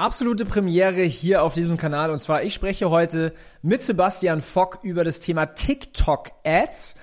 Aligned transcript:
Absolute 0.00 0.46
Premiere 0.46 1.02
hier 1.02 1.42
auf 1.42 1.52
diesem 1.52 1.76
Kanal 1.76 2.10
und 2.10 2.20
zwar 2.20 2.42
ich 2.42 2.54
spreche 2.54 2.88
heute 2.88 3.34
mit 3.60 3.82
Sebastian 3.82 4.40
Fock 4.40 4.78
über 4.82 5.04
das 5.04 5.20
Thema 5.20 5.44
TikTok 5.44 6.30
Ads 6.42 6.94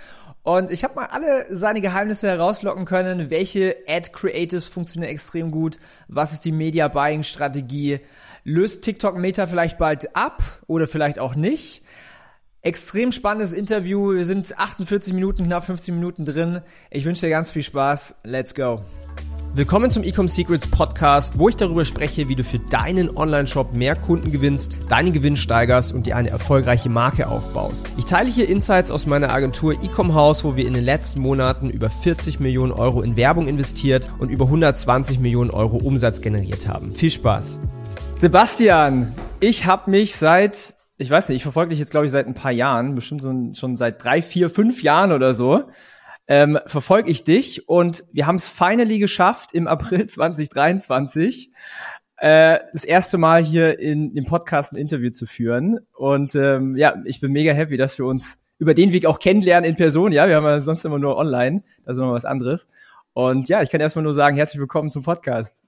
und 0.41 0.71
ich 0.71 0.83
habe 0.83 0.95
mal 0.95 1.05
alle 1.11 1.45
seine 1.55 1.79
Geheimnisse 1.79 2.27
herauslocken 2.27 2.85
können, 2.85 3.29
welche 3.29 3.75
Ad 3.87 4.09
Creatives 4.13 4.67
funktionieren 4.67 5.11
extrem 5.11 5.51
gut, 5.51 5.77
was 6.07 6.33
ist 6.33 6.43
die 6.43 6.51
Media 6.51 6.87
Buying 6.87 7.21
Strategie, 7.21 7.99
löst 8.43 8.81
TikTok 8.81 9.15
Meta 9.15 9.45
vielleicht 9.45 9.77
bald 9.77 10.15
ab 10.15 10.41
oder 10.65 10.87
vielleicht 10.87 11.19
auch 11.19 11.35
nicht. 11.35 11.83
Extrem 12.63 13.11
spannendes 13.11 13.53
Interview. 13.53 14.15
Wir 14.15 14.25
sind 14.25 14.57
48 14.57 15.13
Minuten, 15.13 15.43
knapp 15.43 15.65
50 15.65 15.93
Minuten 15.93 16.25
drin. 16.25 16.61
Ich 16.89 17.05
wünsche 17.05 17.27
dir 17.27 17.29
ganz 17.29 17.51
viel 17.51 17.61
Spaß. 17.61 18.15
Let's 18.23 18.55
go. 18.55 18.81
Willkommen 19.57 19.89
zum 19.89 20.03
Ecom 20.03 20.27
Secrets 20.27 20.67
Podcast, 20.67 21.39
wo 21.39 21.49
ich 21.49 21.55
darüber 21.55 21.83
spreche, 21.83 22.29
wie 22.29 22.35
du 22.35 22.43
für 22.43 22.59
deinen 22.59 23.17
Online-Shop 23.17 23.73
mehr 23.73 23.95
Kunden 23.95 24.31
gewinnst, 24.31 24.77
deinen 24.87 25.13
Gewinn 25.13 25.35
steigerst 25.35 25.95
und 25.95 26.05
dir 26.05 26.15
eine 26.15 26.29
erfolgreiche 26.29 26.89
Marke 26.89 27.27
aufbaust. 27.27 27.91
Ich 27.97 28.05
teile 28.05 28.29
hier 28.29 28.47
Insights 28.47 28.91
aus 28.91 29.07
meiner 29.07 29.33
Agentur 29.33 29.73
Ecom 29.73 30.13
House, 30.13 30.43
wo 30.43 30.55
wir 30.55 30.67
in 30.67 30.75
den 30.75 30.83
letzten 30.83 31.21
Monaten 31.21 31.71
über 31.71 31.89
40 31.89 32.39
Millionen 32.39 32.71
Euro 32.71 33.01
in 33.01 33.17
Werbung 33.17 33.47
investiert 33.47 34.07
und 34.19 34.29
über 34.29 34.45
120 34.45 35.19
Millionen 35.19 35.49
Euro 35.49 35.77
Umsatz 35.77 36.21
generiert 36.21 36.67
haben. 36.67 36.91
Viel 36.91 37.09
Spaß! 37.09 37.59
Sebastian, 38.17 39.15
ich 39.39 39.65
habe 39.65 39.89
mich 39.89 40.17
seit, 40.17 40.75
ich 40.99 41.09
weiß 41.09 41.29
nicht, 41.29 41.37
ich 41.37 41.43
verfolge 41.43 41.71
dich 41.71 41.79
jetzt 41.79 41.89
glaube 41.89 42.05
ich 42.05 42.11
seit 42.11 42.27
ein 42.27 42.35
paar 42.35 42.51
Jahren, 42.51 42.93
bestimmt 42.93 43.23
so, 43.23 43.33
schon 43.53 43.75
seit 43.75 44.03
drei, 44.03 44.21
vier, 44.21 44.51
fünf 44.51 44.83
Jahren 44.83 45.11
oder 45.11 45.33
so 45.33 45.63
ähm, 46.27 46.59
verfolge 46.65 47.09
ich 47.09 47.23
dich 47.23 47.67
und 47.69 48.03
wir 48.11 48.27
haben 48.27 48.35
es 48.35 48.47
finally 48.47 48.99
geschafft 48.99 49.53
im 49.53 49.67
April 49.67 50.07
2023 50.07 51.51
äh, 52.17 52.59
das 52.73 52.83
erste 52.83 53.17
Mal 53.17 53.43
hier 53.43 53.79
in 53.79 54.13
dem 54.13 54.25
Podcast 54.25 54.73
ein 54.73 54.77
Interview 54.77 55.11
zu 55.11 55.25
führen 55.25 55.79
und 55.93 56.35
ähm, 56.35 56.75
ja, 56.75 56.93
ich 57.05 57.19
bin 57.21 57.31
mega 57.31 57.53
happy, 57.53 57.77
dass 57.77 57.97
wir 57.97 58.05
uns 58.05 58.39
über 58.59 58.73
den 58.73 58.91
Weg 58.91 59.05
auch 59.05 59.19
kennenlernen 59.19 59.69
in 59.69 59.75
Person. 59.75 60.11
Ja, 60.11 60.27
wir 60.27 60.35
haben 60.35 60.45
ja 60.45 60.59
sonst 60.61 60.83
immer 60.83 60.99
nur 60.99 61.17
online, 61.17 61.63
ist 61.85 61.97
noch 61.97 62.11
was 62.11 62.25
anderes. 62.25 62.67
Und 63.13 63.49
ja, 63.49 63.61
ich 63.61 63.69
kann 63.69 63.81
erstmal 63.81 64.03
nur 64.03 64.13
sagen, 64.13 64.35
herzlich 64.35 64.59
willkommen 64.59 64.89
zum 64.89 65.03
Podcast. 65.03 65.61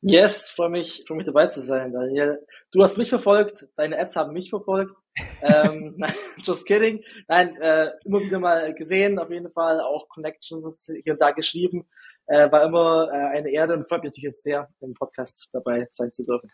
Yes, 0.00 0.48
freue 0.50 0.70
mich, 0.70 1.04
freue 1.06 1.16
mich 1.16 1.26
dabei 1.26 1.46
zu 1.46 1.60
sein, 1.60 1.92
Daniel. 1.92 2.40
Du 2.70 2.82
hast 2.82 2.98
mich 2.98 3.08
verfolgt, 3.08 3.66
deine 3.76 3.98
Ads 3.98 4.16
haben 4.16 4.34
mich 4.34 4.50
verfolgt. 4.50 4.98
ähm, 5.40 5.94
nein, 5.96 6.12
just 6.42 6.66
kidding. 6.66 7.02
Nein, 7.26 7.56
äh, 7.62 7.92
immer 8.04 8.20
wieder 8.20 8.38
mal 8.38 8.74
gesehen, 8.74 9.18
auf 9.18 9.30
jeden 9.30 9.50
Fall 9.52 9.80
auch 9.80 10.08
Connections 10.10 10.92
hier 11.02 11.14
und 11.14 11.20
da 11.20 11.30
geschrieben. 11.30 11.88
Äh, 12.26 12.52
war 12.52 12.64
immer 12.64 13.08
äh, 13.10 13.38
eine 13.38 13.50
Ehre 13.50 13.72
und 13.72 13.88
freut 13.88 14.02
mich 14.02 14.10
natürlich 14.10 14.24
jetzt 14.24 14.42
sehr, 14.42 14.68
im 14.80 14.92
Podcast 14.92 15.48
dabei 15.54 15.88
sein 15.92 16.12
zu 16.12 16.26
dürfen. 16.26 16.50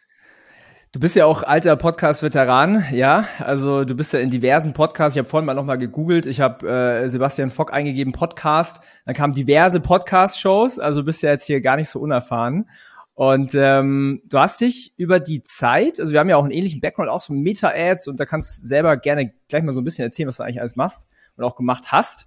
Du 0.92 1.01
bist 1.01 1.17
ja 1.17 1.27
auch 1.27 1.42
alter 1.42 1.75
Podcast-Veteran, 1.75 2.85
ja. 2.92 3.27
Also 3.41 3.85
du 3.85 3.97
bist 3.97 4.12
ja 4.12 4.20
in 4.20 4.31
diversen 4.31 4.73
Podcasts. 4.73 5.17
Ich 5.17 5.19
habe 5.19 5.29
vorhin 5.29 5.45
mal 5.45 5.55
nochmal 5.55 5.79
gegoogelt. 5.79 6.27
Ich 6.27 6.41
habe 6.41 6.69
äh, 6.69 7.11
Sebastian 7.11 7.51
Fock 7.51 7.73
eingegeben, 7.73 8.12
Podcast. 8.12 8.77
Dann 9.05 9.17
kamen 9.17 9.35
diverse 9.35 9.81
Podcast-Shows. 9.81 10.79
Also 10.79 11.01
du 11.01 11.07
bist 11.07 11.23
ja 11.23 11.31
jetzt 11.31 11.47
hier 11.47 11.61
gar 11.61 11.75
nicht 11.77 11.89
so 11.89 11.98
unerfahren. 11.98 12.70
Und 13.15 13.55
ähm, 13.55 14.23
du 14.25 14.39
hast 14.39 14.61
dich 14.61 14.93
über 14.97 15.20
die 15.20 15.43
Zeit, 15.43 16.01
also 16.01 16.12
wir 16.12 16.19
haben 16.19 16.29
ja 16.29 16.37
auch 16.37 16.43
einen 16.43 16.51
ähnlichen 16.51 16.81
Background, 16.81 17.09
auch 17.09 17.20
so 17.20 17.33
Meta-Ads 17.33 18.09
und 18.09 18.19
da 18.19 18.27
kannst 18.27 18.62
du 18.62 18.67
selber 18.67 18.97
gerne 18.97 19.33
gleich 19.48 19.62
mal 19.62 19.73
so 19.73 19.81
ein 19.81 19.84
bisschen 19.84 20.05
erzählen, 20.05 20.29
was 20.29 20.39
du 20.39 20.43
eigentlich 20.43 20.61
alles 20.61 20.75
machst 20.75 21.09
und 21.37 21.45
auch 21.45 21.55
gemacht 21.55 21.92
hast. 21.92 22.27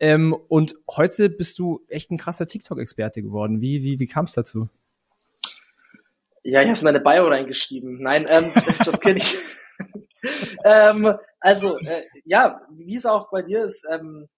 Ähm, 0.00 0.34
und 0.48 0.74
heute 0.90 1.30
bist 1.30 1.60
du 1.60 1.84
echt 1.88 2.10
ein 2.10 2.18
krasser 2.18 2.48
TikTok-Experte 2.48 3.22
geworden. 3.22 3.60
Wie, 3.60 3.84
wie, 3.84 4.00
wie 4.00 4.06
kam 4.06 4.24
es 4.24 4.32
dazu? 4.32 4.68
Ja, 6.42 6.62
ich 6.62 6.68
habe 6.68 6.84
meine 6.84 7.00
Bio 7.00 7.28
reingeschrieben. 7.28 8.02
Nein, 8.02 8.26
ähm, 8.28 8.50
das 8.84 9.00
kenne 9.00 9.18
ich. 9.18 9.36
ähm, 10.64 11.14
also, 11.38 11.78
äh, 11.78 12.02
ja, 12.24 12.60
wie 12.70 12.96
es 12.96 13.06
auch 13.06 13.30
bei 13.30 13.42
dir 13.42 13.64
ist, 13.64 13.86
ähm, 13.88 14.28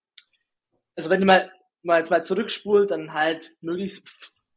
also 0.95 1.09
wenn 1.09 1.21
du 1.21 1.27
mal, 1.27 1.51
mal, 1.83 2.05
mal 2.11 2.23
zurückspult, 2.23 2.91
dann 2.91 3.15
halt 3.15 3.53
möglichst 3.63 4.07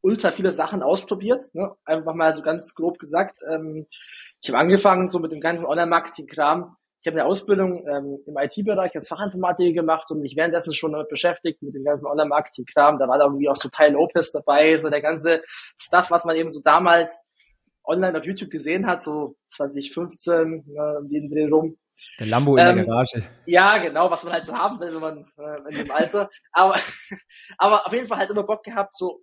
ultra 0.02 0.30
viele 0.30 0.52
Sachen 0.52 0.82
ausprobiert. 0.82 1.46
Ne? 1.54 1.70
Einfach 1.84 2.14
mal 2.14 2.32
so 2.32 2.42
ganz 2.42 2.74
grob 2.74 2.98
gesagt. 2.98 3.40
Ähm, 3.48 3.86
ich 4.42 4.48
habe 4.48 4.58
angefangen 4.58 5.08
so 5.08 5.18
mit 5.18 5.32
dem 5.32 5.40
ganzen 5.40 5.66
Online-Marketing-Kram. 5.66 6.76
Ich 7.02 7.06
habe 7.06 7.18
eine 7.18 7.28
Ausbildung 7.28 7.86
ähm, 7.88 8.18
im 8.26 8.36
IT-Bereich 8.36 8.94
als 8.94 9.08
Fachinformatiker 9.08 9.72
gemacht 9.72 10.10
und 10.10 10.20
mich 10.20 10.36
währenddessen 10.36 10.74
schon 10.74 10.92
damit 10.92 11.08
beschäftigt 11.08 11.62
mit 11.62 11.74
dem 11.74 11.84
ganzen 11.84 12.06
Online-Marketing-Kram. 12.06 12.98
Da 12.98 13.08
war 13.08 13.18
da 13.18 13.24
irgendwie 13.24 13.48
auch 13.48 13.56
so 13.56 13.68
Teil 13.70 13.96
Opus 13.96 14.32
dabei, 14.32 14.76
so 14.76 14.90
der 14.90 15.00
ganze 15.00 15.42
Stuff, 15.80 16.10
was 16.10 16.24
man 16.24 16.36
eben 16.36 16.50
so 16.50 16.60
damals 16.62 17.24
online 17.84 18.18
auf 18.18 18.26
YouTube 18.26 18.50
gesehen 18.50 18.86
hat, 18.86 19.02
so 19.02 19.36
2015, 19.48 20.64
ne, 20.66 20.98
um 21.00 21.08
den 21.08 21.28
Dreh 21.30 21.48
rum. 21.48 21.78
Der 22.18 22.26
Lambo 22.26 22.56
in 22.56 22.66
ähm, 22.66 22.76
der 22.76 22.86
Garage. 22.86 23.22
Ja, 23.46 23.78
genau, 23.78 24.10
was 24.10 24.24
man 24.24 24.32
halt 24.32 24.44
so 24.44 24.56
haben 24.56 24.80
will, 24.80 24.94
wenn 24.94 25.00
man 25.00 25.26
äh, 25.38 25.70
in 25.70 25.84
dem 25.84 25.90
Alter. 25.90 26.30
Aber, 26.52 26.74
aber 27.58 27.86
auf 27.86 27.92
jeden 27.92 28.06
Fall 28.06 28.18
halt 28.18 28.30
immer 28.30 28.42
Bock 28.42 28.62
gehabt, 28.62 28.96
so 28.96 29.22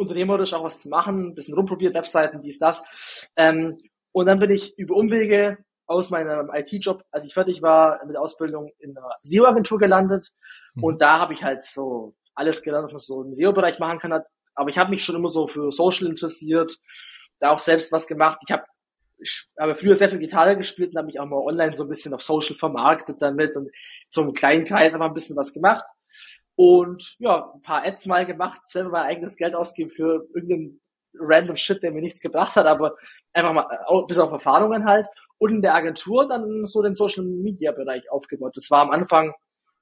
unternehmerisch 0.00 0.52
auch 0.52 0.64
was 0.64 0.80
zu 0.80 0.88
machen, 0.88 1.28
ein 1.28 1.34
bisschen 1.34 1.54
rumprobiert, 1.54 1.94
Webseiten, 1.94 2.40
dies, 2.40 2.58
das. 2.58 3.28
Ähm, 3.36 3.78
und 4.12 4.26
dann 4.26 4.38
bin 4.38 4.50
ich 4.50 4.76
über 4.78 4.96
Umwege 4.96 5.58
aus 5.86 6.10
meinem 6.10 6.50
IT-Job, 6.52 7.04
als 7.10 7.24
ich 7.24 7.34
fertig 7.34 7.62
war 7.62 8.04
mit 8.06 8.14
der 8.14 8.22
Ausbildung 8.22 8.70
in 8.78 8.96
einer 8.96 9.10
SEO-Agentur 9.22 9.78
gelandet. 9.78 10.30
Mhm. 10.74 10.84
Und 10.84 11.02
da 11.02 11.18
habe 11.18 11.32
ich 11.32 11.44
halt 11.44 11.60
so 11.62 12.14
alles 12.34 12.62
gelernt, 12.62 12.86
was 12.86 12.92
man 12.92 13.00
so 13.00 13.24
im 13.24 13.34
SEO-Bereich 13.34 13.78
machen 13.78 13.98
kann. 13.98 14.22
Aber 14.54 14.70
ich 14.70 14.78
habe 14.78 14.90
mich 14.90 15.04
schon 15.04 15.16
immer 15.16 15.28
so 15.28 15.48
für 15.48 15.70
Social 15.72 16.08
interessiert, 16.08 16.76
da 17.38 17.50
auch 17.50 17.58
selbst 17.58 17.92
was 17.92 18.06
gemacht. 18.06 18.38
Ich 18.46 18.52
habe 18.52 18.64
ich 19.22 19.46
habe 19.58 19.74
früher 19.74 19.94
sehr 19.96 20.08
viel 20.08 20.18
Gitarre 20.18 20.56
gespielt 20.56 20.90
und 20.90 20.96
habe 20.96 21.06
mich 21.06 21.20
auch 21.20 21.26
mal 21.26 21.36
online 21.36 21.74
so 21.74 21.82
ein 21.82 21.88
bisschen 21.88 22.14
auf 22.14 22.22
Social 22.22 22.56
vermarktet 22.56 23.20
damit 23.20 23.56
und 23.56 23.70
so 24.08 24.22
im 24.22 24.32
kleinen 24.32 24.64
Kreis 24.64 24.94
einfach 24.94 25.08
ein 25.08 25.14
bisschen 25.14 25.36
was 25.36 25.52
gemacht. 25.52 25.84
Und 26.56 27.16
ja, 27.18 27.52
ein 27.54 27.62
paar 27.62 27.84
Ads 27.84 28.06
mal 28.06 28.26
gemacht, 28.26 28.64
selber 28.64 28.90
mein 28.90 29.06
eigenes 29.06 29.36
Geld 29.36 29.54
ausgeben 29.54 29.90
für 29.90 30.26
irgendeinen 30.34 30.80
random 31.14 31.56
Shit, 31.56 31.82
der 31.82 31.92
mir 31.92 32.02
nichts 32.02 32.20
gebracht 32.20 32.56
hat, 32.56 32.66
aber 32.66 32.96
einfach 33.32 33.52
mal 33.52 33.66
äh, 33.88 34.06
bis 34.06 34.18
auf 34.18 34.30
Erfahrungen 34.30 34.84
halt. 34.84 35.06
Und 35.38 35.50
in 35.50 35.62
der 35.62 35.74
Agentur 35.74 36.28
dann 36.28 36.66
so 36.66 36.82
den 36.82 36.94
Social 36.94 37.24
Media 37.24 37.72
Bereich 37.72 38.10
aufgebaut. 38.10 38.52
Das 38.56 38.70
war 38.70 38.82
am 38.82 38.90
Anfang, 38.90 39.32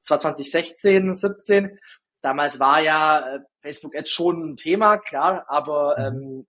das 0.00 0.10
war 0.10 0.18
2016, 0.20 1.14
17. 1.14 1.78
Damals 2.22 2.60
war 2.60 2.80
ja 2.80 3.36
äh, 3.36 3.40
Facebook 3.60 3.96
Ads 3.96 4.10
schon 4.10 4.50
ein 4.50 4.56
Thema, 4.56 4.98
klar, 4.98 5.44
aber 5.48 5.96
mhm. 5.98 6.04
ähm, 6.04 6.46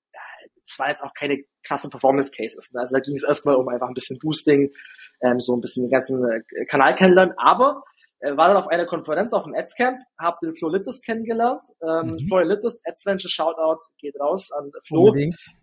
es 0.64 0.78
waren 0.78 0.90
jetzt 0.90 1.04
auch 1.04 1.14
keine 1.14 1.44
krassen 1.64 1.90
Performance 1.90 2.32
Cases. 2.32 2.72
Also 2.76 2.96
da 2.96 3.02
ging 3.02 3.16
es 3.16 3.24
erstmal 3.24 3.56
um 3.56 3.68
einfach 3.68 3.88
ein 3.88 3.94
bisschen 3.94 4.20
Boosting, 4.20 4.72
ähm, 5.22 5.40
so 5.40 5.56
ein 5.56 5.62
bisschen 5.62 5.84
den 5.84 5.92
ganzen 5.92 6.24
äh, 6.24 6.66
Kanal 6.66 6.96
kennenlernen. 6.96 7.34
Aber 7.38 7.84
war 8.22 8.50
dann 8.50 8.58
auf 8.58 8.68
einer 8.68 8.86
Konferenz 8.86 9.34
auf 9.34 9.46
dem 9.46 9.54
Ads 9.54 9.76
Camp, 9.76 10.00
hab 10.18 10.40
den 10.42 10.54
Flo 10.54 10.70
Littis 10.70 11.02
kennengelernt. 11.02 11.64
Ähm, 11.82 12.12
mhm. 12.12 12.28
Flo 12.28 12.40
Littis, 12.40 12.82
Ads 12.86 13.06
Venture 13.06 13.30
Shoutout 13.30 13.84
geht 13.98 14.20
raus 14.20 14.52
an 14.52 14.72
Flo. 14.86 15.16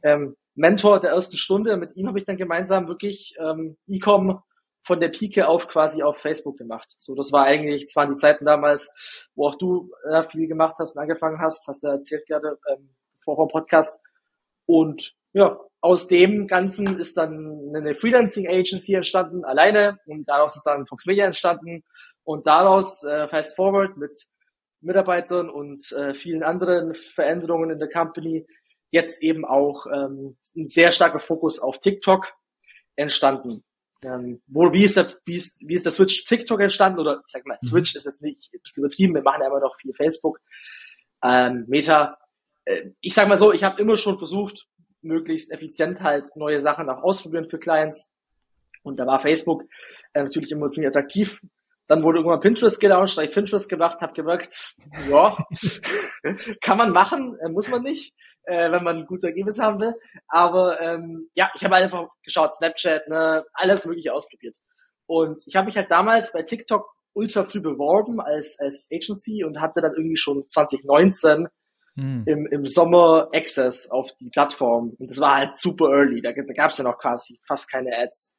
Ähm, 0.03 0.37
Mentor 0.55 1.01
der 1.01 1.11
ersten 1.11 1.37
Stunde. 1.37 1.77
Mit 1.77 1.97
ihm 1.97 2.09
habe 2.09 2.19
ich 2.19 2.25
dann 2.25 2.37
gemeinsam 2.37 2.89
wirklich 2.89 3.35
ähm, 3.39 3.77
E-Com 3.87 4.43
von 4.87 5.01
der 5.01 5.09
Pike 5.09 5.49
auf 5.49 5.69
quasi 5.69 6.03
auf 6.03 6.19
Facebook 6.19 6.57
gemacht. 6.57 6.95
So, 6.99 7.15
das 7.15 7.33
war 7.33 7.45
eigentlich, 7.45 7.85
das 7.85 7.97
waren 7.97 8.11
die 8.11 8.17
Zeiten 8.17 8.45
damals, 8.45 9.29
wo 9.35 9.49
auch 9.49 9.57
du 9.57 9.91
äh, 10.09 10.23
viel 10.23 10.47
gemacht 10.47 10.77
hast 10.79 10.97
und 10.97 11.03
angefangen 11.03 11.41
hast, 11.41 11.67
hast 11.67 11.83
du 11.83 11.89
erzählt 11.89 12.27
gerade 12.27 12.59
ähm, 12.73 12.91
vor 13.21 13.37
dem 13.37 13.49
Podcast. 13.49 14.01
Und 14.65 15.15
ja, 15.33 15.59
aus 15.81 16.09
dem 16.09 16.47
Ganzen 16.47 16.99
ist 16.99 17.17
dann 17.17 17.73
eine 17.75 17.95
Freelancing 17.95 18.49
Agency 18.49 18.95
entstanden, 18.95 19.45
alleine, 19.45 19.99
und 20.07 20.27
daraus 20.27 20.57
ist 20.57 20.65
dann 20.65 20.87
Fox 20.87 21.05
Media 21.05 21.27
entstanden. 21.27 21.85
Und 22.27 22.49
daraus 22.49 23.05
äh, 23.05 23.29
fast 23.29 23.55
forward 23.55 23.97
mit 23.97 24.19
Mitarbeitern 24.81 25.49
und 25.49 25.93
äh, 25.93 26.13
vielen 26.13 26.43
anderen 26.43 26.93
Veränderungen 26.93 27.71
in 27.71 27.79
der 27.79 27.89
Company 27.89 28.45
jetzt 28.91 29.23
eben 29.23 29.45
auch 29.45 29.87
ähm, 29.87 30.37
ein 30.57 30.67
sehr 30.67 30.91
starker 30.91 31.21
Fokus 31.21 31.61
auf 31.61 31.79
TikTok 31.79 32.33
entstanden. 32.97 33.63
Ähm, 34.03 34.43
wo, 34.49 34.73
wie, 34.73 34.85
ist 34.85 34.97
der, 34.97 35.15
wie, 35.25 35.37
ist, 35.37 35.67
wie 35.69 35.75
ist 35.75 35.85
der 35.85 35.93
Switch 35.93 36.25
TikTok 36.25 36.61
entstanden? 36.61 36.99
Oder 36.99 37.23
ich 37.25 37.33
sag 37.33 37.47
mal, 37.47 37.59
mhm. 37.63 37.67
Switch 37.69 37.95
ist 37.95 38.07
jetzt 38.07 38.23
nicht 38.23 38.53
ein 38.53 38.61
bisschen 38.61 38.83
übertrieben, 38.83 39.15
wir 39.15 39.23
machen 39.23 39.43
ja 39.43 39.47
immer 39.47 39.61
noch 39.61 39.77
viel 39.77 39.95
Facebook. 39.95 40.41
Ähm, 41.23 41.65
Meta, 41.69 42.19
äh, 42.65 42.91
ich 43.01 43.15
sag 43.15 43.29
mal 43.29 43.37
so, 43.37 43.53
ich 43.53 43.63
habe 43.63 43.81
immer 43.81 43.97
schon 43.97 44.19
versucht, 44.19 44.67
möglichst 45.01 45.53
effizient 45.53 46.03
halt 46.03 46.35
neue 46.35 46.59
Sachen 46.59 46.91
auch 46.91 47.05
ausprobieren 47.05 47.49
für 47.49 47.61
Clients. 47.61 48.17
Und 48.83 48.99
da 48.99 49.07
war 49.07 49.21
Facebook 49.21 49.63
äh, 50.13 50.25
natürlich 50.25 50.51
immer 50.51 50.67
ziemlich 50.67 50.89
attraktiv, 50.89 51.41
dann 51.87 52.03
wurde 52.03 52.19
irgendwann 52.19 52.41
Pinterest 52.41 52.81
gelauncht, 52.81 53.17
da 53.17 53.23
ich 53.23 53.31
Pinterest 53.31 53.69
gemacht 53.69 54.01
habe, 54.01 54.13
gemerkt, 54.13 54.77
ja, 55.09 55.37
kann 56.61 56.79
man 56.79 56.91
machen, 56.91 57.39
äh, 57.41 57.49
muss 57.49 57.69
man 57.69 57.83
nicht, 57.83 58.15
äh, 58.45 58.71
wenn 58.73 58.83
man 58.83 58.99
ein 58.99 59.07
gutes 59.07 59.25
Ergebnis 59.25 59.59
haben 59.61 59.81
will. 59.81 59.95
Aber 60.29 60.81
ähm, 60.81 61.31
ja, 61.35 61.51
ich 61.55 61.65
habe 61.65 61.77
einfach 61.77 62.09
geschaut, 62.23 62.55
Snapchat, 62.55 63.09
ne, 63.09 63.45
alles 63.53 63.85
mögliche 63.87 64.13
ausprobiert. 64.13 64.57
Und 65.07 65.43
ich 65.47 65.55
habe 65.55 65.67
mich 65.67 65.77
halt 65.77 65.91
damals 65.91 66.33
bei 66.33 66.43
TikTok 66.43 66.91
ultra 67.15 67.45
früh 67.45 67.61
beworben 67.61 68.21
als, 68.21 68.59
als 68.59 68.89
Agency 68.93 69.45
und 69.45 69.61
hatte 69.61 69.81
dann 69.81 69.95
irgendwie 69.95 70.17
schon 70.17 70.47
2019 70.49 71.49
hm. 71.95 72.25
im, 72.27 72.47
im 72.47 72.67
Sommer 72.67 73.31
Access 73.33 73.91
auf 73.91 74.11
die 74.21 74.29
Plattform. 74.29 74.95
Und 74.99 75.11
das 75.11 75.21
war 75.21 75.37
halt 75.37 75.55
super 75.55 75.91
early. 75.91 76.21
Da, 76.21 76.33
da 76.33 76.53
gab 76.53 76.73
es 76.73 76.79
ja 76.79 76.85
noch 76.85 76.99
quasi 76.99 77.39
fast 77.47 77.71
keine 77.71 77.97
Ads. 77.97 78.37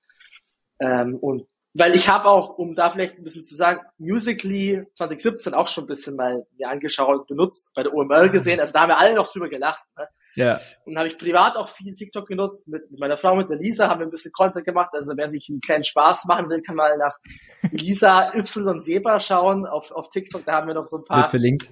Ähm, 0.79 1.15
und 1.15 1.47
weil 1.77 1.95
ich 1.95 2.09
habe 2.09 2.25
auch, 2.25 2.57
um 2.57 2.73
da 2.75 2.89
vielleicht 2.89 3.17
ein 3.17 3.23
bisschen 3.23 3.43
zu 3.43 3.55
sagen, 3.55 3.81
Musically 3.97 4.83
2017 4.93 5.53
auch 5.53 5.67
schon 5.67 5.83
ein 5.83 5.87
bisschen 5.87 6.15
mal 6.15 6.45
mir 6.57 6.69
angeschaut 6.69 7.19
und 7.19 7.27
benutzt, 7.27 7.73
bei 7.75 7.83
der 7.83 7.93
OML 7.93 8.29
gesehen. 8.29 8.59
Also 8.59 8.73
da 8.73 8.81
haben 8.81 8.89
wir 8.89 8.97
alle 8.97 9.15
noch 9.15 9.31
drüber 9.31 9.49
gelacht. 9.49 9.83
Ne? 9.97 10.07
Ja. 10.35 10.59
Und 10.85 10.97
habe 10.97 11.07
ich 11.07 11.17
privat 11.17 11.55
auch 11.55 11.69
viel 11.69 11.93
TikTok 11.93 12.27
genutzt. 12.27 12.67
Mit, 12.67 12.89
mit 12.89 12.99
meiner 12.99 13.17
Frau, 13.17 13.35
mit 13.35 13.49
der 13.49 13.57
Lisa, 13.57 13.89
haben 13.89 13.99
wir 13.99 14.07
ein 14.07 14.11
bisschen 14.11 14.31
Content 14.31 14.65
gemacht. 14.65 14.89
Also 14.93 15.13
wer 15.15 15.27
sich 15.27 15.47
einen 15.49 15.61
kleinen 15.61 15.83
Spaß 15.83 16.25
machen 16.25 16.49
will, 16.49 16.61
kann 16.61 16.75
mal 16.75 16.97
nach 16.97 17.17
Lisa 17.71 18.31
Y 18.33 18.79
Seba 18.79 19.19
schauen 19.19 19.65
auf, 19.65 19.91
auf 19.91 20.09
TikTok. 20.09 20.45
Da 20.45 20.53
haben 20.53 20.67
wir 20.67 20.73
noch 20.73 20.87
so 20.87 20.97
ein 20.97 21.05
paar. 21.05 21.17
Wird 21.17 21.27
verlinkt. 21.27 21.71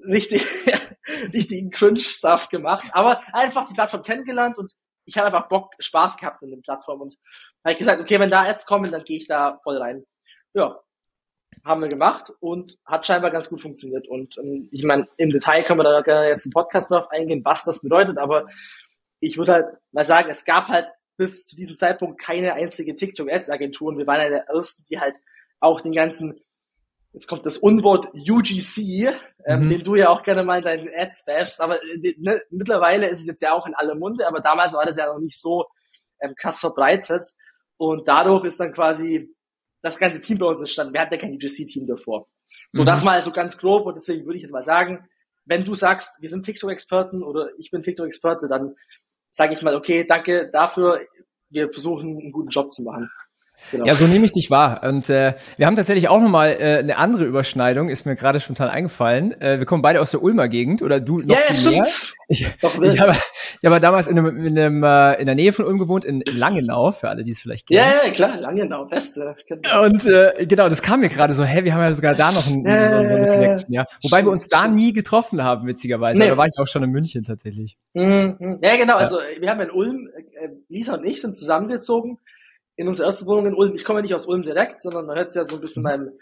Richtig, 0.00 0.44
richtigen 1.32 1.70
Cringe-Stuff 1.70 2.48
gemacht. 2.48 2.86
Aber 2.92 3.22
einfach 3.32 3.66
die 3.66 3.74
Plattform 3.74 4.02
kennengelernt 4.02 4.58
und 4.58 4.72
ich 5.06 5.16
habe 5.16 5.28
einfach 5.28 5.48
Bock, 5.48 5.74
Spaß 5.78 6.18
gehabt 6.18 6.42
in 6.42 6.50
den 6.50 6.62
Plattform 6.62 7.00
und 7.00 7.16
habe 7.64 7.72
ich 7.72 7.78
gesagt, 7.78 8.00
okay, 8.00 8.20
wenn 8.20 8.30
da 8.30 8.42
Ads 8.42 8.66
kommen, 8.66 8.90
dann 8.90 9.04
gehe 9.04 9.18
ich 9.18 9.26
da 9.26 9.60
voll 9.62 9.78
rein. 9.78 10.04
Ja, 10.52 10.80
haben 11.64 11.80
wir 11.80 11.88
gemacht 11.88 12.32
und 12.40 12.78
hat 12.84 13.06
scheinbar 13.06 13.30
ganz 13.30 13.48
gut 13.48 13.60
funktioniert. 13.60 14.08
Und 14.08 14.36
ähm, 14.38 14.68
ich 14.70 14.84
meine, 14.84 15.08
im 15.16 15.30
Detail 15.30 15.62
können 15.64 15.80
wir 15.80 15.84
da 15.84 16.00
gerne 16.02 16.28
jetzt 16.28 16.46
einen 16.46 16.52
Podcast 16.52 16.90
drauf 16.90 17.10
eingehen, 17.10 17.44
was 17.44 17.64
das 17.64 17.80
bedeutet, 17.80 18.18
aber 18.18 18.46
ich 19.20 19.38
würde 19.38 19.52
halt 19.52 19.66
mal 19.92 20.04
sagen, 20.04 20.28
es 20.30 20.44
gab 20.44 20.68
halt 20.68 20.88
bis 21.16 21.46
zu 21.46 21.56
diesem 21.56 21.76
Zeitpunkt 21.76 22.20
keine 22.20 22.52
einzige 22.52 22.94
TikTok-Ads-Agentur 22.94 23.88
und 23.88 23.98
wir 23.98 24.06
waren 24.06 24.20
eine 24.20 24.30
der 24.30 24.48
ersten, 24.48 24.84
die 24.90 25.00
halt 25.00 25.18
auch 25.60 25.80
den 25.80 25.92
ganzen 25.92 26.40
jetzt 27.16 27.28
kommt 27.28 27.46
das 27.46 27.56
Unwort 27.56 28.10
UGC, 28.14 29.08
ähm, 29.46 29.64
mhm. 29.64 29.68
den 29.70 29.82
du 29.82 29.94
ja 29.94 30.10
auch 30.10 30.22
gerne 30.22 30.44
mal 30.44 30.58
in 30.58 30.64
deinen 30.64 30.90
Ads 30.94 31.24
bashst, 31.24 31.62
aber 31.62 31.76
äh, 31.76 32.14
ne, 32.18 32.42
mittlerweile 32.50 33.06
ist 33.06 33.20
es 33.20 33.26
jetzt 33.26 33.40
ja 33.40 33.54
auch 33.54 33.66
in 33.66 33.74
aller 33.74 33.94
Munde, 33.94 34.28
aber 34.28 34.40
damals 34.40 34.74
war 34.74 34.84
das 34.84 34.98
ja 34.98 35.10
noch 35.10 35.18
nicht 35.18 35.40
so 35.40 35.64
ähm, 36.20 36.34
krass 36.36 36.60
verbreitet 36.60 37.22
und 37.78 38.06
dadurch 38.06 38.44
ist 38.44 38.60
dann 38.60 38.74
quasi 38.74 39.34
das 39.80 39.98
ganze 39.98 40.20
Team 40.20 40.38
bei 40.38 40.46
uns 40.46 40.60
entstanden. 40.60 40.92
Wir 40.92 41.00
hatten 41.00 41.14
ja 41.14 41.20
kein 41.20 41.32
UGC-Team 41.32 41.86
davor. 41.86 42.28
So, 42.70 42.82
mhm. 42.82 42.86
das 42.86 43.02
mal 43.02 43.22
so 43.22 43.30
ganz 43.30 43.56
grob 43.56 43.86
und 43.86 43.94
deswegen 43.94 44.26
würde 44.26 44.36
ich 44.36 44.42
jetzt 44.42 44.52
mal 44.52 44.62
sagen, 44.62 45.08
wenn 45.46 45.64
du 45.64 45.72
sagst, 45.72 46.20
wir 46.20 46.28
sind 46.28 46.44
TikTok-Experten 46.44 47.22
oder 47.22 47.48
ich 47.56 47.70
bin 47.70 47.82
TikTok-Experte, 47.82 48.46
dann 48.46 48.76
sage 49.30 49.54
ich 49.54 49.62
mal, 49.62 49.74
okay, 49.74 50.04
danke 50.06 50.50
dafür, 50.52 51.00
wir 51.48 51.72
versuchen 51.72 52.18
einen 52.18 52.32
guten 52.32 52.50
Job 52.50 52.72
zu 52.72 52.82
machen. 52.82 53.10
Genau. 53.70 53.84
Ja, 53.84 53.94
so 53.94 54.06
nehme 54.06 54.24
ich 54.24 54.32
dich 54.32 54.50
wahr. 54.50 54.82
Und 54.84 55.10
äh, 55.10 55.34
wir 55.56 55.66
haben 55.66 55.76
tatsächlich 55.76 56.08
auch 56.08 56.20
nochmal 56.20 56.56
äh, 56.58 56.78
eine 56.78 56.98
andere 56.98 57.24
Überschneidung, 57.24 57.88
ist 57.88 58.06
mir 58.06 58.16
gerade 58.16 58.40
spontan 58.40 58.68
eingefallen. 58.68 59.40
Äh, 59.40 59.58
wir 59.58 59.66
kommen 59.66 59.82
beide 59.82 60.00
aus 60.00 60.10
der 60.10 60.22
Ulmer 60.22 60.48
Gegend 60.48 60.82
oder 60.82 61.00
du 61.00 61.20
noch 61.20 61.34
ja, 61.34 61.54
viel 61.54 61.70
mehr. 61.70 61.86
Ich, 62.28 62.46
Doch, 62.60 62.78
ich, 62.82 63.00
habe, 63.00 63.12
ich 63.60 63.70
habe 63.70 63.80
damals 63.80 64.08
in, 64.08 64.18
einem, 64.18 64.44
in, 64.44 64.58
einem, 64.58 64.82
äh, 64.82 65.14
in 65.20 65.26
der 65.26 65.34
Nähe 65.34 65.52
von 65.52 65.64
Ulm 65.64 65.78
gewohnt, 65.78 66.04
in 66.04 66.22
Langenau, 66.26 66.92
für 66.92 67.08
alle, 67.08 67.24
die 67.24 67.32
es 67.32 67.40
vielleicht 67.40 67.68
kennen. 67.68 67.78
Ja, 67.78 68.04
ja, 68.04 68.10
klar, 68.12 68.36
Langenau, 68.40 68.84
beste. 68.86 69.36
Und 69.82 70.06
äh, 70.06 70.46
genau, 70.46 70.68
das 70.68 70.82
kam 70.82 71.00
mir 71.00 71.08
gerade 71.08 71.34
so, 71.34 71.44
hä, 71.44 71.64
wir 71.64 71.74
haben 71.74 71.82
ja 71.82 71.92
sogar 71.92 72.14
da 72.14 72.32
noch 72.32 72.46
ein, 72.46 72.64
äh, 72.66 72.88
so, 72.88 73.08
so 73.08 73.14
eine 73.14 73.26
Connection, 73.26 73.72
ja. 73.72 73.86
Wobei 74.02 74.24
wir 74.24 74.30
uns 74.30 74.48
da 74.48 74.68
nie 74.68 74.92
getroffen 74.92 75.42
haben, 75.42 75.66
witzigerweise. 75.66 76.18
Nee. 76.18 76.28
Da 76.28 76.36
war 76.36 76.46
ich 76.46 76.58
auch 76.58 76.66
schon 76.66 76.82
in 76.82 76.90
München 76.90 77.24
tatsächlich. 77.24 77.76
Mhm. 77.94 78.58
Ja, 78.60 78.76
genau, 78.76 78.96
also 78.96 79.18
wir 79.38 79.50
haben 79.50 79.60
in 79.60 79.70
Ulm, 79.70 80.08
äh, 80.16 80.48
Lisa 80.68 80.94
und 80.94 81.04
ich 81.04 81.20
sind 81.20 81.36
zusammengezogen 81.36 82.18
in 82.76 82.88
unsere 82.88 83.06
erste 83.06 83.26
Wohnung 83.26 83.46
in 83.46 83.54
Ulm. 83.54 83.74
Ich 83.74 83.84
komme 83.84 83.98
ja 83.98 84.02
nicht 84.02 84.14
aus 84.14 84.26
Ulm 84.26 84.42
direkt, 84.42 84.80
sondern 84.80 85.06
man 85.06 85.16
hört 85.16 85.28
es 85.28 85.34
ja 85.34 85.44
so 85.44 85.56
ein 85.56 85.60
bisschen 85.60 85.82
meinem, 85.82 86.18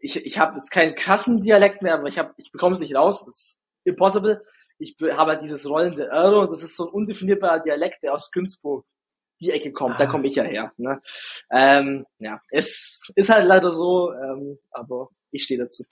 ich, 0.00 0.24
ich 0.24 0.38
habe 0.38 0.56
jetzt 0.56 0.70
keinen 0.70 0.94
krassen 0.94 1.40
Dialekt 1.40 1.82
mehr, 1.82 1.94
aber 1.94 2.08
ich 2.08 2.18
habe, 2.18 2.34
ich 2.36 2.52
bekomme 2.52 2.74
es 2.74 2.80
nicht 2.80 2.94
raus. 2.94 3.24
Das 3.24 3.36
ist 3.36 3.62
impossible. 3.84 4.44
Ich 4.78 4.96
habe 5.00 5.32
halt 5.32 5.42
dieses 5.42 5.68
rollende 5.68 6.08
R 6.08 6.40
und 6.40 6.50
das 6.50 6.62
ist 6.62 6.76
so 6.76 6.86
ein 6.86 6.92
undefinierbarer 6.92 7.60
Dialekt, 7.60 8.02
der 8.02 8.12
aus 8.12 8.30
Günzburg 8.30 8.84
die 9.40 9.52
Ecke 9.52 9.72
kommt. 9.72 9.94
Ah. 9.94 9.98
Da 9.98 10.06
komme 10.06 10.26
ich 10.26 10.34
ja 10.34 10.44
her. 10.44 10.72
Ne? 10.76 11.00
Ähm, 11.50 12.06
ja, 12.18 12.40
es 12.50 13.10
ist 13.14 13.30
halt 13.30 13.46
leider 13.46 13.70
so, 13.70 14.12
ähm, 14.12 14.58
aber 14.70 15.10
ich 15.30 15.44
stehe 15.44 15.60
dazu. 15.60 15.84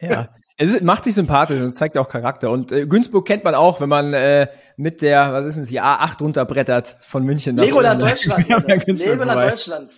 Ja, 0.00 0.34
es 0.56 0.80
macht 0.80 1.04
sich 1.04 1.14
sympathisch 1.14 1.60
und 1.60 1.72
zeigt 1.74 1.98
auch 1.98 2.08
Charakter. 2.08 2.50
Und 2.50 2.72
äh, 2.72 2.86
Günzburg 2.86 3.26
kennt 3.26 3.44
man 3.44 3.54
auch, 3.54 3.80
wenn 3.80 3.88
man 3.88 4.14
äh, 4.14 4.48
mit 4.76 5.02
der, 5.02 5.32
was 5.32 5.46
ist 5.46 5.56
denn 5.56 5.64
die 5.66 5.80
A8 5.80 6.20
runterbrettert 6.22 6.96
von 7.02 7.24
München. 7.24 7.56
nach 7.56 7.64
Legoland 7.64 8.00
Deutschland. 8.00 8.48
Legoland 8.98 9.42
Deutschland. 9.42 9.92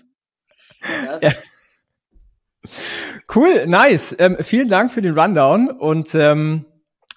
Ja, 1.05 1.29
ja. 1.29 1.33
Cool, 3.35 3.67
nice. 3.67 4.17
Ähm, 4.19 4.37
vielen 4.41 4.69
Dank 4.69 4.93
für 4.93 5.03
den 5.03 5.17
Rundown. 5.17 5.71
Und 5.71 6.15
ähm, 6.15 6.65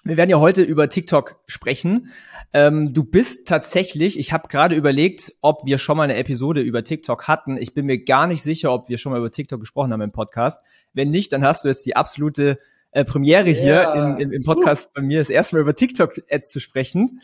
wir 0.04 0.16
werden 0.16 0.30
ja 0.30 0.38
heute 0.38 0.62
über 0.62 0.88
TikTok 0.88 1.40
sprechen. 1.46 2.12
Ähm, 2.54 2.92
du 2.92 3.02
bist 3.02 3.48
tatsächlich, 3.48 4.18
ich 4.18 4.32
habe 4.32 4.48
gerade 4.48 4.74
überlegt, 4.76 5.32
ob 5.40 5.64
wir 5.64 5.78
schon 5.78 5.96
mal 5.96 6.04
eine 6.04 6.16
Episode 6.16 6.60
über 6.60 6.84
TikTok 6.84 7.26
hatten. 7.26 7.56
Ich 7.56 7.74
bin 7.74 7.86
mir 7.86 8.04
gar 8.04 8.26
nicht 8.26 8.42
sicher, 8.42 8.72
ob 8.72 8.88
wir 8.88 8.98
schon 8.98 9.12
mal 9.12 9.18
über 9.18 9.30
TikTok 9.30 9.58
gesprochen 9.58 9.92
haben 9.92 10.02
im 10.02 10.12
Podcast. 10.12 10.60
Wenn 10.92 11.10
nicht, 11.10 11.32
dann 11.32 11.44
hast 11.44 11.64
du 11.64 11.68
jetzt 11.68 11.86
die 11.86 11.96
absolute 11.96 12.58
äh, 12.92 13.04
Premiere 13.04 13.50
hier 13.50 13.74
ja. 13.74 13.94
im, 13.94 14.18
im, 14.18 14.32
im 14.32 14.44
Podcast 14.44 14.86
uh. 14.86 14.90
bei 14.94 15.02
mir, 15.02 15.18
das 15.18 15.30
erste 15.30 15.56
Mal 15.56 15.62
über 15.62 15.74
TikTok-Ads 15.74 16.50
zu 16.50 16.60
sprechen. 16.60 17.20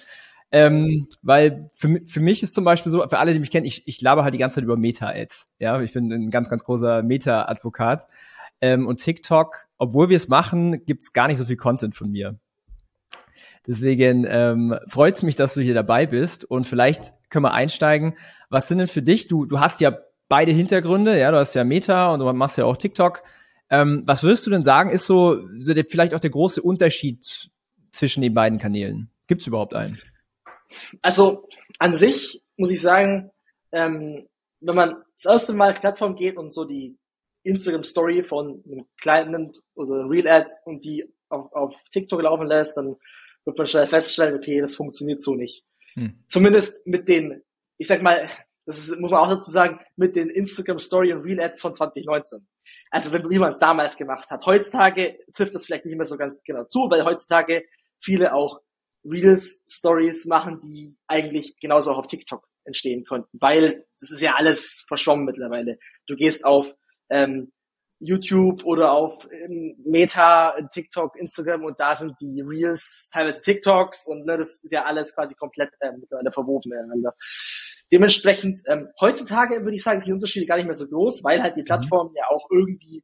Ähm, 0.51 1.07
weil 1.23 1.69
für, 1.75 2.01
für 2.07 2.21
mich 2.21 2.43
ist 2.43 2.55
zum 2.55 2.65
Beispiel 2.65 2.91
so, 2.91 3.07
für 3.07 3.19
alle, 3.19 3.35
die 3.35 3.39
mich 3.39 3.51
kennen, 3.51 3.67
ich, 3.67 3.87
ich 3.87 4.01
laber 4.01 4.25
halt 4.25 4.33
die 4.33 4.39
ganze 4.39 4.57
Zeit 4.57 4.65
über 4.65 4.79
Meta-Ads. 4.79 5.53
Ja, 5.59 5.81
ich 5.81 5.93
bin 5.93 6.11
ein 6.11 6.31
ganz, 6.31 6.49
ganz 6.49 6.65
großer 6.65 7.03
Meta-Advokat. 7.03 8.09
Ähm, 8.61 8.87
und 8.87 8.97
TikTok, 8.97 9.67
obwohl 9.77 10.09
wir 10.09 10.17
es 10.17 10.29
machen, 10.29 10.85
gibt's 10.85 11.13
gar 11.13 11.29
nicht 11.29 11.37
so 11.37 11.45
viel 11.45 11.57
Content 11.57 11.95
von 11.95 12.11
mir. 12.11 12.39
Deswegen 13.67 14.27
ähm, 14.27 14.79
freut 14.89 15.17
es 15.17 15.23
mich, 15.23 15.37
dass 15.37 15.53
du 15.53 15.61
hier 15.61 15.75
dabei 15.75 16.07
bist 16.07 16.45
und 16.45 16.67
vielleicht 16.67 17.13
können 17.29 17.45
wir 17.45 17.53
einsteigen. 17.53 18.15
Was 18.49 18.67
sind 18.67 18.79
denn 18.79 18.87
für 18.87 19.03
dich? 19.03 19.29
Du, 19.29 19.45
du 19.45 19.61
hast 19.61 19.83
ja 19.83 19.99
beide 20.31 20.53
Hintergründe, 20.53 21.19
ja, 21.19 21.31
du 21.31 21.37
hast 21.37 21.55
ja 21.55 21.65
Meta 21.65 22.15
und 22.15 22.21
du 22.21 22.33
machst 22.33 22.57
ja 22.57 22.65
auch 22.65 22.79
TikTok. 22.79 23.23
Ähm, 23.71 24.03
was 24.07 24.23
würdest 24.23 24.47
du 24.47 24.51
denn 24.51 24.63
sagen, 24.63 24.91
ist 24.91 25.07
so, 25.07 25.47
so 25.59 25.75
der, 25.75 25.85
vielleicht 25.85 26.15
auch 26.15 26.21
der 26.21 26.31
große 26.31 26.63
Unterschied 26.63 27.51
zwischen 27.93 28.23
den 28.23 28.35
beiden 28.35 28.59
Kanälen? 28.59 29.11
Gibt 29.27 29.43
es 29.43 29.47
überhaupt 29.47 29.75
einen? 29.75 30.01
Also 31.03 31.49
an 31.79 31.93
sich 31.93 32.43
muss 32.57 32.71
ich 32.71 32.81
sagen, 32.81 33.31
ähm, 33.73 34.27
wenn 34.61 34.75
man 34.75 34.97
das 35.17 35.27
erste 35.27 35.53
Mal 35.53 35.73
auf 35.73 35.81
Plattform 35.81 36.15
geht 36.15 36.37
und 36.37 36.53
so 36.53 36.65
die 36.65 36.97
Instagram 37.43 37.85
Story 37.85 38.25
von 38.25 38.63
einem 38.67 38.87
Client 39.01 39.31
nimmt 39.31 39.63
oder 39.75 40.09
Real 40.09 40.29
Ad 40.29 40.55
und 40.65 40.85
die 40.85 41.05
auf, 41.29 41.53
auf 41.53 41.77
TikTok 41.91 42.23
laufen 42.23 42.47
lässt, 42.47 42.77
dann 42.77 42.97
wird 43.45 43.57
man 43.57 43.67
schnell 43.67 43.87
feststellen, 43.87 44.37
okay, 44.37 44.61
das 44.61 44.77
funktioniert 44.77 45.23
so 45.23 45.35
nicht. 45.35 45.65
Hm. 45.95 46.19
Zumindest 46.27 46.87
mit 46.87 47.09
den, 47.09 47.43
ich 47.77 47.87
sag 47.87 48.03
mal, 48.03 48.29
das 48.67 48.79
ist, 48.79 49.01
muss 49.01 49.11
man 49.11 49.21
auch 49.21 49.31
dazu 49.31 49.51
sagen, 49.51 49.81
mit 49.97 50.17
den 50.17 50.29
Instagram 50.29 50.79
Story 50.79 51.13
und 51.13 51.23
Real 51.23 51.41
Ads 51.41 51.61
von 51.61 51.75
2019. 51.75 52.47
Also 52.91 53.13
wenn, 53.13 53.29
wie 53.31 53.39
man 53.39 53.51
es 53.51 53.59
damals 53.59 53.97
gemacht 53.97 54.31
hat. 54.31 54.47
Heutzutage 54.47 55.19
trifft 55.35 55.55
das 55.55 55.67
vielleicht 55.67 55.85
nicht 55.85 55.97
mehr 55.97 56.07
so 56.07 56.17
ganz 56.17 56.43
genau 56.43 56.65
zu, 56.65 56.91
weil 56.91 57.05
heutzutage 57.05 57.65
viele 58.01 58.35
auch 58.35 58.61
Reels 59.05 59.65
Stories 59.71 60.27
machen, 60.27 60.61
die 60.61 60.99
eigentlich 61.07 61.57
genauso 61.61 61.93
auch 61.93 61.99
auf 61.99 62.07
TikTok 62.07 62.47
entstehen 62.65 63.05
konnten, 63.05 63.39
weil 63.41 63.87
das 63.99 64.11
ist 64.11 64.23
ja 64.23 64.35
alles 64.37 64.85
verschwommen 64.87 65.25
mittlerweile. 65.25 65.79
Du 66.07 66.17
gehst 66.17 66.45
auf 66.45 66.75
ähm, 67.11 67.53
YouTube 68.01 68.65
oder 68.65 68.93
auf 68.93 69.29
ähm, 69.33 69.77
Meta, 69.85 70.55
TikTok, 70.73 71.17
Instagram 71.17 71.65
und 71.65 71.81
da 71.81 71.97
sind 71.97 72.15
die 72.21 72.43
Reels, 72.43 73.11
teilweise 73.13 73.43
TikToks 73.43 74.07
und 74.07 74.25
ne, 74.25 74.39
das 74.39 74.63
ist 74.63 74.73
ja 74.73 74.85
alles 74.85 75.15
quasi 75.15 75.35
komplett 75.35 75.75
ähm, 75.81 76.01
miteinander 76.01 76.33
verwoben 76.33 76.71
miteinander. 76.71 77.15
Dementsprechend, 77.91 78.61
ähm, 78.69 78.89
heutzutage 79.01 79.63
würde 79.63 79.75
ich 79.75 79.83
sagen, 79.83 79.99
sind 80.01 80.09
die 80.09 80.13
Unterschiede 80.13 80.47
gar 80.47 80.57
nicht 80.57 80.67
mehr 80.67 80.75
so 80.75 80.87
groß, 80.87 81.25
weil 81.25 81.43
halt 81.43 81.57
die 81.57 81.63
mhm. 81.63 81.67
Plattformen 81.67 82.11
mhm. 82.11 82.17
ja 82.17 82.25
auch 82.29 82.47
irgendwie 82.51 83.03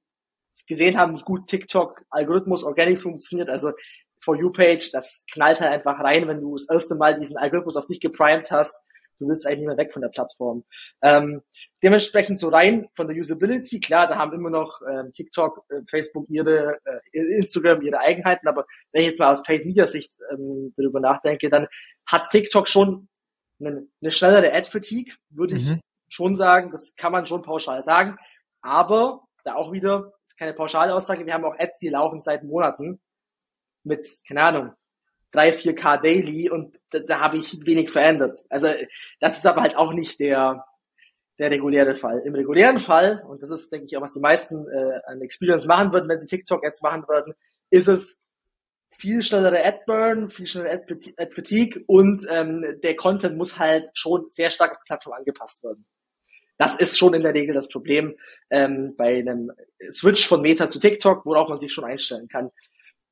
gesehen 0.69 0.97
haben, 0.97 1.17
wie 1.17 1.23
gut 1.23 1.49
TikTok-Algorithmus 1.49 2.63
organisch 2.63 3.01
funktioniert. 3.01 3.51
Also 3.51 3.73
For 4.21 4.37
You-Page, 4.37 4.93
das 4.93 5.25
knallt 5.33 5.61
halt 5.61 5.73
einfach 5.73 5.99
rein, 6.01 6.29
wenn 6.29 6.41
du 6.41 6.55
das 6.55 6.69
erste 6.71 6.95
Mal 6.95 7.19
diesen 7.19 7.37
Algorithmus 7.37 7.77
auf 7.77 7.87
dich 7.87 8.01
geprimed 8.01 8.51
hast. 8.51 8.83
Du 9.19 9.29
willst 9.29 9.47
eigentlich 9.47 9.61
nicht 9.61 9.69
mehr 9.69 9.77
weg 9.77 9.93
von 9.93 10.03
der 10.03 10.09
Plattform. 10.09 10.65
Ähm, 11.03 11.43
dementsprechend 11.83 12.39
so 12.39 12.49
rein 12.49 12.89
von 12.95 13.09
der 13.09 13.17
Usability, 13.17 13.81
klar, 13.81 14.09
da 14.09 14.17
haben 14.17 14.33
immer 14.33 14.51
noch 14.51 14.81
ähm, 14.91 15.13
TikTok, 15.13 15.65
äh, 15.69 15.81
Facebook 15.89 16.27
ihre, 16.29 16.79
äh, 16.85 17.19
Instagram 17.19 17.83
ihre 17.83 17.99
Eigenheiten, 17.99 18.49
aber 18.49 18.67
wenn 18.93 19.03
ich 19.03 19.09
jetzt 19.09 19.19
mal 19.19 19.33
aus 19.33 19.43
Paid 19.43 19.67
Media 19.67 19.87
Sicht 19.87 20.13
ähm, 20.33 20.73
darüber 20.77 21.01
nachdenke, 21.01 21.49
dann 21.49 21.67
hat 22.07 22.31
TikTok 22.31 22.69
schon 22.69 23.09
eine, 23.61 23.87
eine 24.01 24.11
schnellere 24.11 24.53
Ad-Fatigue, 24.53 25.15
würde 25.31 25.57
ich 25.57 25.65
mhm. 25.65 25.81
schon 26.09 26.35
sagen. 26.35 26.71
Das 26.71 26.95
kann 26.97 27.13
man 27.13 27.27
schon 27.27 27.43
pauschal 27.43 27.83
sagen. 27.83 28.17
Aber 28.61 29.23
da 29.45 29.55
auch 29.55 29.73
wieder, 29.73 30.13
ist 30.27 30.39
keine 30.39 30.55
pauschale 30.55 30.95
Aussage, 30.95 31.27
wir 31.27 31.35
haben 31.35 31.45
auch 31.45 31.59
Ads, 31.59 31.79
die 31.81 31.91
laufen 31.91 32.19
seit 32.19 32.45
Monaten 32.45 33.01
mit, 33.85 34.09
keine 34.27 34.43
Ahnung, 34.43 34.73
3, 35.35 35.51
4K 35.51 36.03
Daily 36.03 36.51
und 36.51 36.77
da, 36.91 37.01
da 37.01 37.21
habe 37.21 37.39
ich 37.39 37.67
wenig 37.67 37.91
verändert. 37.91 38.45
Also 38.49 38.69
das 39.21 39.39
ist 39.39 39.47
aber 39.47 39.63
halt 39.63 39.77
auch 39.77 39.93
nicht 39.93 40.21
der, 40.21 40.65
der 41.39 41.51
reguläre 41.51 41.97
Fall. 41.97 42.23
Im 42.25 42.35
regulären 42.35 42.79
Fall, 42.79 43.23
und 43.29 43.43
das 43.43 43.51
ist, 43.51 43.73
denke 43.73 43.87
ich, 43.87 43.97
auch, 43.97 44.03
was 44.03 44.15
die 44.15 44.21
meisten 44.21 44.67
äh, 44.69 45.01
an 45.07 45.21
Experience 45.21 45.67
machen 45.67 45.93
würden, 45.93 46.09
wenn 46.09 46.19
sie 46.19 46.29
TikTok 46.29 46.63
jetzt 46.63 46.83
machen 46.83 47.05
würden, 47.09 47.35
ist 47.71 47.89
es 47.89 48.21
viel 48.91 49.23
schnellere 49.23 49.65
Ad-Burn, 49.65 50.31
viel 50.31 50.47
schnellere 50.47 50.85
Ad-Fatigue 51.19 51.83
und 51.87 52.25
ähm, 52.31 52.65
der 52.83 52.95
Content 52.95 53.37
muss 53.37 53.59
halt 53.59 53.89
schon 53.95 54.29
sehr 54.29 54.51
stark 54.51 54.73
auf 54.73 54.79
die 54.79 54.87
Plattform 54.87 55.15
angepasst 55.15 55.65
werden. 55.65 55.85
Das 56.57 56.77
ist 56.77 56.97
schon 56.97 57.15
in 57.15 57.23
der 57.23 57.35
Regel 57.35 57.53
das 57.53 57.69
Problem 57.69 58.17
ähm, 58.51 58.95
bei 58.97 59.19
einem 59.19 59.51
Switch 59.91 60.27
von 60.27 60.41
Meta 60.41 60.69
zu 60.69 60.79
TikTok, 60.79 61.27
worauf 61.27 61.49
man 61.49 61.59
sich 61.59 61.73
schon 61.73 61.85
einstellen 61.85 62.29
kann. 62.29 62.51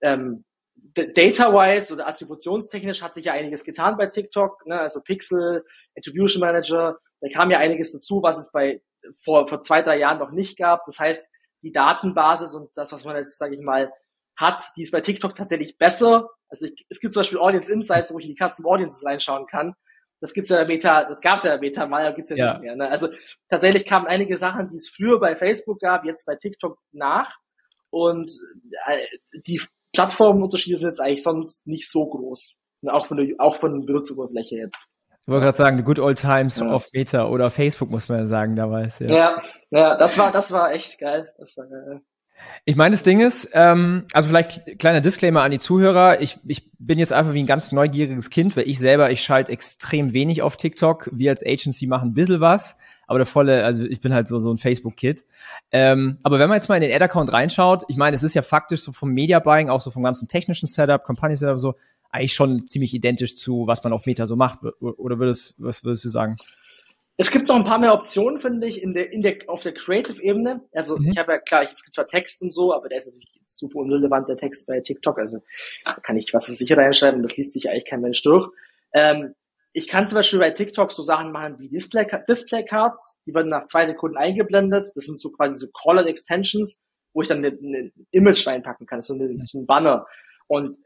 Ähm, 0.00 0.44
Data-wise 0.94 1.94
oder 1.94 2.06
attributionstechnisch 2.06 3.02
hat 3.02 3.14
sich 3.14 3.26
ja 3.26 3.32
einiges 3.32 3.64
getan 3.64 3.96
bei 3.96 4.06
TikTok, 4.06 4.66
ne? 4.66 4.78
also 4.78 5.00
Pixel, 5.00 5.64
Attribution 5.96 6.40
Manager, 6.40 6.98
da 7.20 7.28
kam 7.32 7.50
ja 7.50 7.58
einiges 7.58 7.92
dazu, 7.92 8.20
was 8.22 8.38
es 8.38 8.52
bei 8.52 8.82
vor, 9.22 9.48
vor 9.48 9.62
zwei, 9.62 9.82
drei 9.82 9.98
Jahren 9.98 10.18
noch 10.18 10.30
nicht 10.30 10.58
gab. 10.58 10.84
Das 10.84 10.98
heißt, 10.98 11.28
die 11.62 11.72
Datenbasis 11.72 12.54
und 12.54 12.70
das, 12.76 12.92
was 12.92 13.04
man 13.04 13.16
jetzt, 13.16 13.38
sage 13.38 13.54
ich 13.54 13.60
mal, 13.60 13.92
hat, 14.36 14.62
die 14.76 14.82
ist 14.82 14.90
bei 14.90 15.00
TikTok 15.00 15.34
tatsächlich 15.34 15.78
besser. 15.78 16.28
Also 16.48 16.66
ich, 16.66 16.84
es 16.88 17.00
gibt 17.00 17.14
zum 17.14 17.20
Beispiel 17.20 17.38
Audience 17.38 17.72
Insights, 17.72 18.12
wo 18.12 18.18
ich 18.18 18.26
in 18.28 18.34
die 18.34 18.44
Custom 18.44 18.66
Audiences 18.66 19.04
reinschauen 19.04 19.46
kann. 19.46 19.74
Das 20.20 20.34
gibt's 20.34 20.50
ja 20.50 20.64
Meta, 20.64 21.04
das 21.04 21.20
gab's 21.20 21.42
ja 21.42 21.56
Meta 21.58 21.86
mal, 21.86 22.14
gibt's 22.14 22.30
ja, 22.30 22.36
ja, 22.36 22.52
nicht 22.52 22.62
mehr. 22.62 22.76
Ne? 22.76 22.88
Also 22.88 23.08
tatsächlich 23.48 23.84
kamen 23.84 24.06
einige 24.06 24.36
Sachen, 24.36 24.68
die 24.68 24.76
es 24.76 24.88
früher 24.88 25.18
bei 25.18 25.36
Facebook 25.36 25.80
gab, 25.80 26.04
jetzt 26.04 26.26
bei 26.26 26.36
TikTok 26.36 26.78
nach. 26.92 27.36
Und 27.90 28.30
äh, 28.86 29.04
die 29.46 29.60
Plattformunterschiede 29.92 30.78
sind 30.78 30.88
jetzt 30.88 31.00
eigentlich 31.00 31.22
sonst 31.22 31.66
nicht 31.66 31.90
so 31.90 32.06
groß. 32.06 32.58
Auch 32.88 33.06
von 33.06 33.16
der, 33.16 33.26
auch 33.38 33.56
von 33.56 33.78
der 33.78 33.86
Benutzeroberfläche 33.86 34.56
jetzt. 34.56 34.88
Ich 35.22 35.28
wollte 35.28 35.44
gerade 35.44 35.56
sagen, 35.56 35.76
the 35.76 35.84
good 35.84 36.00
old 36.00 36.18
times 36.18 36.58
ja. 36.58 36.72
of 36.72 36.86
Meta 36.92 37.28
oder 37.28 37.50
Facebook, 37.50 37.90
muss 37.90 38.08
man 38.08 38.18
ja 38.18 38.26
sagen, 38.26 38.56
damals. 38.56 38.98
Ja. 38.98 39.06
ja, 39.08 39.38
ja, 39.70 39.96
das 39.96 40.18
war, 40.18 40.32
das 40.32 40.50
war 40.50 40.72
echt 40.72 40.98
geil. 40.98 41.32
Das 41.38 41.56
war 41.56 41.66
geil. 41.66 42.00
Ich 42.64 42.74
meine, 42.74 42.92
das 42.92 43.04
Ding 43.04 43.20
ist, 43.20 43.48
ähm, 43.52 44.04
also 44.12 44.28
vielleicht 44.28 44.80
kleiner 44.80 45.00
Disclaimer 45.00 45.42
an 45.42 45.52
die 45.52 45.60
Zuhörer. 45.60 46.20
Ich, 46.20 46.40
ich 46.46 46.70
bin 46.78 46.98
jetzt 46.98 47.12
einfach 47.12 47.34
wie 47.34 47.42
ein 47.42 47.46
ganz 47.46 47.70
neugieriges 47.70 48.30
Kind, 48.30 48.56
weil 48.56 48.68
ich 48.68 48.80
selber, 48.80 49.12
ich 49.12 49.22
schalte 49.22 49.52
extrem 49.52 50.12
wenig 50.12 50.42
auf 50.42 50.56
TikTok. 50.56 51.08
Wir 51.12 51.30
als 51.30 51.44
Agency 51.46 51.86
machen 51.86 52.10
ein 52.10 52.14
bisschen 52.14 52.40
was, 52.40 52.76
aber 53.06 53.18
der 53.18 53.26
volle, 53.26 53.64
also 53.64 53.82
ich 53.82 54.00
bin 54.00 54.14
halt 54.14 54.28
so, 54.28 54.38
so 54.38 54.52
ein 54.52 54.58
Facebook-Kid. 54.58 55.24
Ähm, 55.70 56.18
aber 56.22 56.38
wenn 56.38 56.48
man 56.48 56.56
jetzt 56.56 56.68
mal 56.68 56.76
in 56.76 56.82
den 56.82 56.92
Ad-Account 56.92 57.32
reinschaut, 57.32 57.84
ich 57.88 57.96
meine, 57.96 58.14
es 58.14 58.22
ist 58.22 58.34
ja 58.34 58.42
faktisch 58.42 58.82
so 58.82 58.92
vom 58.92 59.10
Media-Buying, 59.10 59.68
auch 59.68 59.80
so 59.80 59.90
vom 59.90 60.02
ganzen 60.02 60.28
technischen 60.28 60.66
Setup, 60.66 61.04
Company-Setup 61.04 61.58
so, 61.58 61.74
eigentlich 62.12 62.34
schon 62.34 62.66
ziemlich 62.66 62.94
identisch 62.94 63.36
zu, 63.36 63.66
was 63.66 63.82
man 63.82 63.92
auf 63.92 64.06
Meta 64.06 64.26
so 64.26 64.36
macht. 64.36 64.60
Oder 64.80 65.18
würdest, 65.18 65.54
was 65.56 65.82
würdest 65.82 66.04
du 66.04 66.10
sagen? 66.10 66.36
Es 67.16 67.30
gibt 67.30 67.48
noch 67.48 67.56
ein 67.56 67.64
paar 67.64 67.78
mehr 67.78 67.94
Optionen, 67.94 68.38
finde 68.38 68.66
ich, 68.66 68.82
in 68.82 68.94
der, 68.94 69.12
in 69.12 69.22
der, 69.22 69.36
auf 69.46 69.62
der 69.62 69.72
Creative-Ebene. 69.72 70.62
Also 70.72 70.98
mhm. 70.98 71.10
ich 71.10 71.18
habe 71.18 71.32
ja 71.32 71.38
klar, 71.38 71.62
es 71.62 71.82
gibt 71.82 71.94
zwar 71.94 72.06
Text 72.06 72.42
und 72.42 72.52
so, 72.52 72.74
aber 72.74 72.88
der 72.88 72.98
ist 72.98 73.06
natürlich 73.06 73.28
super 73.42 73.78
unrelevant, 73.80 74.28
der 74.28 74.36
Text 74.36 74.66
bei 74.66 74.80
TikTok. 74.80 75.18
Also 75.18 75.42
da 75.84 75.92
kann 76.02 76.16
ich 76.16 76.32
was 76.32 76.46
sicher 76.46 76.76
reinschreiben, 76.76 77.22
das 77.22 77.36
liest 77.36 77.54
sich 77.54 77.70
eigentlich 77.70 77.86
kein 77.86 78.00
Mensch 78.00 78.22
durch. 78.22 78.48
Ähm, 78.94 79.34
ich 79.72 79.88
kann 79.88 80.06
zum 80.06 80.16
Beispiel 80.16 80.38
bei 80.38 80.50
TikTok 80.50 80.92
so 80.92 81.02
Sachen 81.02 81.32
machen 81.32 81.58
wie 81.58 81.68
Display, 81.68 82.06
Display 82.28 82.64
Cards, 82.64 83.20
die 83.26 83.34
werden 83.34 83.48
nach 83.48 83.66
zwei 83.66 83.86
Sekunden 83.86 84.16
eingeblendet. 84.16 84.92
Das 84.94 85.04
sind 85.04 85.18
so 85.18 85.30
quasi 85.30 85.56
so 85.56 85.66
Colored 85.72 86.06
Extensions, 86.06 86.82
wo 87.14 87.22
ich 87.22 87.28
dann 87.28 87.44
ein 87.44 87.92
Image 88.10 88.46
reinpacken 88.46 88.86
kann, 88.86 89.00
so, 89.00 89.14
eine, 89.14 89.38
so 89.44 89.60
ein 89.60 89.66
Banner. 89.66 90.06
Und 90.46 90.76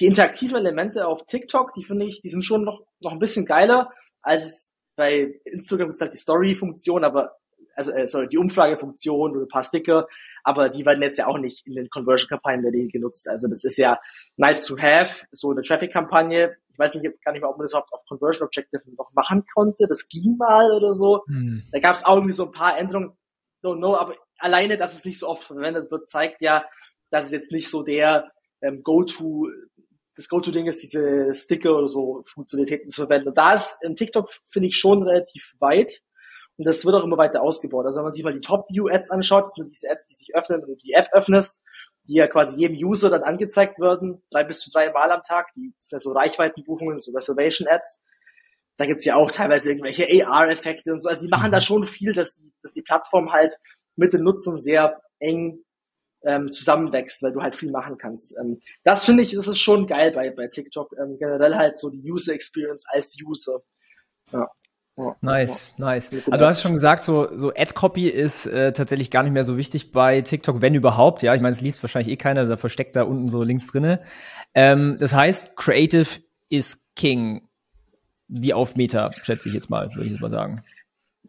die 0.00 0.06
interaktiven 0.06 0.56
Elemente 0.56 1.06
auf 1.06 1.26
TikTok, 1.26 1.72
die 1.74 1.84
finde 1.84 2.06
ich, 2.06 2.20
die 2.22 2.28
sind 2.28 2.44
schon 2.44 2.64
noch, 2.64 2.84
noch 3.00 3.12
ein 3.12 3.20
bisschen 3.20 3.46
geiler 3.46 3.90
als 4.22 4.74
bei 4.96 5.40
Instagram 5.44 5.88
gibt 5.88 5.96
es 5.96 6.00
halt 6.00 6.12
die 6.12 6.18
Story-Funktion, 6.18 7.04
aber 7.04 7.36
also 7.76 7.92
äh, 7.92 8.06
sorry, 8.06 8.28
die 8.28 8.38
Umfragefunktion 8.38 9.32
oder 9.32 9.42
ein 9.42 9.48
paar 9.48 9.62
Sticker, 9.62 10.06
aber 10.44 10.68
die 10.68 10.86
werden 10.86 11.02
jetzt 11.02 11.18
ja 11.18 11.26
auch 11.26 11.38
nicht 11.38 11.66
in 11.66 11.74
den 11.74 11.88
Conversion-Kampagnen 11.90 12.70
der 12.70 12.86
genutzt. 12.88 13.28
Also 13.28 13.48
das 13.48 13.64
ist 13.64 13.78
ja 13.78 13.98
nice 14.36 14.66
to 14.66 14.78
have, 14.78 15.26
so 15.32 15.50
eine 15.50 15.62
Traffic-Kampagne. 15.62 16.56
Ich 16.74 16.78
weiß 16.78 16.94
nicht 16.94 17.04
jetzt 17.04 17.24
gar 17.24 17.32
nicht 17.32 17.40
mehr, 17.40 17.50
ob 17.50 17.56
man 17.56 17.64
das 17.64 17.72
überhaupt 17.72 17.92
auf 17.92 18.04
Conversion 18.06 18.46
Objective 18.46 18.82
noch 18.96 19.12
machen 19.14 19.44
konnte. 19.54 19.86
Das 19.88 20.08
ging 20.08 20.36
mal 20.36 20.70
oder 20.72 20.92
so. 20.92 21.24
Hm. 21.26 21.62
Da 21.72 21.78
gab 21.78 21.94
es 21.94 22.04
auch 22.04 22.16
irgendwie 22.16 22.34
so 22.34 22.46
ein 22.46 22.52
paar 22.52 22.76
Änderungen. 22.76 23.16
Don't 23.62 23.78
know, 23.78 23.96
aber 23.96 24.16
alleine, 24.38 24.76
dass 24.76 24.94
es 24.94 25.04
nicht 25.04 25.18
so 25.18 25.28
oft 25.28 25.44
verwendet 25.44 25.90
wird, 25.90 26.10
zeigt 26.10 26.42
ja, 26.42 26.64
dass 27.10 27.26
es 27.26 27.30
jetzt 27.30 27.52
nicht 27.52 27.70
so 27.70 27.82
der 27.82 28.30
ähm, 28.60 28.82
Go-to 28.82 29.48
das 30.16 30.28
Go-To-Ding 30.28 30.66
ist, 30.66 30.82
diese 30.82 31.32
Sticker 31.32 31.76
oder 31.76 31.88
so 31.88 32.22
Funktionalitäten 32.24 32.88
zu 32.88 33.02
verwenden. 33.02 33.28
Und 33.28 33.38
da 33.38 33.52
ist 33.52 33.78
im 33.82 33.96
TikTok, 33.96 34.30
finde 34.44 34.68
ich, 34.68 34.76
schon 34.76 35.02
relativ 35.02 35.54
weit. 35.58 36.02
Und 36.56 36.66
das 36.66 36.84
wird 36.84 36.94
auch 36.94 37.02
immer 37.02 37.16
weiter 37.16 37.42
ausgebaut. 37.42 37.84
Also 37.84 37.98
wenn 37.98 38.04
man 38.04 38.12
sich 38.12 38.22
mal 38.22 38.32
die 38.32 38.40
Top-View-Ads 38.40 39.10
anschaut, 39.10 39.44
das 39.44 39.54
sind 39.54 39.74
diese 39.74 39.90
Ads, 39.90 40.04
die 40.06 40.14
sich 40.14 40.34
öffnen, 40.36 40.62
wenn 40.62 40.68
du 40.68 40.76
die 40.76 40.92
App 40.92 41.08
öffnest, 41.12 41.64
die 42.06 42.14
ja 42.14 42.26
quasi 42.26 42.58
jedem 42.58 42.76
User 42.76 43.10
dann 43.10 43.22
angezeigt 43.22 43.78
werden, 43.78 44.22
drei 44.30 44.44
bis 44.44 44.60
zu 44.60 44.70
drei 44.70 44.90
Mal 44.90 45.10
am 45.10 45.22
Tag. 45.22 45.52
Die 45.54 45.72
sind 45.78 45.96
ja 45.96 45.98
so 45.98 46.12
Reichweitenbuchungen, 46.12 46.98
so 46.98 47.12
Reservation-Ads. 47.12 48.04
Da 48.76 48.86
gibt's 48.86 49.04
ja 49.04 49.16
auch 49.16 49.30
teilweise 49.30 49.70
irgendwelche 49.70 50.06
AR-Effekte 50.26 50.92
und 50.92 51.00
so. 51.00 51.08
Also 51.08 51.22
die 51.22 51.28
machen 51.28 51.52
da 51.52 51.58
mhm. 51.58 51.62
schon 51.62 51.86
viel, 51.86 52.12
dass 52.12 52.34
die, 52.34 52.52
dass 52.62 52.72
die 52.72 52.82
Plattform 52.82 53.32
halt 53.32 53.56
mit 53.96 54.12
den 54.12 54.22
Nutzern 54.22 54.58
sehr 54.58 55.00
eng 55.18 55.64
ähm, 56.24 56.50
zusammenwächst, 56.50 57.22
weil 57.22 57.32
du 57.32 57.42
halt 57.42 57.54
viel 57.54 57.70
machen 57.70 57.98
kannst. 57.98 58.36
Ähm, 58.38 58.60
das 58.82 59.04
finde 59.04 59.22
ich, 59.22 59.32
das 59.32 59.46
ist 59.46 59.58
schon 59.58 59.86
geil 59.86 60.12
bei, 60.12 60.30
bei 60.30 60.48
TikTok. 60.48 60.94
Ähm, 60.98 61.16
generell 61.18 61.54
halt 61.56 61.78
so 61.78 61.90
die 61.90 62.02
User 62.10 62.32
Experience 62.32 62.86
als 62.88 63.16
User. 63.24 63.62
Ja. 64.32 64.50
Ja, 64.96 65.16
nice, 65.22 65.72
ja. 65.76 65.86
nice. 65.86 66.12
Also 66.12 66.30
du 66.30 66.46
hast 66.46 66.62
schon 66.62 66.72
gesagt, 66.72 67.02
so, 67.02 67.36
so 67.36 67.52
Ad-Copy 67.54 68.08
ist 68.08 68.46
äh, 68.46 68.72
tatsächlich 68.72 69.10
gar 69.10 69.24
nicht 69.24 69.32
mehr 69.32 69.44
so 69.44 69.56
wichtig 69.56 69.90
bei 69.90 70.20
TikTok, 70.20 70.60
wenn 70.60 70.74
überhaupt. 70.74 71.22
Ja, 71.22 71.34
ich 71.34 71.40
meine, 71.40 71.52
es 71.52 71.60
liest 71.60 71.82
wahrscheinlich 71.82 72.12
eh 72.12 72.16
keiner, 72.16 72.46
da 72.46 72.56
versteckt 72.56 72.94
da 72.94 73.02
unten 73.02 73.28
so 73.28 73.42
links 73.42 73.66
drinne. 73.66 74.02
Ähm, 74.54 74.96
das 75.00 75.12
heißt, 75.12 75.56
Creative 75.56 76.20
is 76.48 76.84
King. 76.94 77.48
Wie 78.28 78.54
auf 78.54 78.76
Meta, 78.76 79.10
schätze 79.22 79.48
ich 79.48 79.54
jetzt 79.54 79.68
mal, 79.68 79.90
würde 79.94 80.06
ich 80.06 80.12
jetzt 80.12 80.20
mal 80.20 80.30
sagen. 80.30 80.62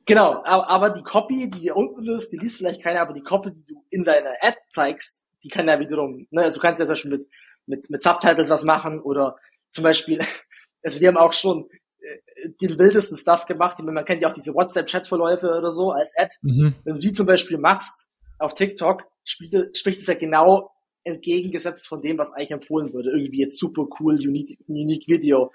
Genau, 0.06 0.44
aber, 0.46 0.70
aber 0.70 0.90
die 0.92 1.04
Copy, 1.04 1.50
die 1.50 1.60
hier 1.60 1.76
unten 1.76 2.08
ist, 2.08 2.32
die 2.32 2.38
liest 2.38 2.58
vielleicht 2.58 2.84
keiner, 2.84 3.02
aber 3.02 3.14
die 3.14 3.24
Copy, 3.24 3.52
die 3.52 3.66
du 3.66 3.84
in 3.90 4.04
deiner 4.04 4.34
App 4.42 4.58
zeigst, 4.68 5.28
die 5.44 5.50
kann 5.50 5.68
ja 5.68 5.80
wiederum, 5.80 6.28
ne, 6.30 6.44
also 6.44 6.60
du 6.60 6.62
kannst 6.62 6.80
ja 6.80 6.86
zum 6.86 6.94
Beispiel 6.94 7.12
mit, 7.12 7.28
mit, 7.66 7.90
mit 7.90 8.04
Subtitles 8.04 8.50
was 8.50 8.64
machen 8.64 9.02
oder 9.02 9.38
zum 9.72 9.84
Beispiel, 9.84 10.20
also 10.84 11.02
wir 11.02 11.08
haben 11.08 11.18
auch 11.18 11.34
schon 11.34 11.68
den 12.62 12.80
wildesten 12.80 13.18
Stuff 13.18 13.46
gemacht, 13.46 13.80
man 13.82 14.06
kennt 14.06 14.22
ja 14.22 14.30
auch 14.30 14.34
diese 14.34 14.54
WhatsApp-Chat-Verläufe 14.54 15.48
oder 15.48 15.72
so 15.72 15.92
als 15.92 16.14
Ad. 16.18 16.36
Mhm. 16.42 16.76
Wenn 16.84 16.96
du 16.96 17.00
die 17.00 17.14
zum 17.14 17.26
Beispiel 17.26 17.58
machst 17.58 18.10
auf 18.40 18.54
TikTok, 18.54 19.04
spricht, 19.24 19.78
spricht 19.78 20.00
es 20.00 20.08
ja 20.08 20.14
genau 20.14 20.72
entgegengesetzt 21.04 21.88
von 21.88 22.02
dem, 22.02 22.18
was 22.18 22.34
eigentlich 22.34 22.52
empfohlen 22.52 22.94
würde. 22.94 23.12
Irgendwie 23.12 23.40
jetzt 23.40 23.60
super 23.60 23.88
cool, 24.00 24.16
unique, 24.16 24.58
unique 24.68 25.08
Video. 25.08 25.44
Und 25.44 25.52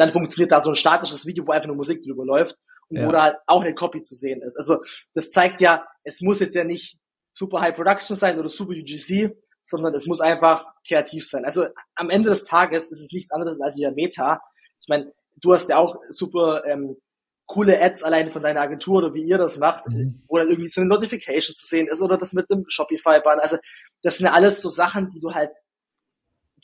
dann 0.00 0.12
funktioniert 0.12 0.50
da 0.50 0.60
so 0.60 0.70
ein 0.70 0.76
statisches 0.76 1.26
Video, 1.26 1.46
wo 1.46 1.52
einfach 1.52 1.68
nur 1.68 1.76
Musik 1.76 2.02
drüber 2.02 2.24
läuft 2.24 2.56
und 2.88 2.98
ja. 2.98 3.06
wo 3.06 3.12
da 3.12 3.22
halt 3.22 3.36
auch 3.46 3.62
eine 3.62 3.74
Copy 3.74 4.00
zu 4.02 4.14
sehen 4.14 4.42
ist. 4.42 4.56
Also 4.56 4.78
das 5.14 5.30
zeigt 5.30 5.60
ja, 5.60 5.86
es 6.02 6.20
muss 6.20 6.40
jetzt 6.40 6.54
ja 6.54 6.64
nicht 6.64 6.98
super 7.34 7.60
High 7.60 7.74
Production 7.74 8.16
sein 8.16 8.38
oder 8.38 8.48
super 8.48 8.72
UGC, 8.72 9.36
sondern 9.64 9.94
es 9.94 10.06
muss 10.06 10.20
einfach 10.20 10.64
kreativ 10.86 11.26
sein. 11.26 11.44
Also 11.44 11.66
am 11.94 12.10
Ende 12.10 12.30
des 12.30 12.44
Tages 12.44 12.90
ist 12.90 13.02
es 13.02 13.12
nichts 13.12 13.30
anderes 13.30 13.60
als 13.60 13.78
ja 13.78 13.90
Meta. 13.90 14.40
Ich 14.80 14.88
meine, 14.88 15.12
du 15.36 15.52
hast 15.52 15.68
ja 15.68 15.78
auch 15.78 15.96
super 16.08 16.64
ähm, 16.66 16.96
coole 17.46 17.80
Ads 17.80 18.02
allein 18.02 18.30
von 18.30 18.42
deiner 18.42 18.60
Agentur 18.60 18.98
oder 18.98 19.14
wie 19.14 19.22
ihr 19.22 19.38
das 19.38 19.58
macht, 19.58 19.88
mhm. 19.88 20.22
wo 20.28 20.38
dann 20.38 20.48
irgendwie 20.48 20.68
so 20.68 20.80
eine 20.80 20.88
Notification 20.88 21.54
zu 21.54 21.66
sehen 21.66 21.88
ist 21.88 22.00
oder 22.00 22.16
das 22.16 22.32
mit 22.32 22.48
dem 22.50 22.64
Shopify-Banner. 22.68 23.42
Also 23.42 23.58
das 24.02 24.18
sind 24.18 24.26
ja 24.26 24.32
alles 24.32 24.62
so 24.62 24.68
Sachen, 24.68 25.10
die 25.10 25.20
du 25.20 25.34
halt, 25.34 25.50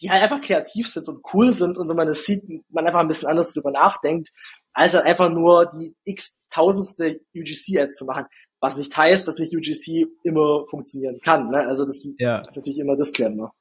die 0.00 0.10
halt 0.10 0.22
einfach 0.22 0.40
kreativ 0.40 0.88
sind 0.88 1.08
und 1.08 1.22
cool 1.34 1.52
sind 1.52 1.76
und 1.76 1.88
wenn 1.88 1.96
man 1.96 2.08
das 2.08 2.24
sieht, 2.24 2.42
man 2.70 2.86
einfach 2.86 3.00
ein 3.00 3.08
bisschen 3.08 3.28
anders 3.28 3.52
drüber 3.52 3.70
nachdenkt 3.70 4.30
als 4.72 4.94
halt 4.94 5.04
einfach 5.04 5.28
nur 5.28 5.70
die 5.76 5.94
x 6.04 6.40
tausendste 6.48 7.20
UGC-Ad 7.34 7.92
zu 7.92 8.04
machen. 8.04 8.24
Was 8.60 8.76
nicht 8.76 8.94
heißt, 8.96 9.26
dass 9.26 9.38
nicht 9.38 9.54
UGC 9.54 10.06
immer 10.22 10.66
funktionieren 10.68 11.18
kann. 11.22 11.50
Ne? 11.50 11.66
Also 11.66 11.84
das 11.84 12.06
ja. 12.18 12.38
ist 12.38 12.56
natürlich 12.56 12.78
immer 12.78 12.96
Disclaimer. 12.96 13.44
Ja. 13.44 13.52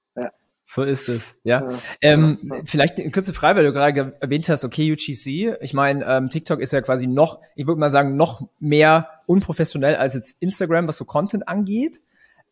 So 0.71 0.83
ist 0.83 1.09
es, 1.09 1.35
ja. 1.43 1.67
ja. 1.67 1.77
Ähm, 2.01 2.38
ja. 2.43 2.61
Vielleicht 2.63 2.99
eine 2.99 3.09
kurze 3.09 3.33
Frage, 3.33 3.57
weil 3.57 3.65
du 3.65 3.73
gerade 3.73 4.15
erwähnt 4.21 4.47
hast, 4.49 4.63
okay, 4.63 4.91
UGC. 4.91 5.57
Ich 5.61 5.73
meine, 5.73 6.05
ähm, 6.05 6.29
TikTok 6.29 6.59
ist 6.59 6.73
ja 6.73 6.81
quasi 6.81 7.07
noch, 7.07 7.39
ich 7.55 7.65
würde 7.65 7.79
mal 7.79 7.89
sagen, 7.89 8.15
noch 8.15 8.47
mehr 8.59 9.09
unprofessionell 9.25 9.95
als 9.95 10.13
jetzt 10.13 10.38
Instagram, 10.39 10.88
was 10.88 10.97
so 10.97 11.05
Content 11.05 11.47
angeht. 11.47 12.03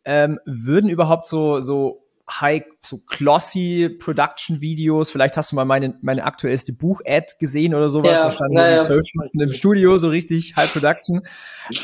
Ähm, 0.04 0.40
würden 0.46 0.90
überhaupt 0.90 1.28
so, 1.28 1.62
so 1.62 2.08
high, 2.28 2.64
so 2.82 3.02
glossy 3.06 3.88
Production 3.88 4.62
Videos. 4.62 5.12
Vielleicht 5.12 5.38
hast 5.38 5.52
du 5.52 5.56
mal 5.56 5.66
meine, 5.66 6.00
meine 6.02 6.24
aktuellste 6.24 6.74
Buch-Ad 6.74 7.36
gesehen 7.40 7.76
oder 7.76 7.90
sowas. 7.90 8.06
Ja, 8.08 8.24
da 8.24 8.32
standen 8.32 8.58
ja, 8.58 8.82
zwölf 8.82 9.06
Stunden 9.08 9.40
im 9.42 9.54
Studio, 9.54 10.00
so 10.00 10.10
richtig 10.10 10.56
High 10.56 10.74
Production. 10.74 11.22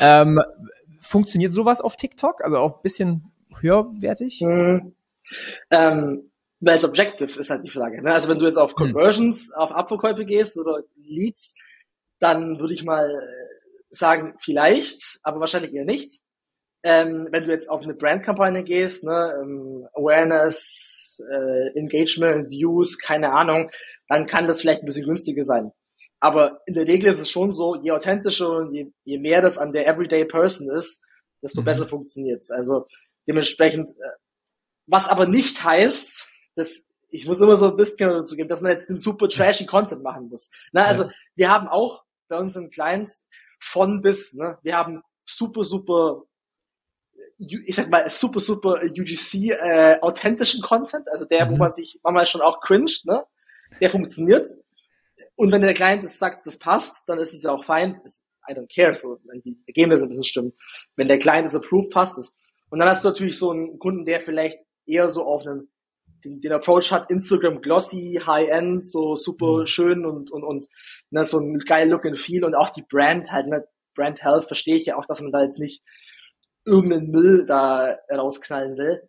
ähm, 0.00 0.40
funktioniert 0.98 1.52
sowas 1.52 1.80
auf 1.80 1.94
TikTok? 1.94 2.42
Also 2.42 2.58
auch 2.58 2.78
ein 2.78 2.82
bisschen 2.82 3.30
höherwertig? 3.60 4.40
Mhm. 4.40 4.94
Ähm, 5.70 6.24
weil 6.60 6.76
es 6.76 6.84
Objective 6.84 7.38
ist 7.38 7.50
halt 7.50 7.64
die 7.64 7.70
Frage. 7.70 8.02
Ne? 8.02 8.12
Also 8.12 8.28
wenn 8.28 8.38
du 8.38 8.46
jetzt 8.46 8.56
auf 8.56 8.70
hm. 8.70 8.76
Conversions, 8.76 9.52
hm. 9.54 9.60
auf 9.60 9.72
Abverkäufe 9.72 10.24
gehst 10.24 10.58
oder 10.58 10.82
Leads, 10.96 11.54
dann 12.20 12.58
würde 12.58 12.74
ich 12.74 12.84
mal 12.84 13.12
sagen, 13.90 14.34
vielleicht, 14.40 15.20
aber 15.22 15.40
wahrscheinlich 15.40 15.74
eher 15.74 15.84
nicht 15.84 16.22
ähm, 16.84 17.28
wenn 17.30 17.44
du 17.44 17.50
jetzt 17.50 17.70
auf 17.70 17.82
eine 17.82 17.94
Brandkampagne 17.94 18.62
gehst, 18.62 19.04
ne, 19.04 19.40
ähm, 19.40 19.88
Awareness, 19.94 21.20
äh, 21.32 21.78
Engagement, 21.78 22.50
Views, 22.50 22.98
keine 22.98 23.32
Ahnung, 23.32 23.70
dann 24.08 24.26
kann 24.26 24.46
das 24.46 24.60
vielleicht 24.60 24.82
ein 24.82 24.86
bisschen 24.86 25.06
günstiger 25.06 25.42
sein. 25.42 25.72
Aber 26.20 26.60
in 26.66 26.74
der 26.74 26.86
Regel 26.86 27.10
ist 27.10 27.20
es 27.20 27.30
schon 27.30 27.52
so, 27.52 27.74
je 27.74 27.90
authentischer 27.90 28.50
und 28.50 28.74
je, 28.74 28.92
je 29.04 29.18
mehr 29.18 29.40
das 29.40 29.56
an 29.56 29.72
der 29.72 29.86
Everyday 29.86 30.26
Person 30.26 30.70
ist, 30.70 31.02
desto 31.42 31.62
mhm. 31.62 31.64
besser 31.64 31.86
funktioniert's. 31.86 32.50
Also 32.50 32.86
dementsprechend, 33.26 33.90
äh, 33.90 34.16
was 34.86 35.08
aber 35.08 35.26
nicht 35.26 35.64
heißt, 35.64 36.28
dass 36.56 36.86
ich 37.10 37.26
muss 37.26 37.40
immer 37.40 37.56
so 37.56 37.70
ein 37.70 37.76
bisschen 37.76 38.10
dazu 38.10 38.34
geben, 38.34 38.48
dass 38.48 38.60
man 38.60 38.72
jetzt 38.72 38.88
den 38.88 38.98
super 38.98 39.28
trashy 39.28 39.66
Content 39.66 40.02
machen 40.02 40.28
muss. 40.28 40.50
Na, 40.72 40.84
also 40.84 41.04
ja. 41.04 41.10
wir 41.36 41.50
haben 41.50 41.68
auch 41.68 42.02
bei 42.28 42.38
unseren 42.38 42.70
Clients 42.70 43.28
von 43.60 44.00
bis, 44.00 44.34
ne, 44.34 44.58
wir 44.62 44.76
haben 44.76 45.00
super, 45.24 45.64
super 45.64 46.24
ich 47.38 47.74
sag 47.74 47.90
mal, 47.90 48.08
super, 48.08 48.40
super 48.40 48.80
UGC 48.82 49.50
äh, 49.50 49.98
authentischen 50.00 50.62
Content, 50.62 51.08
also 51.08 51.24
der, 51.24 51.46
mhm. 51.46 51.52
wo 51.52 51.56
man 51.56 51.72
sich 51.72 51.98
manchmal 52.02 52.26
schon 52.26 52.40
auch 52.40 52.60
cringed, 52.60 53.06
ne? 53.06 53.24
Der 53.80 53.90
funktioniert. 53.90 54.46
Und 55.36 55.50
wenn 55.50 55.62
der 55.62 55.74
Client 55.74 56.04
das 56.04 56.18
sagt, 56.18 56.46
das 56.46 56.58
passt, 56.58 57.08
dann 57.08 57.18
ist 57.18 57.34
es 57.34 57.42
ja 57.42 57.50
auch 57.50 57.64
fein. 57.64 58.00
I 58.48 58.52
don't 58.52 58.72
care, 58.72 58.94
so, 58.94 59.18
wenn 59.24 59.40
die 59.42 59.58
Ergebnisse 59.66 60.04
ein 60.04 60.08
bisschen 60.08 60.24
stimmen. 60.24 60.52
Wenn 60.96 61.08
der 61.08 61.18
Client 61.18 61.48
es 61.48 61.56
approved, 61.56 61.90
passt 61.90 62.18
es. 62.18 62.36
Und 62.70 62.78
dann 62.78 62.88
hast 62.88 63.02
du 63.02 63.08
natürlich 63.08 63.38
so 63.38 63.50
einen 63.50 63.78
Kunden, 63.78 64.04
der 64.04 64.20
vielleicht 64.20 64.58
eher 64.86 65.08
so 65.08 65.24
auf 65.24 65.46
einen, 65.46 65.70
den, 66.24 66.40
den 66.40 66.52
Approach 66.52 66.90
hat, 66.90 67.10
Instagram 67.10 67.60
glossy, 67.60 68.20
High-End, 68.24 68.84
so 68.84 69.14
super 69.14 69.60
mhm. 69.60 69.66
schön 69.66 70.06
und, 70.06 70.30
und, 70.30 70.44
und, 70.44 70.66
ne, 71.10 71.24
so 71.24 71.38
ein 71.38 71.58
geil 71.58 71.88
Look 71.88 72.06
and 72.06 72.18
Feel 72.18 72.44
und 72.44 72.54
auch 72.54 72.70
die 72.70 72.84
Brand 72.88 73.32
halt, 73.32 73.46
ne, 73.46 73.66
Brand 73.94 74.22
Health 74.22 74.46
verstehe 74.46 74.76
ich 74.76 74.86
ja 74.86 74.96
auch, 74.96 75.06
dass 75.06 75.20
man 75.20 75.32
da 75.32 75.42
jetzt 75.42 75.60
nicht 75.60 75.82
irgendeinen 76.64 77.10
Müll 77.10 77.44
da 77.46 77.96
rausknallen 78.10 78.76
will. 78.76 79.02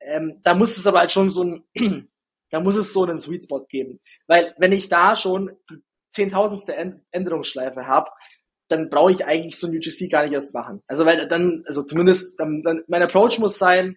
Ähm, 0.00 0.40
da 0.42 0.54
muss 0.54 0.76
es 0.76 0.86
aber 0.86 1.00
halt 1.00 1.12
schon 1.12 1.30
so 1.30 1.42
ein, 1.42 1.64
da 2.50 2.60
muss 2.60 2.76
es 2.76 2.92
so 2.92 3.04
einen 3.04 3.18
Sweet 3.18 3.44
Spot 3.44 3.64
geben. 3.68 4.00
Weil 4.26 4.54
wenn 4.58 4.72
ich 4.72 4.88
da 4.88 5.16
schon 5.16 5.56
die 5.70 5.82
zehntausendste 6.10 6.76
Änderungsschleife 7.10 7.86
habe, 7.86 8.10
dann 8.68 8.88
brauche 8.88 9.12
ich 9.12 9.24
eigentlich 9.24 9.58
so 9.58 9.66
ein 9.66 9.76
UGC 9.76 10.10
gar 10.10 10.24
nicht 10.24 10.32
erst 10.32 10.54
machen. 10.54 10.82
Also 10.86 11.06
weil 11.06 11.28
dann, 11.28 11.62
also 11.66 11.82
zumindest, 11.84 12.38
dann, 12.40 12.62
dann, 12.62 12.82
mein 12.88 13.02
Approach 13.02 13.38
muss 13.38 13.58
sein, 13.58 13.96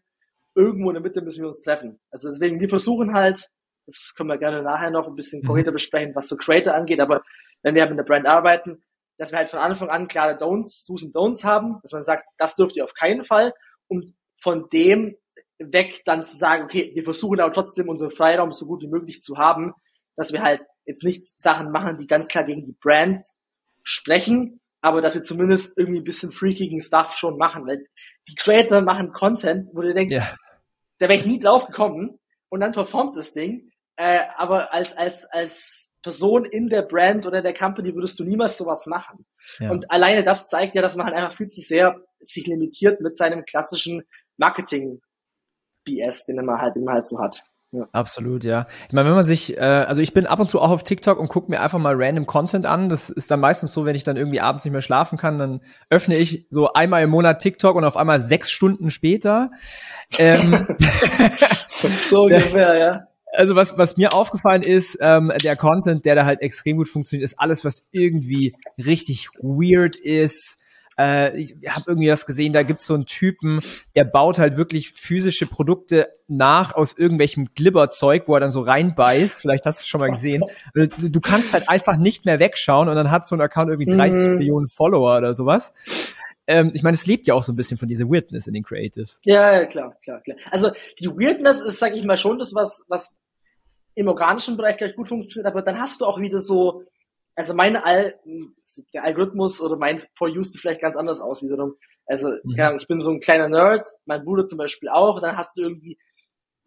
irgendwo 0.60 0.90
in 0.90 0.96
der 0.96 1.04
Mitte 1.04 1.22
müssen 1.22 1.42
wir 1.42 1.48
uns 1.48 1.62
treffen. 1.62 2.00
Also 2.12 2.30
deswegen, 2.30 2.60
wir 2.60 2.70
versuchen 2.70 3.14
halt, 3.14 3.50
das 3.86 4.14
können 4.16 4.30
wir 4.30 4.38
gerne 4.38 4.62
nachher 4.62 4.92
noch 4.92 5.08
ein 5.08 5.16
bisschen 5.16 5.42
mhm. 5.42 5.48
konkreter 5.48 5.72
besprechen, 5.72 6.14
was 6.16 6.28
so 6.28 6.36
Creator 6.36 6.74
angeht, 6.74 7.00
aber 7.00 7.24
wenn 7.64 7.76
wir 7.76 7.88
mit 7.88 7.98
der 7.98 8.04
Brand 8.04 8.28
arbeiten, 8.28 8.84
dass 9.18 9.32
wir 9.32 9.40
halt 9.40 9.50
von 9.50 9.60
Anfang 9.60 9.90
an 9.90 10.08
klare 10.08 10.38
Don'ts, 10.38 10.88
Do's 10.88 11.04
und 11.04 11.16
Don'ts 11.16 11.44
haben, 11.44 11.80
dass 11.82 11.92
man 11.92 12.04
sagt, 12.04 12.26
das 12.38 12.56
dürft 12.56 12.76
ihr 12.76 12.84
auf 12.84 12.94
keinen 12.94 13.24
Fall, 13.24 13.54
um 13.88 14.16
von 14.42 14.70
dem 14.70 15.16
weg 15.58 16.02
dann 16.06 16.24
zu 16.24 16.38
sagen, 16.38 16.64
okay, 16.64 16.92
wir 16.94 17.04
versuchen 17.04 17.40
aber 17.40 17.54
trotzdem 17.54 17.90
unseren 17.90 18.12
Freiraum 18.12 18.52
so 18.52 18.66
gut 18.66 18.82
wie 18.82 18.88
möglich 18.88 19.22
zu 19.22 19.38
haben, 19.38 19.74
dass 20.16 20.32
wir 20.32 20.42
halt 20.42 20.62
jetzt 20.86 21.04
nicht 21.04 21.26
Sachen 21.26 21.72
machen, 21.72 21.98
die 21.98 22.08
ganz 22.08 22.28
klar 22.28 22.46
gegen 22.46 22.64
die 22.64 22.78
Brand 22.80 23.24
sprechen, 23.84 24.62
aber 24.82 25.02
dass 25.02 25.16
wir 25.16 25.24
zumindest 25.24 25.78
irgendwie 25.78 26.00
ein 26.00 26.06
bisschen 26.06 26.32
freakigen 26.32 26.82
Stuff 26.82 27.14
schon 27.14 27.38
machen, 27.38 27.68
weil 27.68 27.86
die 28.30 28.36
Creator 28.36 28.82
machen 28.82 29.12
Content, 29.12 29.70
wo 29.74 29.82
du 29.82 29.94
denkst, 29.94 30.16
ja. 30.16 30.36
Da 31.00 31.10
wäre 31.10 31.20
ich 31.20 31.26
nie 31.26 31.40
drauf 31.40 31.66
gekommen 31.66 32.20
und 32.50 32.60
dann 32.60 32.72
performt 32.72 33.16
das 33.16 33.34
Ding, 33.34 33.72
äh, 33.96 34.20
aber 34.38 34.74
als, 34.74 34.96
als, 34.96 35.26
als 35.32 35.98
Person 36.02 36.46
in 36.46 36.70
der 36.70 36.84
Brand 36.84 37.26
oder 37.26 37.42
der 37.42 37.54
Company 37.54 37.94
würdest 37.94 38.20
du 38.20 38.24
niemals 38.24 38.58
sowas 38.58 38.86
machen. 38.86 39.26
Ja. 39.60 39.72
Und 39.72 39.92
alleine 39.92 40.24
das 40.24 40.48
zeigt 40.48 40.76
ja, 40.76 40.82
dass 40.82 40.96
man 40.96 41.08
halt 41.08 41.16
einfach 41.16 41.36
viel 41.36 41.50
zu 41.50 41.62
sehr 41.62 42.02
sich 42.20 42.48
limitiert 42.48 43.02
mit 43.02 43.18
seinem 43.18 43.44
klassischen 43.44 44.04
Marketing 44.38 45.02
BS, 45.84 46.26
den 46.26 46.38
man 46.38 46.62
halt 46.62 46.76
immer 46.76 46.94
halt 46.94 47.06
so 47.06 47.20
hat. 47.20 47.44
Ja. 47.72 47.88
Absolut, 47.92 48.44
ja. 48.44 48.68
Ich 48.88 48.94
meine, 48.94 49.08
wenn 49.10 49.16
man 49.16 49.26
sich, 49.26 49.56
äh, 49.58 49.62
also 49.62 50.02
ich 50.02 50.14
bin 50.14 50.26
ab 50.26 50.40
und 50.40 50.50
zu 50.50 50.60
auch 50.60 50.72
auf 50.72 50.84
TikTok 50.84 51.20
und 51.20 51.28
gucke 51.28 51.52
mir 51.52 51.62
einfach 51.62 51.78
mal 51.78 51.94
random 51.96 52.26
Content 52.26 52.66
an. 52.66 52.90
Das 52.90 53.12
ist 53.12 53.30
dann 53.30 53.40
meistens 53.40 53.74
so, 53.74 53.86
wenn 53.86 53.96
ich 53.96 54.04
dann 54.04 54.18
irgendwie 54.18 54.42
abends 54.42 54.66
nicht 54.66 54.72
mehr 54.72 54.82
schlafen 54.82 55.20
kann, 55.20 55.38
dann 55.38 55.62
öffne 55.90 56.16
ich 56.16 56.48
so 56.50 56.74
einmal 56.74 57.04
im 57.04 57.12
Monat 57.12 57.40
TikTok 57.40 57.76
und 57.76 57.84
auf 57.84 57.96
einmal 57.96 58.20
sechs 58.20 58.50
Stunden 58.50 58.90
später. 58.90 59.52
Ähm, 60.18 60.68
so 62.10 62.24
ungefähr, 62.24 62.78
ja 62.78 63.10
also 63.34 63.56
was, 63.56 63.78
was 63.78 63.98
mir 63.98 64.14
aufgefallen 64.14 64.64
ist, 64.64 64.98
ähm, 65.02 65.32
der 65.44 65.56
Content, 65.56 66.06
der 66.06 66.16
da 66.16 66.26
halt 66.26 66.42
extrem 66.42 66.78
gut 66.78 66.90
funktioniert, 66.90 67.24
ist 67.24 67.40
alles, 67.40 67.64
was 67.64 67.88
irgendwie 67.92 68.54
richtig 68.78 69.30
weird 69.40 69.96
ist. 69.96 70.58
Äh, 71.00 71.40
ich 71.40 71.56
habe 71.70 71.86
irgendwie 71.88 72.08
das 72.08 72.26
gesehen, 72.26 72.52
da 72.52 72.64
gibt's 72.64 72.86
so 72.86 72.94
einen 72.94 73.06
Typen, 73.06 73.62
der 73.96 74.04
baut 74.04 74.38
halt 74.38 74.58
wirklich 74.58 74.92
physische 74.92 75.46
Produkte 75.46 76.10
nach 76.28 76.76
aus 76.76 76.98
irgendwelchem 76.98 77.48
Glibberzeug, 77.56 78.28
wo 78.28 78.34
er 78.34 78.42
dann 78.42 78.52
so 78.52 78.62
reinbeißt. 78.62 79.40
Vielleicht 79.40 79.66
hast 79.66 79.80
du 79.80 79.84
es 79.84 79.88
schon 79.88 80.02
mal 80.02 80.12
gesehen. 80.12 80.44
Du, 80.74 81.10
du, 81.10 81.22
kannst 81.22 81.54
halt 81.54 81.70
einfach 81.70 81.98
nicht 81.98 82.26
mehr 82.26 82.40
wegschauen 82.40 82.90
und 82.90 82.96
dann 82.96 83.10
hat 83.10 83.26
so 83.26 83.36
ein 83.36 83.42
Account 83.42 83.70
irgendwie 83.70 83.90
30 83.90 84.22
mhm. 84.22 84.36
Millionen 84.36 84.68
Follower 84.68 85.18
oder 85.18 85.34
sowas 85.34 85.74
ähm, 86.50 86.72
ich 86.74 86.82
meine, 86.82 86.96
es 86.96 87.06
lebt 87.06 87.28
ja 87.28 87.36
auch 87.36 87.44
so 87.44 87.54
ein 87.54 87.56
bisschen 87.56 87.78
von 87.78 87.88
dieser 87.88 88.10
Weirdness 88.10 88.48
in 88.48 88.56
den 88.56 88.64
Creatives. 88.64 89.22
Ja, 89.24 89.54
ja, 89.54 89.66
klar, 89.66 89.96
klar, 90.04 90.20
klar. 90.22 90.36
Also 90.50 90.72
die 91.00 91.08
Weirdness 91.08 91.62
ist, 91.62 91.78
sag 91.78 91.96
ich 91.96 92.04
mal, 92.04 92.18
schon 92.18 92.40
das, 92.40 92.56
was, 92.56 92.86
was 92.90 93.16
im 93.94 94.08
organischen 94.08 94.58
Bereich 94.58 94.78
gleich 94.78 94.96
gut 94.96 95.10
funktioniert, 95.10 95.46
aber 95.46 95.62
dann 95.62 95.80
hast 95.80 96.02
du 96.02 96.06
auch 96.06 96.20
wieder 96.20 96.40
so, 96.40 96.86
also 97.40 97.54
meine 97.54 97.86
Al 97.86 98.20
der 98.94 99.06
Algorithmus 99.06 99.62
oder 99.62 99.78
mein 99.78 100.04
For 100.14 100.28
You 100.28 100.44
sieht 100.44 100.60
vielleicht 100.60 100.82
ganz 100.82 100.98
anders 100.98 101.22
aus 101.22 101.42
wiederum. 101.42 101.76
Also, 102.06 102.32
mhm. 102.44 102.78
ich 102.78 102.88
bin 102.88 103.00
so 103.00 103.12
ein 103.12 103.22
kleiner 103.22 103.48
Nerd, 103.48 103.88
mein 104.06 104.26
Bruder 104.26 104.46
zum 104.46 104.58
Beispiel 104.58 104.90
auch, 104.90 105.16
und 105.16 105.22
dann 105.22 105.38
hast 105.38 105.56
du 105.56 105.62
irgendwie 105.62 105.98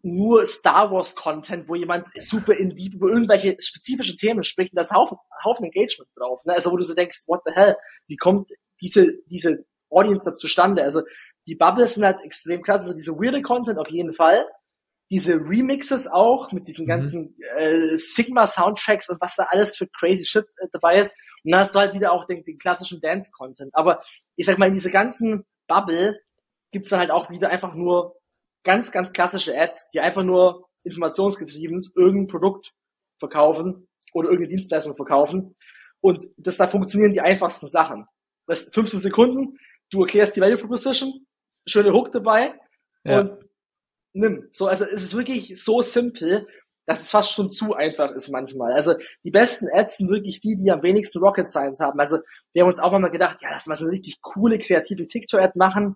nur 0.01 0.45
Star 0.47 0.91
Wars 0.91 1.15
Content, 1.15 1.69
wo 1.69 1.75
jemand 1.75 2.07
super 2.19 2.53
in 2.53 2.75
deep 2.75 2.95
über 2.95 3.07
irgendwelche 3.07 3.55
spezifischen 3.59 4.17
Themen 4.17 4.43
spricht 4.43 4.73
und 4.73 4.77
da 4.77 4.81
ist 4.81 4.91
Haufen, 4.91 5.17
Haufen 5.45 5.65
Engagement 5.65 6.09
drauf. 6.15 6.43
Ne? 6.43 6.53
Also 6.53 6.71
wo 6.71 6.77
du 6.77 6.83
so 6.83 6.95
denkst, 6.95 7.23
what 7.27 7.41
the 7.45 7.53
hell, 7.53 7.77
wie 8.07 8.17
kommt 8.17 8.49
diese, 8.81 9.19
diese 9.27 9.65
Audience 9.91 10.27
da 10.27 10.33
zustande. 10.33 10.81
Also 10.83 11.03
die 11.45 11.55
Bubbles 11.55 11.93
sind 11.93 12.03
halt 12.03 12.17
extrem 12.23 12.63
krass, 12.63 12.81
also 12.81 12.95
diese 12.95 13.13
weirde 13.13 13.43
Content 13.43 13.77
auf 13.77 13.91
jeden 13.91 14.13
Fall. 14.13 14.45
Diese 15.11 15.35
Remixes 15.35 16.07
auch 16.07 16.51
mit 16.51 16.67
diesen 16.67 16.85
mhm. 16.85 16.89
ganzen 16.89 17.37
äh, 17.57 17.95
Sigma-Soundtracks 17.95 19.09
und 19.09 19.21
was 19.21 19.35
da 19.35 19.47
alles 19.49 19.75
für 19.75 19.87
crazy 19.87 20.25
Shit 20.25 20.45
äh, 20.57 20.67
dabei 20.71 20.99
ist. 20.99 21.15
Und 21.43 21.51
dann 21.51 21.59
hast 21.59 21.75
du 21.75 21.79
halt 21.79 21.93
wieder 21.93 22.11
auch 22.11 22.25
den, 22.25 22.43
den 22.43 22.57
klassischen 22.57 23.01
Dance-Content. 23.01 23.75
Aber 23.75 24.01
ich 24.35 24.45
sag 24.45 24.57
mal, 24.57 24.67
in 24.67 24.73
dieser 24.73 24.89
ganzen 24.89 25.45
Bubble 25.67 26.19
gibt's 26.71 26.89
dann 26.89 26.99
halt 26.99 27.11
auch 27.11 27.29
wieder 27.29 27.49
einfach 27.49 27.75
nur 27.75 28.15
ganz, 28.63 28.91
ganz 28.91 29.13
klassische 29.13 29.57
Ads, 29.57 29.89
die 29.89 29.99
einfach 29.99 30.23
nur 30.23 30.67
informationsgetrieben 30.83 31.81
irgendein 31.95 32.27
Produkt 32.27 32.73
verkaufen 33.19 33.87
oder 34.13 34.29
irgendeine 34.29 34.55
Dienstleistung 34.55 34.95
verkaufen. 34.95 35.55
Und 36.01 36.27
das 36.37 36.57
da 36.57 36.67
funktionieren 36.67 37.13
die 37.13 37.21
einfachsten 37.21 37.67
Sachen. 37.67 38.05
Das 38.45 38.69
15 38.73 38.99
Sekunden, 38.99 39.57
du 39.89 40.01
erklärst 40.01 40.35
die 40.35 40.41
Value 40.41 40.57
Proposition, 40.57 41.25
schöne 41.65 41.93
Hook 41.93 42.11
dabei 42.11 42.59
ja. 43.05 43.21
und 43.21 43.39
nimm. 44.13 44.47
So, 44.51 44.67
also 44.67 44.85
es 44.85 45.03
ist 45.03 45.17
wirklich 45.17 45.61
so 45.61 45.81
simpel, 45.81 46.47
dass 46.85 47.01
es 47.01 47.11
fast 47.11 47.31
schon 47.31 47.49
zu 47.49 47.73
einfach 47.73 48.11
ist 48.11 48.29
manchmal. 48.29 48.73
Also 48.73 48.95
die 49.23 49.31
besten 49.31 49.67
Ads 49.73 49.97
sind 49.97 50.09
wirklich 50.09 50.39
die, 50.39 50.57
die 50.57 50.71
am 50.71 50.83
wenigsten 50.83 51.19
Rocket 51.19 51.47
Science 51.47 51.79
haben. 51.79 51.99
Also 51.99 52.19
wir 52.53 52.63
haben 52.63 52.69
uns 52.69 52.79
auch 52.79 52.91
mal 52.91 53.09
gedacht, 53.09 53.41
ja, 53.41 53.49
lass 53.51 53.67
mal 53.67 53.75
so 53.75 53.85
eine 53.85 53.93
richtig 53.93 54.21
coole, 54.21 54.59
kreative 54.59 55.07
TikTok-Ad 55.07 55.53
machen. 55.55 55.95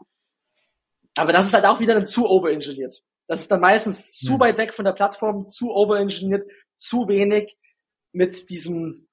Aber 1.17 1.33
das 1.33 1.47
ist 1.47 1.53
halt 1.53 1.65
auch 1.65 1.79
wieder 1.79 1.93
dann 1.93 2.05
zu 2.05 2.29
overengineert. 2.29 3.03
Das 3.27 3.41
ist 3.41 3.51
dann 3.51 3.59
meistens 3.59 4.11
zu 4.13 4.33
mhm. 4.33 4.39
weit 4.39 4.57
weg 4.57 4.73
von 4.73 4.85
der 4.85 4.93
Plattform, 4.93 5.49
zu 5.49 5.73
overengineert, 5.73 6.49
zu 6.77 7.07
wenig 7.07 7.57
mit 8.13 8.49
diesem 8.49 9.07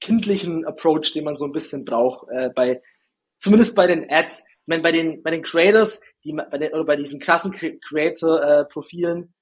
kindlichen 0.00 0.66
Approach, 0.66 1.12
den 1.12 1.24
man 1.24 1.36
so 1.36 1.46
ein 1.46 1.52
bisschen 1.52 1.84
braucht 1.84 2.28
äh, 2.30 2.50
bei 2.54 2.82
zumindest 3.38 3.74
bei 3.74 3.86
den 3.86 4.10
Ads, 4.10 4.44
ich 4.64 4.68
meine, 4.68 4.82
bei 4.82 4.92
den, 4.92 5.22
bei 5.22 5.30
den 5.30 5.42
Creators, 5.42 6.00
die, 6.24 6.32
bei 6.32 6.56
den, 6.56 6.72
oder 6.72 6.84
bei 6.84 6.96
diesen 6.96 7.20
krassen 7.20 7.52
Creator-Profilen, 7.52 9.34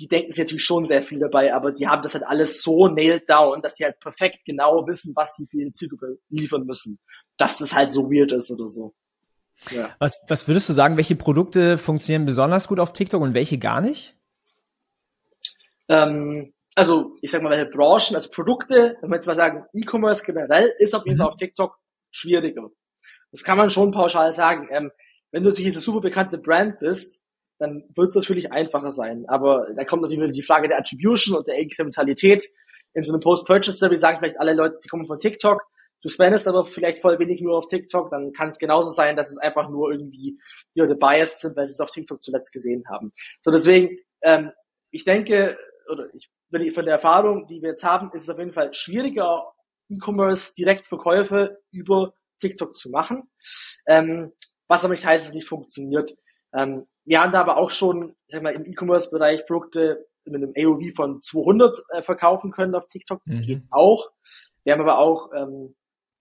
die 0.00 0.08
denken 0.08 0.32
sich 0.32 0.40
natürlich 0.40 0.64
schon 0.64 0.84
sehr 0.84 1.04
viel 1.04 1.20
dabei, 1.20 1.54
aber 1.54 1.70
die 1.70 1.86
haben 1.86 2.02
das 2.02 2.14
halt 2.14 2.24
alles 2.26 2.60
so 2.60 2.88
nailed 2.88 3.30
down, 3.30 3.62
dass 3.62 3.76
die 3.76 3.84
halt 3.84 4.00
perfekt 4.00 4.40
genau 4.44 4.84
wissen, 4.88 5.14
was 5.14 5.36
sie 5.36 5.46
für 5.46 5.58
ihre 5.58 5.70
Zielgruppe 5.70 6.18
liefern 6.28 6.66
müssen. 6.66 6.98
Dass 7.36 7.58
das 7.58 7.72
halt 7.72 7.90
so 7.90 8.10
weird 8.10 8.32
ist 8.32 8.50
oder 8.50 8.68
so. 8.68 8.94
Ja. 9.70 9.94
Was, 10.00 10.18
was 10.26 10.48
würdest 10.48 10.68
du 10.68 10.72
sagen, 10.72 10.96
welche 10.96 11.14
Produkte 11.14 11.78
funktionieren 11.78 12.26
besonders 12.26 12.66
gut 12.66 12.80
auf 12.80 12.92
TikTok 12.92 13.22
und 13.22 13.34
welche 13.34 13.58
gar 13.58 13.80
nicht? 13.80 14.16
Ähm, 15.88 16.52
also, 16.74 17.14
ich 17.22 17.30
sag 17.30 17.42
mal, 17.42 17.50
welche 17.50 17.66
Branchen, 17.66 18.16
also 18.16 18.28
Produkte, 18.30 18.96
wenn 19.00 19.10
wir 19.10 19.14
jetzt 19.14 19.26
mal 19.26 19.36
sagen, 19.36 19.66
E-Commerce 19.72 20.24
generell 20.24 20.74
ist 20.80 20.96
auf 20.96 21.04
jeden 21.04 21.18
mhm. 21.18 21.20
Fall 21.20 21.28
auf 21.28 21.36
TikTok 21.36 21.78
schwieriger. 22.10 22.70
Das 23.34 23.42
kann 23.42 23.58
man 23.58 23.68
schon 23.68 23.90
pauschal 23.90 24.30
sagen. 24.30 24.68
Ähm, 24.70 24.92
wenn 25.32 25.42
du 25.42 25.48
natürlich 25.48 25.72
eine 25.72 25.80
super 25.80 26.00
bekannte 26.00 26.38
Brand 26.38 26.78
bist, 26.78 27.24
dann 27.58 27.82
wird 27.92 28.10
es 28.10 28.14
natürlich 28.14 28.52
einfacher 28.52 28.92
sein. 28.92 29.24
Aber 29.26 29.66
da 29.76 29.84
kommt 29.84 30.02
natürlich 30.02 30.22
wieder 30.22 30.32
die 30.32 30.44
Frage 30.44 30.68
der 30.68 30.78
Attribution 30.78 31.36
und 31.36 31.48
der 31.48 31.58
Inkrementalität. 31.58 32.44
In 32.92 33.02
so 33.02 33.12
einem 33.12 33.20
Post-Purchase-Survey 33.20 33.96
sagen 33.96 34.18
vielleicht 34.20 34.38
alle 34.38 34.54
Leute, 34.54 34.76
sie 34.78 34.88
kommen 34.88 35.08
von 35.08 35.18
TikTok. 35.18 35.62
Du 36.00 36.08
spendest 36.08 36.46
aber 36.46 36.64
vielleicht 36.64 37.00
voll 37.00 37.18
wenig 37.18 37.40
nur 37.40 37.58
auf 37.58 37.66
TikTok, 37.66 38.08
dann 38.10 38.32
kann 38.32 38.50
es 38.50 38.58
genauso 38.58 38.90
sein, 38.90 39.16
dass 39.16 39.32
es 39.32 39.38
einfach 39.38 39.68
nur 39.68 39.90
irgendwie 39.90 40.38
die 40.76 40.80
Leute 40.80 40.94
biased 40.94 41.40
sind, 41.40 41.56
weil 41.56 41.66
sie 41.66 41.72
es 41.72 41.80
auf 41.80 41.90
TikTok 41.90 42.22
zuletzt 42.22 42.52
gesehen 42.52 42.84
haben. 42.88 43.12
So 43.42 43.50
deswegen, 43.50 43.98
ähm, 44.22 44.52
ich 44.92 45.02
denke, 45.02 45.58
oder 45.90 46.06
ich, 46.14 46.30
von 46.72 46.84
der 46.84 46.94
Erfahrung, 46.94 47.48
die 47.48 47.60
wir 47.62 47.70
jetzt 47.70 47.82
haben, 47.82 48.12
ist 48.12 48.22
es 48.22 48.30
auf 48.30 48.38
jeden 48.38 48.52
Fall 48.52 48.72
schwieriger, 48.74 49.52
E-Commerce 49.90 50.54
Direktverkäufe 50.54 51.58
über 51.72 52.14
TikTok 52.40 52.74
zu 52.74 52.90
machen. 52.90 53.30
Ähm, 53.86 54.32
was 54.68 54.84
aber 54.84 54.94
nicht 54.94 55.06
heißt, 55.06 55.28
es 55.28 55.34
nicht 55.34 55.48
funktioniert. 55.48 56.14
Ähm, 56.54 56.86
wir 57.04 57.20
haben 57.20 57.32
da 57.32 57.40
aber 57.40 57.58
auch 57.58 57.70
schon, 57.70 58.16
sag 58.28 58.42
mal, 58.42 58.54
im 58.54 58.64
E-Commerce-Bereich 58.64 59.44
Produkte 59.46 60.06
mit 60.24 60.42
einem 60.42 60.54
AOV 60.56 60.94
von 60.94 61.22
200 61.22 61.76
äh, 61.90 62.02
verkaufen 62.02 62.50
können 62.50 62.74
auf 62.74 62.88
TikTok. 62.88 63.20
Das 63.24 63.36
mhm. 63.36 63.42
geht 63.42 63.62
auch. 63.70 64.10
Wir 64.64 64.72
haben 64.72 64.80
aber 64.80 64.98
auch, 64.98 65.30
ähm, 65.34 65.74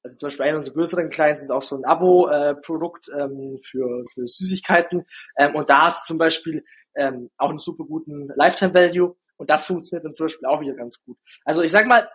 also 0.04 0.18
zum 0.18 0.28
Beispiel 0.28 0.46
einer 0.46 0.58
unserer 0.58 0.74
größeren 0.74 1.10
Clients 1.10 1.44
ist 1.44 1.52
auch 1.52 1.62
so 1.62 1.78
ein 1.78 1.86
Abo-Produkt 1.86 3.08
äh, 3.10 3.22
ähm, 3.22 3.60
für, 3.64 4.04
für 4.14 4.28
Süßigkeiten. 4.28 5.06
Ähm, 5.38 5.56
und 5.56 5.70
da 5.70 5.88
ist 5.88 6.06
zum 6.06 6.18
Beispiel 6.18 6.66
ähm, 6.96 7.30
auch 7.38 7.50
einen 7.50 7.60
super 7.60 7.86
guten 7.86 8.28
Lifetime-Value. 8.36 9.16
Und 9.38 9.50
das 9.50 9.66
funktioniert 9.66 10.06
dann 10.06 10.14
zum 10.14 10.26
Beispiel 10.26 10.48
auch 10.48 10.62
wieder 10.62 10.74
ganz 10.74 11.04
gut. 11.04 11.18
Also 11.46 11.62
ich 11.62 11.72
sag 11.72 11.88
mal, 11.88 12.08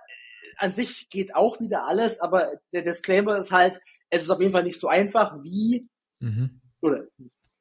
an 0.58 0.72
sich 0.72 1.08
geht 1.08 1.34
auch 1.34 1.60
wieder 1.60 1.86
alles, 1.86 2.20
aber 2.20 2.60
der 2.72 2.82
Disclaimer 2.82 3.38
ist 3.38 3.52
halt, 3.52 3.80
es 4.10 4.22
ist 4.22 4.30
auf 4.30 4.40
jeden 4.40 4.52
Fall 4.52 4.64
nicht 4.64 4.80
so 4.80 4.88
einfach 4.88 5.42
wie, 5.42 5.88
mhm. 6.20 6.60
oder 6.80 7.04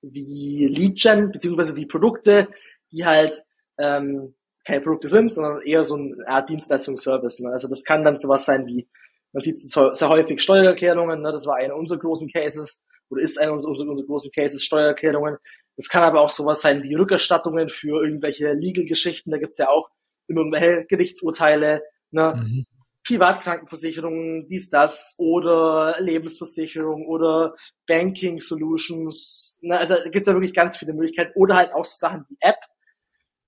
wie 0.01 0.67
Lead-Gen, 0.67 1.31
beziehungsweise 1.31 1.75
wie 1.75 1.85
Produkte, 1.85 2.47
die 2.91 3.05
halt 3.05 3.35
ähm, 3.77 4.35
keine 4.65 4.81
Produkte 4.81 5.09
sind, 5.09 5.31
sondern 5.31 5.61
eher 5.61 5.83
so 5.83 5.95
eine 5.95 6.27
Art 6.27 6.49
Dienstleistungsservice. 6.49 7.39
Ne? 7.39 7.51
Also 7.51 7.67
das 7.67 7.83
kann 7.83 8.03
dann 8.03 8.17
sowas 8.17 8.45
sein 8.45 8.65
wie, 8.65 8.87
man 9.31 9.41
sieht 9.41 9.59
sehr, 9.59 10.09
häufig 10.09 10.41
Steuererklärungen, 10.41 11.21
ne? 11.21 11.31
das 11.31 11.45
war 11.45 11.55
einer 11.55 11.75
unserer 11.75 11.99
großen 11.99 12.29
Cases, 12.29 12.83
oder 13.09 13.21
ist 13.21 13.39
einer 13.39 13.53
unserer, 13.53 13.71
unserer 13.71 14.05
großen 14.05 14.31
Cases, 14.31 14.63
Steuererklärungen. 14.63 15.37
Das 15.77 15.89
kann 15.89 16.03
aber 16.03 16.21
auch 16.21 16.29
sowas 16.29 16.61
sein 16.61 16.83
wie 16.83 16.95
Rückerstattungen 16.95 17.69
für 17.69 18.03
irgendwelche 18.03 18.53
Legal-Geschichten, 18.53 19.31
da 19.31 19.37
gibt's 19.37 19.57
ja 19.57 19.69
auch 19.69 19.89
immer 20.27 20.43
mehr 20.43 20.83
Gerichtsurteile, 20.85 21.83
ne? 22.11 22.33
Mhm. 22.35 22.65
Privatkrankenversicherungen, 23.07 24.47
dies, 24.47 24.69
das, 24.69 25.15
oder 25.17 25.95
Lebensversicherung 25.99 27.07
oder 27.07 27.55
Banking 27.87 28.39
Solutions. 28.39 29.59
Also 29.69 29.95
da 29.95 30.09
gibt's 30.09 30.27
ja 30.27 30.33
wirklich 30.33 30.53
ganz 30.53 30.77
viele 30.77 30.93
Möglichkeiten. 30.93 31.31
Oder 31.35 31.55
halt 31.55 31.73
auch 31.73 31.85
so 31.85 31.95
Sachen 31.97 32.25
wie 32.29 32.37
App, 32.41 32.59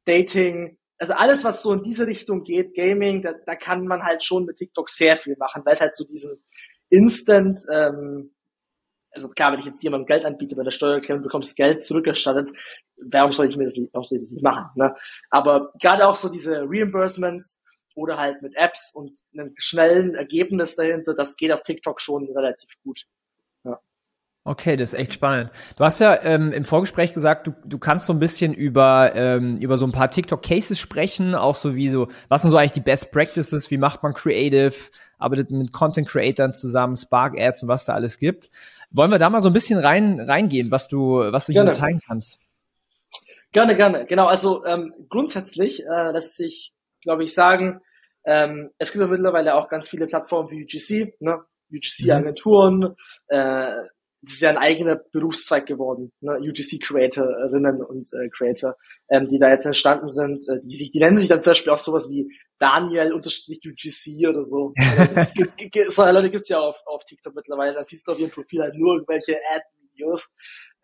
Dating, 0.06 0.78
also 1.00 1.14
alles, 1.14 1.44
was 1.44 1.62
so 1.62 1.74
in 1.74 1.84
diese 1.84 2.08
Richtung 2.08 2.44
geht, 2.44 2.76
Gaming, 2.76 3.22
da, 3.22 3.34
da 3.46 3.56
kann 3.56 3.88
man 3.88 4.04
halt 4.04 4.24
schon 4.24 4.46
mit 4.46 4.58
TikTok 4.58 4.90
sehr 4.90 5.16
viel 5.16 5.36
machen, 5.38 5.64
weil 5.66 5.74
es 5.74 5.82
halt 5.82 5.96
so 5.96 6.06
diesen 6.06 6.44
Instant, 6.90 7.60
ähm, 7.72 8.36
also 9.12 9.30
klar, 9.30 9.52
wenn 9.52 9.60
ich 9.60 9.66
jetzt 9.66 9.82
jemandem 9.82 10.08
Geld 10.08 10.26
anbiete 10.26 10.56
bei 10.56 10.64
der 10.64 10.72
Steuererklärung, 10.72 11.24
bekommst 11.24 11.56
Geld 11.56 11.84
zurückerstattet, 11.84 12.52
warum 12.98 13.32
soll 13.32 13.48
ich 13.48 13.58
mir 13.58 13.64
das 13.64 13.76
warum 13.92 14.04
soll 14.04 14.18
ich 14.18 14.26
das 14.26 14.32
nicht 14.32 14.44
machen? 14.44 14.70
Ne? 14.76 14.94
Aber 15.30 15.72
gerade 15.82 16.08
auch 16.08 16.16
so 16.16 16.30
diese 16.30 16.62
Reimbursements 16.68 17.59
oder 18.00 18.18
halt 18.18 18.42
mit 18.42 18.56
Apps 18.56 18.92
und 18.94 19.20
einem 19.34 19.54
schnellen 19.58 20.16
Ergebnis 20.16 20.76
dahinter, 20.76 21.14
das 21.14 21.38
geht 21.38 21.52
auf 21.52 21.62
TikTok 21.62 22.00
schon 22.02 22.30
relativ 22.36 22.82
gut. 22.84 23.06
Okay, 24.46 24.78
das 24.78 24.94
ist 24.94 25.00
echt 25.00 25.14
spannend. 25.14 25.52
Du 25.78 25.84
hast 25.84 26.00
ja 26.00 26.24
ähm, 26.24 26.52
im 26.52 26.66
Vorgespräch 26.66 27.14
gesagt, 27.14 27.46
du, 27.46 27.54
du 27.66 27.78
kannst 27.78 28.06
so 28.06 28.14
ein 28.14 28.20
bisschen 28.20 28.54
über, 28.54 29.12
ähm, 29.14 29.58
über 29.58 29.78
so 29.78 29.86
ein 29.86 29.92
paar 29.92 30.10
TikTok-Cases 30.10 30.80
sprechen, 30.80 31.36
auch 31.36 31.56
so 31.56 31.76
wie 31.76 31.90
so, 31.90 32.08
was 32.30 32.42
sind 32.42 32.50
so 32.52 32.58
eigentlich 32.58 32.72
die 32.72 32.80
Best 32.80 33.12
Practices, 33.12 33.70
wie 33.70 33.78
macht 33.78 34.02
man 34.02 34.14
Creative, 34.14 34.74
arbeitet 35.20 35.52
mit 35.52 35.74
Content-Creatern 35.74 36.54
zusammen, 36.54 36.96
Spark-Ads 36.96 37.64
und 37.64 37.70
was 37.70 37.86
da 37.86 37.94
alles 37.94 38.18
gibt. 38.18 38.50
Wollen 38.90 39.12
wir 39.12 39.20
da 39.20 39.30
mal 39.30 39.42
so 39.42 39.50
ein 39.50 39.54
bisschen 39.54 39.78
rein 39.78 40.20
reingehen, 40.20 40.72
was 40.72 40.88
du, 40.88 41.20
was 41.20 41.46
du 41.46 41.54
gerne. 41.54 41.72
hier 41.72 41.80
teilen 41.80 42.02
kannst? 42.08 42.40
Gerne, 43.52 43.76
gerne. 43.76 44.06
Genau, 44.06 44.26
also 44.26 44.66
ähm, 44.66 44.96
grundsätzlich 45.10 45.86
äh, 45.86 46.12
lässt 46.12 46.38
sich, 46.38 46.74
glaube 47.04 47.24
ich, 47.24 47.34
sagen, 47.34 47.82
ähm, 48.26 48.70
es 48.78 48.92
gibt 48.92 49.04
ja 49.04 49.08
mittlerweile 49.08 49.56
auch 49.56 49.70
ganz 49.70 49.90
viele 49.90 50.08
Plattformen 50.08 50.50
wie 50.52 50.64
UGC, 50.64 51.16
ne? 51.20 51.44
UGC-Agenturen, 51.72 52.80
mhm. 52.80 52.96
äh, 53.28 53.76
das 54.22 54.34
ist 54.34 54.42
ja 54.42 54.50
ein 54.50 54.58
eigener 54.58 54.96
Berufszweig 54.96 55.66
geworden, 55.66 56.12
ne? 56.20 56.38
UGC-Creatorinnen 56.40 57.82
und 57.82 58.12
äh, 58.14 58.28
Creator, 58.30 58.76
ähm, 59.10 59.28
die 59.28 59.40
da 59.40 59.50
jetzt 59.50 59.66
entstanden 59.66 60.08
sind, 60.08 60.48
äh, 60.50 60.60
die 60.62 60.76
sich, 60.76 60.92
die 60.92 61.00
nennen 61.00 61.18
sich 61.18 61.30
dann 61.30 61.42
zum 61.42 61.52
Beispiel 61.52 61.72
auch 61.72 61.80
sowas 61.80 62.10
wie 62.10 62.30
Daniel 62.58 63.14
unterstrich 63.14 63.62
UGC 63.66 64.28
oder 64.28 64.44
so. 64.44 64.74
gibt, 65.36 65.92
so 65.92 66.04
Leute 66.06 66.30
gibt's 66.30 66.50
ja 66.50 66.60
auf, 66.60 66.82
auf 66.86 67.06
TikTok 67.06 67.34
mittlerweile, 67.34 67.74
dann 67.74 67.86
siehst 67.86 68.08
du 68.08 68.12
auf 68.12 68.20
ihrem 68.20 68.32
Profil 68.32 68.62
halt 68.62 68.76
nur 68.76 68.96
irgendwelche 68.96 69.36
Ad-Videos. 69.54 70.34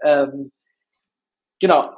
Ähm, 0.02 0.52
genau. 1.60 1.91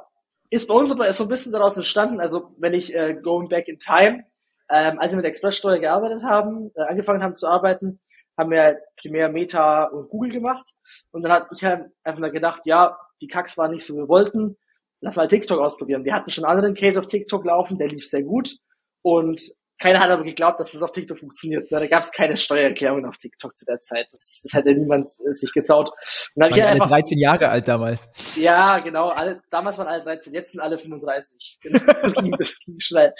Ist 0.50 0.66
bei 0.66 0.74
uns 0.74 0.90
aber 0.90 1.12
so 1.12 1.24
ein 1.24 1.28
bisschen 1.28 1.52
daraus 1.52 1.76
entstanden, 1.76 2.20
also 2.20 2.54
wenn 2.58 2.74
ich 2.74 2.94
äh, 2.94 3.14
going 3.14 3.48
back 3.48 3.68
in 3.68 3.78
time, 3.78 4.24
ähm, 4.70 4.98
als 4.98 5.12
wir 5.12 5.16
mit 5.16 5.26
Expresssteuer 5.26 5.78
gearbeitet 5.78 6.24
haben, 6.24 6.70
äh, 6.74 6.82
angefangen 6.82 7.22
haben 7.22 7.36
zu 7.36 7.46
arbeiten, 7.48 8.00
haben 8.36 8.50
wir 8.50 8.80
primär 9.00 9.28
Meta 9.28 9.84
und 9.84 10.08
Google 10.08 10.30
gemacht. 10.30 10.70
Und 11.10 11.22
dann 11.22 11.32
hatte 11.32 11.48
ich 11.54 11.64
halt 11.64 11.90
einfach 12.04 12.20
mal 12.20 12.30
gedacht, 12.30 12.62
ja, 12.66 12.96
die 13.20 13.26
Kacks 13.26 13.58
waren 13.58 13.72
nicht 13.72 13.84
so, 13.84 13.94
wie 13.94 13.98
wir 13.98 14.08
wollten. 14.08 14.56
Lass 15.00 15.16
mal 15.16 15.28
TikTok 15.28 15.60
ausprobieren. 15.60 16.04
Wir 16.04 16.14
hatten 16.14 16.30
schon 16.30 16.44
einen 16.44 16.56
anderen 16.56 16.74
Case 16.74 16.98
auf 16.98 17.06
TikTok 17.06 17.44
laufen, 17.44 17.78
der 17.78 17.88
lief 17.88 18.06
sehr 18.06 18.22
gut. 18.22 18.56
Und 19.02 19.40
keiner 19.78 20.00
hat 20.00 20.10
aber 20.10 20.24
geglaubt, 20.24 20.58
dass 20.58 20.72
das 20.72 20.82
auf 20.82 20.90
TikTok 20.92 21.18
funktioniert. 21.18 21.70
Da 21.70 21.86
gab 21.86 22.02
es 22.02 22.10
keine 22.10 22.36
Steuererklärung 22.36 23.06
auf 23.06 23.16
TikTok 23.16 23.56
zu 23.56 23.64
der 23.64 23.80
Zeit. 23.80 24.06
Das, 24.10 24.40
das 24.42 24.52
hätte 24.52 24.74
niemand 24.74 25.08
sich 25.08 25.52
gezaut. 25.52 25.90
Und 26.34 26.42
dann 26.42 26.50
waren 26.50 26.60
alle 26.60 26.70
einfach, 26.72 26.88
13 26.88 27.18
Jahre 27.18 27.48
alt 27.48 27.68
damals. 27.68 28.08
Ja, 28.36 28.80
genau. 28.80 29.08
Alle, 29.08 29.40
damals 29.50 29.78
waren 29.78 29.86
alle 29.86 30.02
13, 30.02 30.34
jetzt 30.34 30.52
sind 30.52 30.60
alle 30.60 30.78
35. 30.78 31.60
Das 32.02 32.14
ging, 32.14 32.32
das 32.32 32.58
ging 32.60 32.78
schnell. 32.78 33.14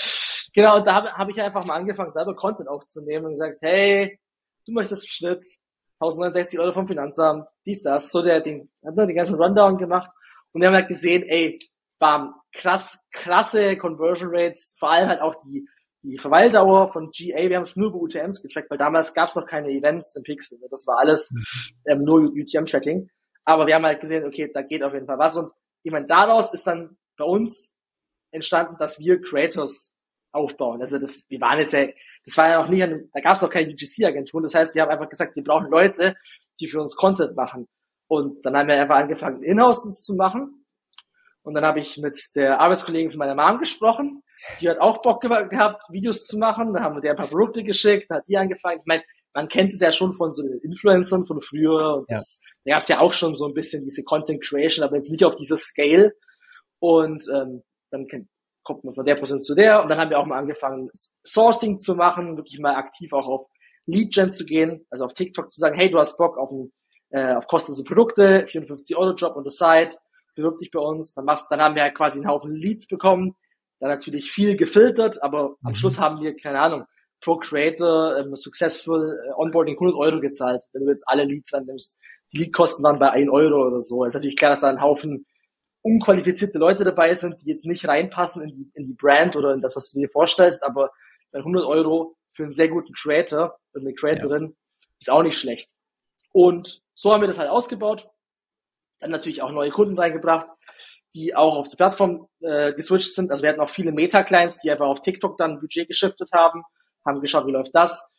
Genau, 0.52 0.78
und 0.78 0.86
da 0.86 0.94
habe 0.94 1.12
hab 1.12 1.28
ich 1.28 1.40
einfach 1.40 1.64
mal 1.64 1.74
angefangen, 1.74 2.10
selber 2.10 2.34
Content 2.34 2.68
aufzunehmen 2.68 3.26
und 3.26 3.32
gesagt, 3.32 3.58
hey, 3.60 4.18
du 4.66 4.72
möchtest 4.72 5.04
im 5.04 5.08
Schnitt 5.08 5.44
1069 6.00 6.58
Euro 6.60 6.72
vom 6.72 6.86
Finanzamt, 6.86 7.46
dies, 7.66 7.82
das, 7.82 8.10
so 8.10 8.22
der, 8.22 8.40
den, 8.40 8.70
hat 8.84 8.96
den 8.96 9.16
ganzen 9.16 9.34
Rundown 9.34 9.78
gemacht 9.78 10.10
und 10.52 10.60
wir 10.60 10.68
haben 10.68 10.74
halt 10.74 10.88
gesehen, 10.88 11.24
ey, 11.24 11.58
bam, 11.98 12.34
krass, 12.52 13.06
krasse 13.12 13.76
Conversion 13.76 14.30
Rates, 14.32 14.76
vor 14.78 14.90
allem 14.90 15.08
halt 15.08 15.20
auch 15.20 15.34
die, 15.36 15.68
die 16.02 16.18
Verweildauer 16.18 16.92
von 16.92 17.10
GA, 17.10 17.48
wir 17.48 17.56
haben 17.56 17.62
es 17.62 17.76
nur 17.76 17.88
über 17.88 18.00
UTMs 18.00 18.42
getrackt, 18.42 18.70
weil 18.70 18.78
damals 18.78 19.14
gab 19.14 19.28
es 19.28 19.34
noch 19.34 19.46
keine 19.46 19.68
Events 19.70 20.14
im 20.16 20.22
Pixel, 20.22 20.58
das 20.70 20.86
war 20.86 20.98
alles 20.98 21.30
mhm. 21.30 21.44
ähm, 21.86 22.04
nur 22.04 22.20
UTM-Tracking, 22.22 23.08
aber 23.44 23.66
wir 23.66 23.74
haben 23.74 23.84
halt 23.84 24.00
gesehen, 24.00 24.24
okay, 24.24 24.50
da 24.52 24.62
geht 24.62 24.82
auf 24.82 24.94
jeden 24.94 25.06
Fall 25.06 25.18
was 25.18 25.36
und 25.36 25.50
ich 25.82 25.92
meine, 25.92 26.06
daraus 26.06 26.52
ist 26.52 26.66
dann 26.66 26.96
bei 27.16 27.24
uns 27.24 27.76
entstanden, 28.30 28.76
dass 28.78 28.98
wir 28.98 29.20
Creators 29.20 29.94
aufbauen. 30.32 30.80
Also 30.80 30.98
das, 30.98 31.24
wir 31.28 31.40
waren 31.40 31.58
jetzt 31.58 31.72
ja 31.72 31.86
das 32.28 32.36
war 32.36 32.48
ja 32.50 32.62
auch 32.62 32.68
nicht, 32.68 32.82
an, 32.82 33.08
da 33.14 33.20
gab 33.20 33.36
es 33.36 33.42
noch 33.42 33.48
keine 33.48 33.72
UGC-Agenturen. 33.72 34.42
Das 34.42 34.54
heißt, 34.54 34.74
die 34.74 34.82
haben 34.82 34.90
einfach 34.90 35.08
gesagt, 35.08 35.34
die 35.36 35.40
brauchen 35.40 35.70
Leute, 35.70 36.14
die 36.60 36.66
für 36.66 36.78
uns 36.78 36.94
Content 36.94 37.34
machen. 37.34 37.66
Und 38.06 38.44
dann 38.44 38.54
haben 38.54 38.68
wir 38.68 38.78
einfach 38.78 38.96
angefangen, 38.96 39.42
Inhouses 39.42 40.02
zu 40.04 40.14
machen. 40.14 40.57
Und 41.48 41.54
dann 41.54 41.64
habe 41.64 41.80
ich 41.80 41.96
mit 41.96 42.14
der 42.36 42.60
Arbeitskollegin 42.60 43.10
von 43.10 43.20
meiner 43.20 43.34
Mom 43.34 43.58
gesprochen. 43.58 44.22
Die 44.60 44.68
hat 44.68 44.80
auch 44.80 45.00
Bock 45.00 45.22
gehabt, 45.22 45.82
Videos 45.90 46.26
zu 46.26 46.36
machen. 46.36 46.74
Dann 46.74 46.84
haben 46.84 46.96
wir 46.96 47.00
der 47.00 47.12
ein 47.12 47.16
paar 47.16 47.28
Produkte 47.28 47.62
geschickt, 47.62 48.04
dann 48.10 48.18
hat 48.18 48.28
die 48.28 48.36
angefangen. 48.36 48.80
Ich 48.80 48.86
meine, 48.86 49.02
man 49.32 49.48
kennt 49.48 49.72
es 49.72 49.80
ja 49.80 49.90
schon 49.90 50.12
von 50.12 50.30
so 50.30 50.46
Influencern 50.46 51.24
von 51.24 51.40
früher. 51.40 51.96
Und 51.96 52.10
das, 52.10 52.42
ja. 52.42 52.50
da 52.66 52.72
gab 52.74 52.82
es 52.82 52.88
ja 52.88 53.00
auch 53.00 53.14
schon 53.14 53.34
so 53.34 53.46
ein 53.46 53.54
bisschen 53.54 53.82
diese 53.82 54.04
Content 54.04 54.44
Creation, 54.44 54.84
aber 54.84 54.96
jetzt 54.96 55.10
nicht 55.10 55.24
auf 55.24 55.36
dieser 55.36 55.56
Scale. 55.56 56.12
Und 56.80 57.24
ähm, 57.34 57.62
dann 57.90 58.06
kennt, 58.08 58.28
kommt 58.62 58.84
man 58.84 58.94
von 58.94 59.06
der 59.06 59.14
Position 59.14 59.40
zu 59.40 59.54
der. 59.54 59.82
Und 59.82 59.88
dann 59.88 59.96
haben 59.96 60.10
wir 60.10 60.18
auch 60.18 60.26
mal 60.26 60.36
angefangen, 60.36 60.90
Sourcing 61.24 61.78
zu 61.78 61.94
machen, 61.94 62.36
wirklich 62.36 62.58
mal 62.58 62.74
aktiv 62.74 63.14
auch 63.14 63.26
auf 63.26 63.46
Lead-Gen 63.86 64.32
zu 64.32 64.44
gehen, 64.44 64.84
also 64.90 65.06
auf 65.06 65.14
TikTok 65.14 65.50
zu 65.50 65.60
sagen, 65.60 65.78
hey, 65.78 65.90
du 65.90 65.98
hast 65.98 66.18
Bock 66.18 66.36
auf, 66.36 66.50
ein, 66.50 66.70
äh, 67.08 67.36
auf 67.36 67.46
kostenlose 67.46 67.84
Produkte, 67.84 68.46
54 68.46 68.94
Euro 68.98 69.14
Job 69.14 69.34
on 69.34 69.48
the 69.48 69.56
side, 69.56 69.96
bewirb 70.38 70.58
dich 70.58 70.70
bei 70.70 70.80
uns, 70.80 71.14
dann 71.14 71.24
machst, 71.24 71.50
dann 71.50 71.60
haben 71.60 71.74
wir 71.74 71.82
halt 71.82 71.94
quasi 71.94 72.18
einen 72.18 72.28
Haufen 72.28 72.54
Leads 72.54 72.86
bekommen, 72.86 73.34
dann 73.80 73.90
natürlich 73.90 74.30
viel 74.30 74.56
gefiltert, 74.56 75.22
aber 75.22 75.56
am 75.62 75.72
mhm. 75.72 75.74
Schluss 75.74 75.98
haben 75.98 76.20
wir, 76.20 76.36
keine 76.36 76.60
Ahnung, 76.60 76.84
pro 77.20 77.36
Creator 77.36 78.18
ähm, 78.18 78.34
Successful 78.36 79.18
äh, 79.26 79.32
Onboarding 79.34 79.74
100 79.74 79.96
Euro 79.96 80.20
gezahlt, 80.20 80.64
wenn 80.72 80.84
du 80.84 80.90
jetzt 80.90 81.08
alle 81.08 81.24
Leads 81.24 81.52
annimmst. 81.52 81.98
Die 82.32 82.38
Leadkosten 82.38 82.84
waren 82.84 82.98
bei 82.98 83.10
1 83.10 83.30
Euro 83.30 83.66
oder 83.66 83.80
so. 83.80 84.04
ist 84.04 84.14
natürlich 84.14 84.36
klar, 84.36 84.50
dass 84.50 84.60
da 84.60 84.68
ein 84.68 84.80
Haufen 84.80 85.26
unqualifizierte 85.82 86.58
Leute 86.58 86.84
dabei 86.84 87.14
sind, 87.14 87.40
die 87.42 87.48
jetzt 87.48 87.66
nicht 87.66 87.88
reinpassen 87.88 88.42
in 88.42 88.54
die, 88.54 88.70
in 88.74 88.86
die 88.86 88.94
Brand 88.94 89.36
oder 89.36 89.54
in 89.54 89.60
das, 89.60 89.74
was 89.74 89.90
du 89.90 90.00
dir 90.00 90.08
vorstellst, 90.08 90.64
aber 90.64 90.90
100 91.32 91.64
Euro 91.66 92.16
für 92.30 92.44
einen 92.44 92.52
sehr 92.52 92.68
guten 92.68 92.92
Creator 92.92 93.58
oder 93.74 93.80
eine 93.82 93.94
Creatorin 93.94 94.44
ja. 94.44 94.88
ist 95.00 95.10
auch 95.10 95.22
nicht 95.22 95.38
schlecht. 95.38 95.72
Und 96.32 96.82
so 96.94 97.12
haben 97.12 97.20
wir 97.20 97.28
das 97.28 97.38
halt 97.38 97.50
ausgebaut. 97.50 98.08
Dann 98.98 99.10
natürlich 99.10 99.42
auch 99.42 99.52
neue 99.52 99.70
Kunden 99.70 99.98
reingebracht, 99.98 100.46
die 101.14 101.34
auch 101.34 101.56
auf 101.56 101.68
die 101.68 101.76
Plattform 101.76 102.28
äh, 102.40 102.72
geswitcht 102.72 103.14
sind. 103.14 103.30
Also 103.30 103.42
wir 103.42 103.50
hatten 103.50 103.60
auch 103.60 103.70
viele 103.70 103.92
Meta-Clients, 103.92 104.58
die 104.58 104.70
einfach 104.70 104.86
auf 104.86 105.00
TikTok 105.00 105.36
dann 105.36 105.58
Budget 105.58 105.88
geschiftet 105.88 106.30
haben, 106.32 106.62
haben 107.04 107.20
geschaut, 107.20 107.46
wie 107.46 107.52
läuft 107.52 107.74
das. 107.74 108.10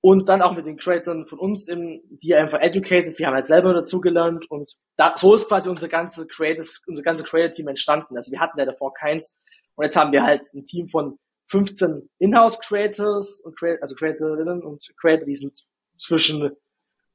Und 0.00 0.28
dann 0.28 0.42
auch 0.42 0.54
mit 0.56 0.66
den 0.66 0.76
Creatoren 0.76 1.28
von 1.28 1.38
uns, 1.38 1.68
im, 1.68 2.00
die 2.08 2.34
einfach 2.34 2.60
educated, 2.60 3.16
wir 3.18 3.26
haben 3.26 3.34
halt 3.34 3.44
selber 3.44 3.72
dazugelernt 3.72 4.50
und 4.50 4.72
da, 4.96 5.14
so 5.16 5.34
ist 5.34 5.46
quasi 5.46 5.68
unser 5.68 5.88
ganze 5.88 6.26
Creative, 6.26 6.66
unser 6.88 7.02
ganze 7.02 7.22
Creative 7.22 7.52
Team 7.52 7.68
entstanden. 7.68 8.16
Also 8.16 8.32
wir 8.32 8.40
hatten 8.40 8.58
ja 8.58 8.64
davor 8.64 8.92
keins 8.94 9.38
Und 9.76 9.84
jetzt 9.84 9.96
haben 9.96 10.12
wir 10.12 10.24
halt 10.24 10.52
ein 10.54 10.64
Team 10.64 10.88
von 10.88 11.18
15 11.50 12.08
Inhouse-Creators 12.18 13.42
und 13.44 13.56
also 13.80 13.94
Creatorinnen 13.94 14.62
und 14.62 14.84
Creator, 15.00 15.24
die 15.24 15.34
sind 15.34 15.62
zwischen 15.96 16.50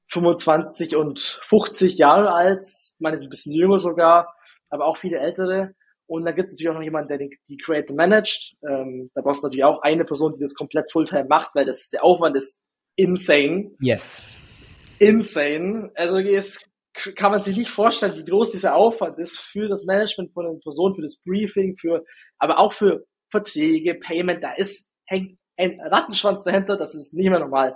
25 0.08 0.96
und 0.96 1.20
50 1.20 1.98
Jahre 1.98 2.34
alt, 2.34 2.64
meine 3.00 3.18
ein 3.18 3.30
bisschen 3.30 3.54
jünger 3.54 3.78
sogar, 3.78 4.34
aber 4.70 4.86
auch 4.86 4.98
viele 4.98 5.20
ältere. 5.20 5.74
Und 6.08 6.26
da 6.26 6.32
gibt 6.32 6.48
es 6.48 6.54
natürlich 6.54 6.70
auch 6.70 6.76
noch 6.76 6.84
jemanden, 6.84 7.10
der 7.10 7.18
die, 7.18 7.38
die 7.50 7.58
Creator 7.58 7.96
managt. 7.96 8.56
Ähm, 8.68 9.10
da 9.14 9.22
brauchst 9.22 9.44
du 9.44 9.48
natürlich 9.48 9.66
auch 9.66 9.82
eine 9.82 10.06
Person, 10.06 10.34
die 10.36 10.40
das 10.40 10.54
komplett 10.54 10.92
Fulltime 10.92 11.26
macht, 11.26 11.54
weil 11.54 11.66
das 11.66 11.90
der 11.90 12.04
Aufwand 12.04 12.38
ist 12.38 12.64
insane. 12.96 13.72
Yes. 13.82 14.22
Insane. 15.00 15.92
Also 15.96 16.18
es 16.20 16.66
kann 16.94 17.32
man 17.32 17.42
sich 17.42 17.58
nicht 17.58 17.70
vorstellen, 17.70 18.16
wie 18.16 18.24
groß 18.24 18.52
dieser 18.52 18.76
Aufwand 18.76 19.20
ist 19.20 19.40
für 19.40 19.68
das 19.68 19.86
Management 19.86 20.34
von 20.34 20.46
einer 20.46 20.60
Person, 20.60 20.96
für 20.96 21.02
das 21.02 21.18
Briefing, 21.18 21.76
für 21.78 22.06
aber 22.40 22.60
auch 22.60 22.72
für 22.72 23.06
Verträge, 23.30 23.96
Payment. 23.96 24.42
Da 24.42 24.54
ist 24.54 24.92
hängt 25.08 25.38
ein 25.58 25.80
Rattenschwanz 25.82 26.44
dahinter. 26.44 26.78
Das 26.78 26.96
ist 26.96 27.14
nicht 27.14 27.30
mehr 27.30 27.40
normal. 27.40 27.76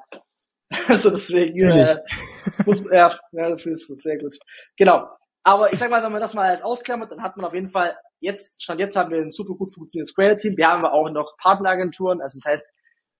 Also 0.87 1.09
deswegen 1.09 1.59
äh, 1.59 1.97
muss 2.65 2.83
ja, 2.91 3.17
ja, 3.31 3.49
dafür 3.49 3.73
ist 3.73 3.89
es 3.89 4.03
sehr 4.03 4.17
gut. 4.17 4.37
Genau. 4.77 5.07
Aber 5.43 5.73
ich 5.73 5.79
sag 5.79 5.89
mal, 5.89 6.03
wenn 6.03 6.11
man 6.11 6.21
das 6.21 6.33
mal 6.33 6.49
als 6.49 6.61
ausklammert, 6.61 7.11
dann 7.11 7.23
hat 7.23 7.35
man 7.35 7.45
auf 7.45 7.53
jeden 7.53 7.71
Fall 7.71 7.95
jetzt, 8.19 8.63
stand 8.63 8.79
jetzt 8.79 8.95
haben 8.95 9.11
wir 9.11 9.19
ein 9.19 9.31
super 9.31 9.55
gut 9.55 9.73
funktionierendes 9.73 10.13
Creative-Team. 10.13 10.57
Wir 10.57 10.67
haben 10.67 10.85
aber 10.85 10.93
auch 10.93 11.09
noch 11.09 11.35
Partneragenturen. 11.37 12.21
Also 12.21 12.39
das 12.39 12.49
heißt, 12.49 12.71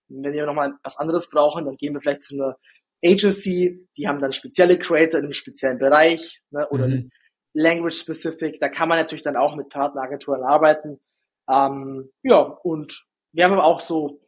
wenn 0.09 0.33
wir 0.33 0.45
nochmal 0.45 0.73
was 0.83 0.97
anderes 0.97 1.29
brauchen, 1.29 1.65
dann 1.65 1.77
gehen 1.77 1.93
wir 1.93 2.01
vielleicht 2.01 2.23
zu 2.23 2.35
einer 2.35 2.57
Agency, 3.03 3.87
die 3.97 4.07
haben 4.07 4.19
dann 4.19 4.33
spezielle 4.33 4.77
Creator 4.77 5.19
in 5.19 5.25
einem 5.25 5.33
speziellen 5.33 5.79
Bereich 5.79 6.41
ne, 6.51 6.67
oder 6.69 6.87
mhm. 6.87 7.09
Language 7.53 7.95
Specific. 7.97 8.59
Da 8.59 8.69
kann 8.69 8.89
man 8.89 8.99
natürlich 8.99 9.23
dann 9.23 9.35
auch 9.35 9.55
mit 9.55 9.69
Partneragenturen 9.69 10.43
arbeiten. 10.43 10.99
Ähm, 11.49 12.11
ja, 12.21 12.39
und 12.39 13.05
wir 13.33 13.45
haben 13.45 13.53
aber 13.53 13.65
auch 13.65 13.81
so 13.81 14.20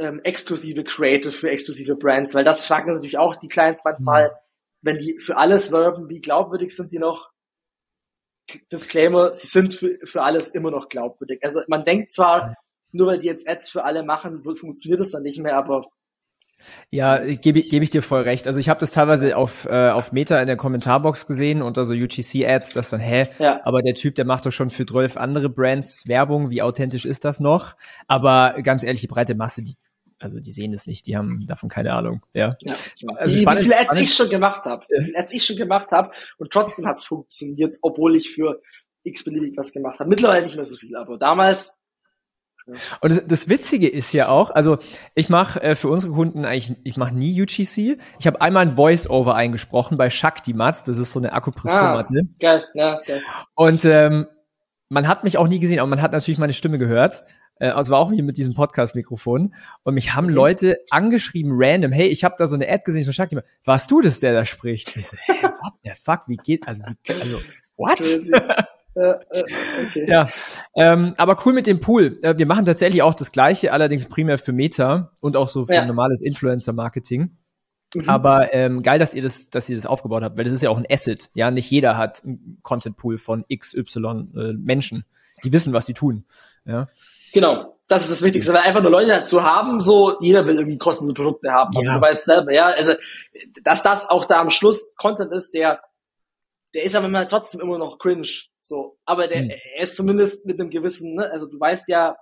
ähm, 0.00 0.20
exklusive 0.24 0.84
Creative 0.84 1.32
für 1.32 1.50
exklusive 1.50 1.94
Brands, 1.96 2.34
weil 2.34 2.44
das 2.44 2.66
fragen 2.66 2.92
natürlich 2.92 3.18
auch 3.18 3.36
die 3.36 3.48
Clients 3.48 3.82
manchmal, 3.84 4.28
mhm. 4.28 4.34
wenn 4.82 4.98
die 4.98 5.18
für 5.20 5.36
alles 5.36 5.72
werben, 5.72 6.08
wie 6.08 6.20
glaubwürdig 6.20 6.74
sind 6.74 6.92
die 6.92 6.98
noch? 6.98 7.30
Disclaimer, 8.72 9.32
sie 9.32 9.46
sind 9.46 9.74
für, 9.74 9.98
für 10.02 10.22
alles 10.22 10.50
immer 10.50 10.72
noch 10.72 10.88
glaubwürdig. 10.88 11.38
Also 11.42 11.60
man 11.68 11.84
denkt 11.84 12.10
zwar, 12.12 12.56
nur 12.90 13.06
weil 13.06 13.20
die 13.20 13.28
jetzt 13.28 13.48
Ads 13.48 13.70
für 13.70 13.84
alle 13.84 14.02
machen, 14.02 14.42
funktioniert 14.42 15.00
es 15.00 15.12
dann 15.12 15.22
nicht 15.22 15.38
mehr, 15.38 15.56
aber 15.56 15.86
ja, 16.90 17.18
gebe 17.18 17.62
gebe 17.62 17.84
ich 17.84 17.90
dir 17.90 18.02
voll 18.02 18.22
recht. 18.22 18.46
Also 18.46 18.60
ich 18.60 18.68
habe 18.68 18.80
das 18.80 18.90
teilweise 18.90 19.36
auf, 19.36 19.64
äh, 19.66 19.90
auf 19.90 20.12
Meta 20.12 20.40
in 20.40 20.46
der 20.46 20.56
Kommentarbox 20.56 21.26
gesehen 21.26 21.62
und 21.62 21.78
also 21.78 21.92
UGC-Ads, 21.92 22.72
das 22.72 22.90
dann, 22.90 23.00
hä, 23.00 23.28
ja. 23.38 23.60
aber 23.64 23.82
der 23.82 23.94
Typ, 23.94 24.14
der 24.14 24.24
macht 24.24 24.46
doch 24.46 24.52
schon 24.52 24.70
für 24.70 24.86
12 24.86 25.16
andere 25.16 25.48
Brands 25.48 26.06
Werbung, 26.06 26.50
wie 26.50 26.62
authentisch 26.62 27.04
ist 27.04 27.24
das 27.24 27.40
noch? 27.40 27.76
Aber 28.08 28.56
ganz 28.62 28.82
ehrlich, 28.82 29.00
die 29.00 29.06
breite 29.06 29.34
Masse, 29.34 29.62
die 29.62 29.74
also 30.20 30.38
die 30.38 30.52
sehen 30.52 30.72
es 30.72 30.86
nicht, 30.86 31.06
die 31.06 31.16
haben 31.16 31.46
davon 31.46 31.68
keine 31.68 31.92
Ahnung. 31.92 32.22
Ja. 32.34 32.56
ja. 32.62 32.74
Also 33.16 33.34
wie, 33.34 33.40
spannend, 33.40 33.60
wie 33.60 33.64
viele 33.64 33.76
Ads 33.76 33.84
spannend. 33.84 34.04
ich 34.04 34.14
schon 34.14 34.28
gemacht 34.28 34.64
habe, 34.66 34.84
wie 34.88 35.04
viele 35.06 35.18
Ads 35.18 35.32
ich 35.32 35.44
schon 35.44 35.56
gemacht 35.56 35.90
habe 35.90 36.12
und 36.38 36.52
trotzdem 36.52 36.86
hat 36.86 36.98
es 36.98 37.04
funktioniert, 37.04 37.76
obwohl 37.82 38.16
ich 38.16 38.30
für 38.30 38.60
x-beliebig 39.02 39.56
was 39.56 39.72
gemacht 39.72 39.98
habe. 39.98 40.08
Mittlerweile 40.08 40.44
nicht 40.44 40.56
mehr 40.56 40.64
so 40.64 40.76
viel, 40.76 40.94
aber 40.96 41.18
damals 41.18 41.76
und 43.00 43.10
das, 43.10 43.26
das, 43.26 43.48
Witzige 43.48 43.88
ist 43.88 44.12
ja 44.12 44.28
auch, 44.28 44.50
also 44.50 44.78
ich 45.14 45.28
mache 45.28 45.60
äh, 45.62 45.74
für 45.74 45.88
unsere 45.88 46.12
Kunden 46.12 46.44
eigentlich, 46.44 46.76
ich 46.84 46.96
mache 46.96 47.14
nie 47.14 47.42
UGC. 47.42 47.98
Ich 48.18 48.26
habe 48.26 48.40
einmal 48.40 48.66
ein 48.66 48.76
Voice-Over 48.76 49.34
eingesprochen 49.34 49.96
bei 49.96 50.10
Shakti 50.10 50.52
Mats, 50.52 50.84
das 50.84 50.98
ist 50.98 51.10
so 51.10 51.18
eine 51.18 51.32
Akupressurmatte. 51.32 52.20
Ah, 52.22 52.34
geil, 52.38 52.64
ja, 52.74 53.00
geil. 53.04 53.22
Und 53.54 53.84
ähm, 53.84 54.26
man 54.88 55.08
hat 55.08 55.24
mich 55.24 55.38
auch 55.38 55.48
nie 55.48 55.58
gesehen, 55.58 55.80
aber 55.80 55.88
man 55.88 56.02
hat 56.02 56.12
natürlich 56.12 56.38
meine 56.38 56.52
Stimme 56.52 56.78
gehört. 56.78 57.24
Äh, 57.60 57.68
also 57.68 57.92
war 57.92 58.00
auch 58.00 58.10
hier 58.10 58.24
mit 58.24 58.36
diesem 58.36 58.54
Podcast-Mikrofon. 58.54 59.54
Und 59.84 59.94
mich 59.94 60.14
haben 60.14 60.26
okay. 60.26 60.34
Leute 60.34 60.76
angeschrieben, 60.90 61.52
random, 61.54 61.92
hey, 61.92 62.08
ich 62.08 62.24
habe 62.24 62.34
da 62.36 62.48
so 62.48 62.56
eine 62.56 62.68
Ad 62.68 62.82
gesehen 62.84 63.04
von 63.04 63.12
Shakti. 63.12 63.38
Warst 63.64 63.90
du 63.90 64.00
das, 64.00 64.18
der 64.18 64.32
da 64.32 64.44
spricht? 64.44 64.96
Ich 64.96 65.06
so, 65.06 65.16
hey, 65.20 65.36
what 65.42 65.74
the 65.84 65.92
fuck, 66.02 66.22
wie 66.26 66.36
geht, 66.36 66.66
also, 66.66 66.82
wie, 67.04 67.12
also 67.12 67.40
what? 67.76 67.98
Äh, 68.96 69.02
äh, 69.02 69.44
okay. 69.86 70.06
Ja, 70.08 70.26
ähm, 70.74 71.14
aber 71.16 71.36
cool 71.46 71.52
mit 71.52 71.68
dem 71.68 71.78
Pool. 71.78 72.18
Äh, 72.22 72.36
wir 72.38 72.46
machen 72.46 72.66
tatsächlich 72.66 73.02
auch 73.02 73.14
das 73.14 73.30
Gleiche, 73.30 73.72
allerdings 73.72 74.06
primär 74.06 74.36
für 74.36 74.52
Meta 74.52 75.12
und 75.20 75.36
auch 75.36 75.46
so 75.46 75.64
für 75.64 75.74
ja. 75.74 75.86
normales 75.86 76.22
Influencer-Marketing. 76.22 77.30
Mhm. 77.94 78.08
Aber 78.08 78.52
ähm, 78.52 78.82
geil, 78.82 78.98
dass 78.98 79.14
ihr 79.14 79.22
das, 79.22 79.48
dass 79.48 79.68
ihr 79.68 79.76
das 79.76 79.86
aufgebaut 79.86 80.24
habt, 80.24 80.36
weil 80.36 80.44
das 80.44 80.52
ist 80.52 80.62
ja 80.62 80.70
auch 80.70 80.76
ein 80.76 80.86
Asset. 80.90 81.30
Ja, 81.34 81.52
nicht 81.52 81.70
jeder 81.70 81.96
hat 81.96 82.24
einen 82.24 82.58
Content 82.62 82.96
Pool 82.96 83.16
von 83.16 83.44
XY 83.48 84.28
äh, 84.34 84.52
Menschen, 84.54 85.04
die 85.44 85.52
wissen, 85.52 85.72
was 85.72 85.86
sie 85.86 85.94
tun. 85.94 86.24
Ja. 86.64 86.88
Genau, 87.32 87.78
das 87.88 88.02
ist 88.02 88.10
das 88.10 88.22
Wichtigste, 88.22 88.52
weil 88.52 88.62
einfach 88.62 88.82
nur 88.82 88.90
Leute 88.90 89.24
zu 89.24 89.42
haben, 89.42 89.80
so 89.80 90.18
jeder 90.20 90.46
will 90.46 90.56
irgendwie 90.56 90.78
kostenlose 90.78 91.14
Produkte 91.14 91.50
haben. 91.50 91.72
Ja. 91.82 91.94
Du 91.94 92.00
weißt 92.00 92.24
selber, 92.24 92.52
ja, 92.52 92.66
also 92.66 92.94
dass 93.62 93.82
das 93.82 94.08
auch 94.08 94.24
da 94.24 94.40
am 94.40 94.50
Schluss 94.50 94.94
Content 94.96 95.32
ist, 95.32 95.54
der 95.54 95.80
der 96.74 96.84
ist 96.84 96.94
aber 96.94 97.06
immer 97.06 97.26
trotzdem 97.26 97.60
immer 97.60 97.78
noch 97.78 97.98
cringe. 97.98 98.28
So, 98.60 98.98
aber 99.04 99.26
der 99.26 99.42
mhm. 99.42 99.50
er 99.50 99.82
ist 99.82 99.96
zumindest 99.96 100.46
mit 100.46 100.60
einem 100.60 100.70
gewissen, 100.70 101.14
ne, 101.14 101.30
also 101.30 101.46
du 101.46 101.58
weißt 101.58 101.88
ja, 101.88 102.16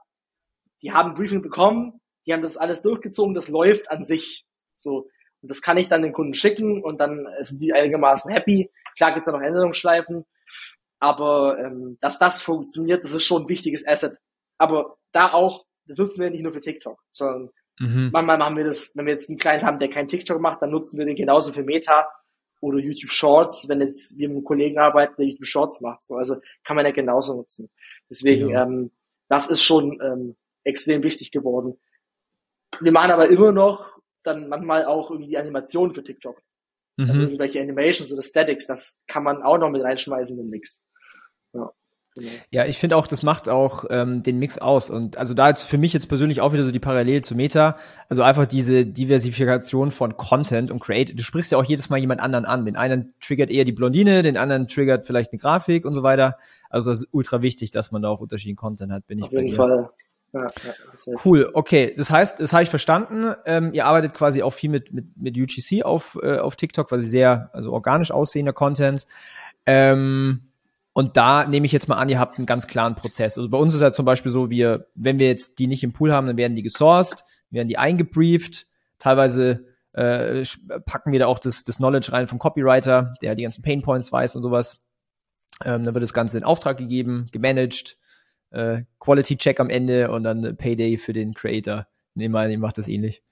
die 0.82 0.92
haben 0.92 1.10
ein 1.10 1.14
Briefing 1.14 1.42
bekommen, 1.42 2.00
die 2.26 2.32
haben 2.32 2.42
das 2.42 2.56
alles 2.56 2.82
durchgezogen, 2.82 3.34
das 3.34 3.48
läuft 3.48 3.90
an 3.90 4.02
sich. 4.02 4.46
So. 4.74 5.08
Und 5.40 5.50
das 5.50 5.62
kann 5.62 5.76
ich 5.76 5.88
dann 5.88 6.02
den 6.02 6.12
Kunden 6.12 6.34
schicken 6.34 6.82
und 6.82 7.00
dann 7.00 7.26
sind 7.40 7.60
die 7.60 7.72
einigermaßen 7.72 8.32
happy. 8.32 8.70
Klar 8.96 9.12
gibt's 9.12 9.26
da 9.26 9.32
noch 9.32 9.40
Änderungsschleifen, 9.40 10.24
aber 10.98 11.58
ähm, 11.58 11.98
dass 12.00 12.18
das 12.18 12.40
funktioniert, 12.40 13.04
das 13.04 13.12
ist 13.12 13.22
schon 13.22 13.42
ein 13.42 13.48
wichtiges 13.48 13.86
Asset. 13.86 14.18
Aber 14.58 14.98
da 15.12 15.32
auch, 15.32 15.64
das 15.86 15.96
nutzen 15.96 16.20
wir 16.20 16.30
nicht 16.30 16.42
nur 16.42 16.52
für 16.52 16.60
TikTok, 16.60 17.00
sondern 17.12 17.50
mhm. 17.78 18.10
manchmal 18.12 18.38
machen 18.38 18.56
wir 18.56 18.64
das, 18.64 18.96
wenn 18.96 19.06
wir 19.06 19.12
jetzt 19.12 19.28
einen 19.28 19.38
Client 19.38 19.62
haben, 19.62 19.78
der 19.78 19.90
kein 19.90 20.08
TikTok 20.08 20.40
macht, 20.40 20.60
dann 20.62 20.70
nutzen 20.70 20.98
wir 20.98 21.06
den 21.06 21.16
genauso 21.16 21.52
für 21.52 21.62
Meta 21.62 22.08
oder 22.60 22.78
YouTube 22.78 23.10
Shorts, 23.10 23.68
wenn 23.68 23.80
jetzt 23.80 24.18
wir 24.18 24.28
mit 24.28 24.36
einem 24.36 24.44
Kollegen 24.44 24.78
arbeiten, 24.78 25.14
der 25.18 25.26
YouTube 25.26 25.46
Shorts 25.46 25.80
macht. 25.80 26.02
So, 26.02 26.16
also 26.16 26.36
kann 26.64 26.76
man 26.76 26.84
ja 26.84 26.92
genauso 26.92 27.36
nutzen. 27.36 27.70
Deswegen, 28.10 28.50
ja. 28.50 28.64
ähm, 28.64 28.90
das 29.28 29.48
ist 29.48 29.62
schon 29.62 30.00
ähm, 30.02 30.36
extrem 30.64 31.02
wichtig 31.02 31.30
geworden. 31.30 31.78
Wir 32.80 32.92
machen 32.92 33.12
aber 33.12 33.28
immer 33.28 33.52
noch 33.52 33.98
dann 34.22 34.48
manchmal 34.48 34.84
auch 34.84 35.10
irgendwie 35.10 35.30
die 35.30 35.38
Animationen 35.38 35.94
für 35.94 36.02
TikTok. 36.02 36.36
Also 36.36 37.04
mhm. 37.04 37.08
Also 37.10 37.22
irgendwelche 37.22 37.60
Animations 37.60 38.12
oder 38.12 38.22
Statics, 38.22 38.66
das 38.66 39.00
kann 39.06 39.22
man 39.22 39.42
auch 39.42 39.58
noch 39.58 39.70
mit 39.70 39.82
reinschmeißen 39.82 40.36
in 40.36 40.44
den 40.44 40.50
Mix. 40.50 40.82
Ja. 42.18 42.30
Genau. 42.30 42.42
Ja, 42.50 42.64
ich 42.66 42.78
finde 42.78 42.96
auch, 42.96 43.06
das 43.06 43.22
macht 43.22 43.48
auch 43.48 43.84
ähm, 43.90 44.22
den 44.22 44.38
Mix 44.38 44.58
aus. 44.58 44.90
Und 44.90 45.16
also 45.16 45.34
da 45.34 45.48
jetzt 45.48 45.62
für 45.62 45.78
mich 45.78 45.92
jetzt 45.92 46.08
persönlich 46.08 46.40
auch 46.40 46.52
wieder 46.52 46.64
so 46.64 46.70
die 46.70 46.78
Parallele 46.78 47.22
zu 47.22 47.34
Meta, 47.34 47.76
also 48.08 48.22
einfach 48.22 48.46
diese 48.46 48.86
Diversifikation 48.86 49.90
von 49.90 50.16
Content 50.16 50.70
und 50.70 50.80
Create. 50.80 51.18
Du 51.18 51.22
sprichst 51.22 51.52
ja 51.52 51.58
auch 51.58 51.64
jedes 51.64 51.90
Mal 51.90 51.98
jemand 51.98 52.20
anderen 52.20 52.44
an. 52.44 52.64
Den 52.64 52.76
einen 52.76 53.14
triggert 53.20 53.50
eher 53.50 53.64
die 53.64 53.72
Blondine, 53.72 54.22
den 54.22 54.36
anderen 54.36 54.66
triggert 54.68 55.06
vielleicht 55.06 55.32
eine 55.32 55.38
Grafik 55.38 55.84
und 55.84 55.94
so 55.94 56.02
weiter. 56.02 56.36
Also 56.70 56.90
es 56.90 57.02
ist 57.02 57.08
ultra 57.12 57.42
wichtig, 57.42 57.70
dass 57.70 57.92
man 57.92 58.02
da 58.02 58.08
auch 58.08 58.20
unterschiedlichen 58.20 58.56
Content 58.56 58.92
hat, 58.92 59.08
bin 59.08 59.18
ich 59.18 59.24
Auf 59.24 59.32
jeden 59.32 59.52
Fall. 59.52 59.90
Ja, 60.32 60.42
ja, 60.42 61.14
cool, 61.24 61.48
okay. 61.54 61.94
Das 61.96 62.10
heißt, 62.10 62.38
das 62.38 62.52
habe 62.52 62.62
ich 62.62 62.68
verstanden. 62.68 63.32
Ähm, 63.46 63.72
ihr 63.72 63.86
arbeitet 63.86 64.12
quasi 64.12 64.42
auch 64.42 64.50
viel 64.50 64.68
mit, 64.68 64.92
mit, 64.92 65.16
mit 65.16 65.38
UGC 65.38 65.84
auf, 65.84 66.18
äh, 66.22 66.38
auf 66.38 66.54
TikTok, 66.54 66.90
quasi 66.90 67.06
sehr 67.06 67.48
also 67.54 67.72
organisch 67.72 68.10
aussehender 68.10 68.52
Content. 68.52 69.06
Ähm, 69.64 70.47
und 70.98 71.16
da 71.16 71.46
nehme 71.46 71.64
ich 71.64 71.70
jetzt 71.70 71.88
mal 71.88 71.94
an, 71.94 72.08
ihr 72.08 72.18
habt 72.18 72.38
einen 72.38 72.46
ganz 72.46 72.66
klaren 72.66 72.96
Prozess. 72.96 73.38
Also 73.38 73.48
bei 73.48 73.56
uns 73.56 73.72
ist 73.72 73.80
ja 73.80 73.92
zum 73.92 74.04
Beispiel 74.04 74.32
so, 74.32 74.50
wir, 74.50 74.88
wenn 74.96 75.20
wir 75.20 75.28
jetzt 75.28 75.60
die 75.60 75.68
nicht 75.68 75.84
im 75.84 75.92
Pool 75.92 76.12
haben, 76.12 76.26
dann 76.26 76.36
werden 76.36 76.56
die 76.56 76.64
gesourced, 76.64 77.24
werden 77.50 77.68
die 77.68 77.78
eingebrieft, 77.78 78.66
teilweise 78.98 79.64
äh, 79.92 80.44
packen 80.86 81.12
wir 81.12 81.20
da 81.20 81.28
auch 81.28 81.38
das, 81.38 81.62
das 81.62 81.76
Knowledge 81.76 82.10
rein 82.10 82.26
vom 82.26 82.40
Copywriter, 82.40 83.14
der 83.22 83.36
die 83.36 83.44
ganzen 83.44 83.62
Painpoints 83.62 84.10
weiß 84.10 84.34
und 84.34 84.42
sowas. 84.42 84.76
Ähm, 85.64 85.84
dann 85.84 85.94
wird 85.94 86.02
das 86.02 86.12
Ganze 86.12 86.36
in 86.36 86.42
Auftrag 86.42 86.78
gegeben, 86.78 87.28
gemanagt, 87.30 87.96
äh, 88.50 88.82
Quality 88.98 89.36
Check 89.36 89.60
am 89.60 89.70
Ende 89.70 90.10
und 90.10 90.24
dann 90.24 90.56
Payday 90.56 90.98
für 90.98 91.12
den 91.12 91.32
Creator. 91.32 91.86
Nehmen 92.14 92.34
wir 92.34 92.40
an, 92.40 92.50
ihr 92.50 92.58
macht 92.58 92.76
das 92.76 92.88
ähnlich. 92.88 93.22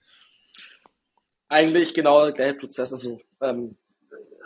Eigentlich 1.48 1.94
genau 1.94 2.22
der 2.26 2.32
gleiche 2.32 2.54
Prozess. 2.54 2.92
Also 2.92 3.20
ähm, 3.40 3.76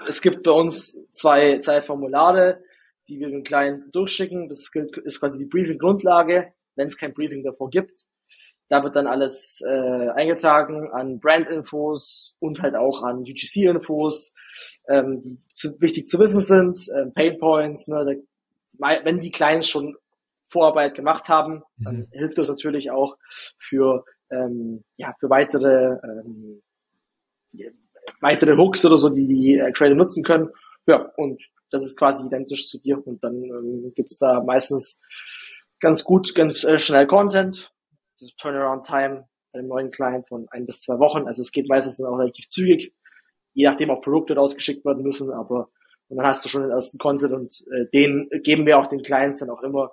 es 0.09 0.23
gibt 0.23 0.43
bei 0.43 0.53
uns 0.53 1.07
zwei, 1.13 1.59
zwei 1.59 1.83
Formulare 1.83 2.63
die 3.11 3.21
wir 3.21 3.29
den 3.29 3.43
Client 3.43 3.95
durchschicken. 3.95 4.49
Das 4.49 4.71
ist 5.05 5.21
quasi 5.21 5.39
die 5.39 5.47
Briefing-Grundlage, 5.47 6.53
wenn 6.77 6.87
es 6.87 6.97
kein 6.97 7.13
Briefing 7.13 7.43
davor 7.43 7.69
gibt. 7.69 8.07
Da 8.69 8.85
wird 8.85 8.95
dann 8.95 9.09
alles 9.09 9.61
äh, 9.67 10.09
eingetragen 10.11 10.91
an 10.93 11.19
Brand-Infos 11.19 12.37
und 12.39 12.63
halt 12.63 12.77
auch 12.77 13.03
an 13.03 13.19
UGC-Infos, 13.19 14.33
ähm, 14.89 15.21
die 15.23 15.39
zu, 15.53 15.81
wichtig 15.81 16.07
zu 16.07 16.21
wissen 16.21 16.41
sind, 16.41 16.79
äh, 16.95 17.07
Pain 17.11 17.39
Points. 17.39 17.89
Ne, 17.89 18.23
da, 18.79 19.05
wenn 19.05 19.19
die 19.19 19.33
Clients 19.33 19.69
schon 19.69 19.97
Vorarbeit 20.47 20.95
gemacht 20.95 21.29
haben, 21.29 21.65
mhm. 21.79 21.85
dann 21.85 22.09
hilft 22.13 22.39
das 22.39 22.49
natürlich 22.49 22.93
auch 22.93 23.19
für 23.59 24.05
ähm, 24.31 24.85
ja 24.97 25.15
für 25.19 25.29
weitere 25.31 25.97
ähm, 26.05 26.63
weitere 28.21 28.57
Hooks 28.57 28.85
oder 28.85 28.97
so, 28.97 29.09
die 29.09 29.27
die 29.27 29.59
äh, 29.59 29.73
Creator 29.73 29.97
nutzen 29.97 30.23
können. 30.23 30.51
Ja, 30.87 31.11
und 31.17 31.43
das 31.71 31.85
ist 31.85 31.99
quasi 31.99 32.27
identisch 32.27 32.69
zu 32.69 32.79
dir 32.79 33.05
und 33.07 33.23
dann 33.25 33.43
ähm, 33.43 33.93
gibt 33.95 34.13
es 34.13 34.19
da 34.19 34.43
meistens 34.43 35.01
ganz 35.81 36.05
gut, 36.05 36.35
ganz 36.35 36.65
äh, 36.65 36.79
schnell 36.79 37.07
Content. 37.07 37.73
Turnaround 38.37 38.85
Time 38.85 39.27
bei 39.53 39.61
einem 39.61 39.69
neuen 39.69 39.91
Client 39.91 40.29
von 40.29 40.47
ein 40.51 40.67
bis 40.67 40.83
zwei 40.83 40.99
Wochen. 40.99 41.27
Also 41.27 41.41
es 41.41 41.53
geht 41.53 41.69
meistens 41.69 41.97
dann 41.97 42.07
auch 42.07 42.19
relativ 42.19 42.49
zügig, 42.49 42.95
je 43.55 43.67
nachdem 43.67 43.91
auch 43.91 44.03
Produkte 44.03 44.35
rausgeschickt 44.35 44.85
werden 44.85 45.03
müssen, 45.03 45.33
aber 45.33 45.71
und 46.11 46.17
dann 46.17 46.27
hast 46.27 46.45
du 46.45 46.49
schon 46.49 46.63
den 46.63 46.73
ersten 46.73 46.99
Content 46.99 47.33
und 47.33 47.65
äh, 47.73 47.87
den 47.95 48.29
geben 48.43 48.67
wir 48.67 48.79
auch 48.79 48.89
den 48.89 49.03
Clients 49.03 49.39
dann 49.39 49.49
auch 49.49 49.63
immer 49.63 49.93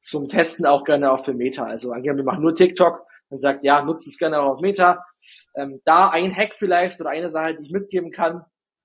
zum 0.00 0.26
Testen 0.26 0.64
auch 0.64 0.84
gerne 0.84 1.12
auch 1.12 1.22
für 1.22 1.34
Meta. 1.34 1.64
Also 1.64 1.92
angenommen, 1.92 2.20
wir 2.20 2.24
machen 2.24 2.42
nur 2.42 2.54
TikTok, 2.54 3.04
dann 3.28 3.40
sagt, 3.40 3.62
ja, 3.62 3.84
nutzt 3.84 4.06
es 4.08 4.16
gerne 4.16 4.40
auch 4.40 4.54
auf 4.54 4.60
Meta. 4.62 5.04
Ähm, 5.54 5.82
da 5.84 6.08
ein 6.08 6.34
Hack 6.34 6.54
vielleicht 6.58 6.98
oder 7.00 7.10
eine 7.10 7.28
Sache, 7.28 7.54
die 7.56 7.64
ich 7.64 7.72
mitgeben 7.72 8.10
kann. 8.10 8.42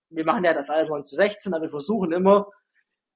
Wir 0.10 0.26
machen 0.26 0.44
ja 0.44 0.54
das 0.54 0.70
alles 0.70 0.90
9 0.90 1.06
zu 1.06 1.16
16, 1.16 1.54
aber 1.54 1.64
wir 1.64 1.70
versuchen 1.70 2.12
immer, 2.12 2.48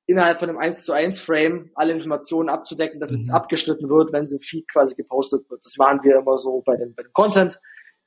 innerhalb 0.10 0.40
von 0.40 0.50
einem 0.50 0.58
1 0.58 0.84
zu 0.84 0.94
1 0.94 1.20
Frame 1.20 1.70
alle 1.76 1.94
Informationen 1.94 2.50
abzudecken, 2.50 3.00
dass 3.00 3.12
mhm. 3.12 3.18
nichts 3.18 3.32
abgeschnitten 3.32 3.90
wird, 3.90 4.12
wenn 4.12 4.26
sie 4.26 4.38
im 4.38 4.42
Feed 4.42 4.68
quasi 4.68 4.96
gepostet 4.96 5.50
wird. 5.50 5.64
Das 5.64 5.78
machen 5.78 6.00
wir 6.04 6.18
immer 6.18 6.38
so 6.38 6.62
bei 6.66 6.76
dem, 6.78 6.96
bei 6.96 7.04
dem 7.04 7.14
Content. 7.14 7.60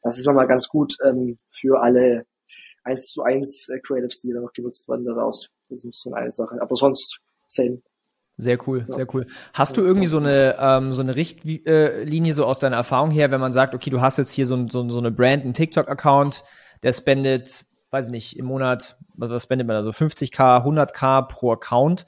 Das 0.03 0.19
ist 0.19 0.27
nochmal 0.27 0.49
ganz 0.49 0.69
gut 0.69 0.97
ähm, 1.05 1.37
für 1.51 1.81
alle 1.81 2.27
1 2.83 3.07
zu 3.07 3.23
1 3.23 3.69
äh, 3.69 3.81
Creatives, 3.81 4.19
die 4.19 4.33
da 4.33 4.41
noch 4.41 4.53
genutzt 4.53 4.89
werden 4.89 5.05
daraus. 5.05 5.51
Das 5.69 5.85
ist 5.85 6.03
so 6.03 6.13
eine 6.13 6.33
Sache. 6.33 6.61
Aber 6.61 6.75
sonst 6.75 7.21
same. 7.49 7.83
Sehr 8.37 8.59
cool, 8.67 8.79
ja. 8.79 8.95
sehr 8.95 9.15
cool. 9.15 9.27
Hast 9.53 9.77
du 9.77 9.83
irgendwie 9.83 10.07
so 10.07 10.19
eine 10.19 10.57
ähm, 10.59 10.93
so 10.93 11.03
eine 11.03 11.15
Richtlinie 11.15 12.35
so 12.35 12.45
aus 12.45 12.59
deiner 12.59 12.77
Erfahrung 12.77 13.11
her, 13.11 13.31
wenn 13.31 13.41
man 13.41 13.53
sagt, 13.53 13.75
okay, 13.75 13.91
du 13.91 14.01
hast 14.01 14.17
jetzt 14.17 14.33
hier 14.33 14.47
so, 14.47 14.67
so, 14.69 14.89
so 14.89 14.99
eine 14.99 15.13
Brand, 15.13 15.45
einen 15.45 15.55
TikTok-Account, 15.55 16.43
der 16.83 16.93
spendet 16.93 17.67
weiß 17.93 18.07
ich 18.07 18.13
nicht, 18.13 18.39
im 18.39 18.47
Monat, 18.47 18.97
was, 19.15 19.31
was 19.31 19.43
spendet 19.45 19.69
man 19.69 19.77
da 19.77 19.83
so 19.83 19.91
50k, 19.91 20.65
100k 20.65 21.29
pro 21.29 21.53
Account. 21.53 22.07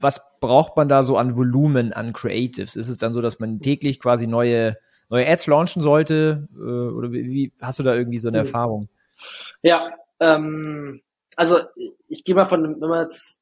Was 0.00 0.38
braucht 0.40 0.76
man 0.76 0.88
da 0.88 1.02
so 1.02 1.16
an 1.16 1.36
Volumen, 1.36 1.92
an 1.92 2.12
Creatives? 2.12 2.74
Ist 2.74 2.88
es 2.88 2.98
dann 2.98 3.14
so, 3.14 3.20
dass 3.20 3.38
man 3.38 3.60
täglich 3.60 4.00
quasi 4.00 4.26
neue, 4.26 4.76
neue 5.08 5.28
Ads 5.28 5.46
launchen 5.46 5.82
sollte? 5.82 6.48
Äh, 6.54 6.58
oder 6.58 7.12
wie, 7.12 7.30
wie 7.30 7.52
hast 7.60 7.78
du 7.78 7.82
da 7.82 7.94
irgendwie 7.94 8.18
so 8.18 8.28
eine 8.28 8.40
mhm. 8.40 8.46
Erfahrung? 8.46 8.88
Ja, 9.62 9.92
ähm, 10.18 11.02
also 11.36 11.58
ich 12.08 12.24
gehe 12.24 12.34
mal 12.34 12.46
von, 12.46 12.80
wenn 12.80 12.88
man 12.88 13.02
jetzt 13.02 13.40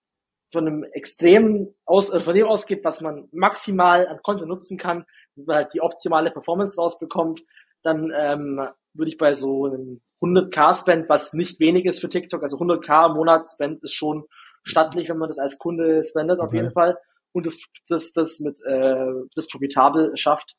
von 0.52 0.66
einem 0.66 0.84
extremen 0.92 1.74
aus, 1.86 2.10
äh, 2.10 2.20
von 2.20 2.34
dem 2.34 2.46
ausgeht, 2.46 2.84
was 2.84 3.00
man 3.00 3.28
maximal 3.32 4.06
an 4.08 4.20
Content 4.22 4.48
nutzen 4.48 4.76
kann, 4.76 5.06
wenn 5.36 5.44
man 5.46 5.56
halt 5.56 5.74
die 5.74 5.80
optimale 5.80 6.30
Performance 6.30 6.76
rausbekommt, 6.76 7.44
dann 7.82 8.12
ähm, 8.14 8.60
würde 8.92 9.08
ich 9.08 9.16
bei 9.16 9.32
so 9.32 9.66
einem 9.66 10.00
100k 10.22 10.80
Spend, 10.80 11.08
was 11.08 11.32
nicht 11.32 11.60
wenig 11.60 11.86
ist 11.86 12.00
für 12.00 12.08
TikTok, 12.08 12.42
also 12.42 12.58
100k 12.58 13.10
im 13.10 13.16
Monat 13.16 13.48
Spend 13.48 13.82
ist 13.82 13.94
schon 13.94 14.24
stattlich, 14.62 15.08
wenn 15.08 15.18
man 15.18 15.28
das 15.28 15.38
als 15.38 15.58
Kunde 15.58 16.02
spendet 16.02 16.38
okay. 16.38 16.46
auf 16.46 16.52
jeden 16.54 16.72
Fall 16.72 16.98
und 17.32 17.46
das 17.46 17.58
das 17.88 18.12
das 18.12 18.40
mit 18.40 18.60
äh, 18.64 19.06
das 19.34 19.48
profitabel 19.48 20.16
schafft. 20.16 20.56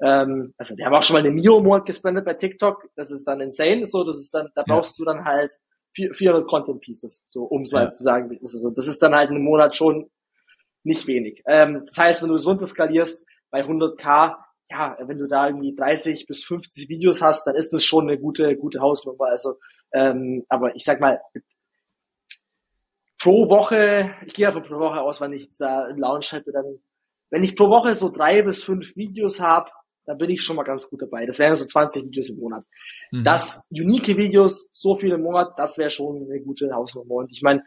Ähm, 0.00 0.54
also 0.56 0.76
wir 0.76 0.86
haben 0.86 0.94
auch 0.94 1.02
schon 1.02 1.14
mal 1.14 1.20
eine 1.20 1.30
Mio 1.30 1.58
im 1.58 1.64
Monat 1.64 1.86
gespendet 1.86 2.24
bei 2.24 2.34
TikTok, 2.34 2.88
das 2.96 3.10
ist 3.10 3.24
dann 3.24 3.40
insane, 3.40 3.86
so 3.86 4.04
das 4.04 4.18
ist 4.18 4.32
dann 4.32 4.50
da 4.54 4.62
brauchst 4.66 4.98
ja. 4.98 5.04
du 5.04 5.12
dann 5.12 5.24
halt 5.24 5.54
400 5.94 6.46
Content 6.46 6.80
Pieces, 6.80 7.24
so 7.26 7.44
um 7.44 7.62
es 7.62 7.72
ja. 7.72 7.80
mal 7.80 7.92
zu 7.92 8.02
sagen, 8.02 8.28
das 8.28 8.54
ist, 8.54 8.66
das 8.76 8.86
ist 8.86 9.02
dann 9.02 9.14
halt 9.14 9.30
im 9.30 9.42
Monat 9.42 9.74
schon 9.74 10.10
nicht 10.84 11.06
wenig. 11.06 11.42
Ähm, 11.46 11.82
das 11.84 11.96
heißt, 11.98 12.22
wenn 12.22 12.30
du 12.30 12.34
es 12.34 12.46
runter 12.46 12.66
skalierst 12.66 13.26
bei 13.50 13.62
100k 13.64 14.36
ja, 14.72 14.96
wenn 15.06 15.18
du 15.18 15.26
da 15.26 15.48
irgendwie 15.48 15.74
30 15.74 16.26
bis 16.26 16.44
50 16.44 16.88
Videos 16.88 17.20
hast, 17.20 17.46
dann 17.46 17.56
ist 17.56 17.72
das 17.72 17.84
schon 17.84 18.08
eine 18.08 18.18
gute, 18.18 18.56
gute 18.56 18.80
Hausnummer. 18.80 19.26
Also, 19.26 19.56
ähm, 19.92 20.44
aber 20.48 20.74
ich 20.74 20.84
sag 20.84 20.98
mal, 20.98 21.20
pro 23.20 23.50
Woche, 23.50 24.10
ich 24.26 24.32
gehe 24.32 24.48
einfach 24.48 24.66
pro 24.66 24.78
Woche 24.78 25.00
aus, 25.02 25.20
wenn 25.20 25.32
ich 25.32 25.48
da 25.58 25.84
einen 25.84 25.98
Lounge 25.98 26.26
hätte, 26.30 26.52
dann, 26.52 26.78
wenn 27.30 27.44
ich 27.44 27.54
pro 27.54 27.68
Woche 27.68 27.94
so 27.94 28.08
drei 28.08 28.42
bis 28.42 28.62
fünf 28.62 28.96
Videos 28.96 29.40
habe, 29.40 29.70
dann 30.06 30.16
bin 30.16 30.30
ich 30.30 30.42
schon 30.42 30.56
mal 30.56 30.64
ganz 30.64 30.88
gut 30.88 31.02
dabei. 31.02 31.26
Das 31.26 31.38
wären 31.38 31.54
so 31.54 31.66
20 31.66 32.06
Videos 32.06 32.30
im 32.30 32.38
Monat. 32.38 32.64
Mhm. 33.10 33.24
Das 33.24 33.68
unique 33.70 34.16
Videos, 34.16 34.70
so 34.72 34.96
viele 34.96 35.16
im 35.16 35.22
Monat, 35.22 35.52
das 35.58 35.76
wäre 35.76 35.90
schon 35.90 36.26
eine 36.28 36.40
gute 36.40 36.72
Hausnummer. 36.72 37.16
Und 37.16 37.30
ich 37.30 37.42
meine, 37.42 37.62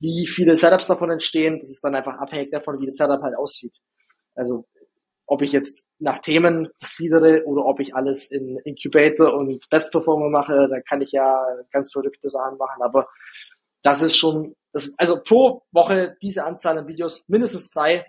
wie 0.00 0.26
viele 0.26 0.56
Setups 0.56 0.88
davon 0.88 1.10
entstehen, 1.10 1.58
das 1.58 1.70
ist 1.70 1.82
dann 1.82 1.94
einfach 1.94 2.18
abhängig 2.18 2.50
davon, 2.50 2.80
wie 2.80 2.86
das 2.86 2.96
Setup 2.96 3.22
halt 3.22 3.36
aussieht. 3.36 3.78
Also 4.34 4.66
ob 5.28 5.42
ich 5.42 5.52
jetzt 5.52 5.86
nach 5.98 6.18
Themen 6.20 6.68
gliedere 6.96 7.44
oder 7.44 7.66
ob 7.66 7.80
ich 7.80 7.94
alles 7.94 8.30
in 8.30 8.58
Incubator 8.64 9.34
und 9.34 9.68
Best 9.68 9.92
Performer 9.92 10.30
mache, 10.30 10.68
da 10.70 10.80
kann 10.80 11.02
ich 11.02 11.12
ja 11.12 11.38
ganz 11.70 11.92
verrückte 11.92 12.30
Sachen 12.30 12.56
machen, 12.56 12.82
aber 12.82 13.06
das 13.82 14.00
ist 14.00 14.16
schon, 14.16 14.56
das, 14.72 14.94
also 14.96 15.22
pro 15.22 15.62
Woche 15.70 16.16
diese 16.22 16.44
Anzahl 16.44 16.78
an 16.78 16.88
Videos, 16.88 17.28
mindestens 17.28 17.70
drei, 17.70 18.06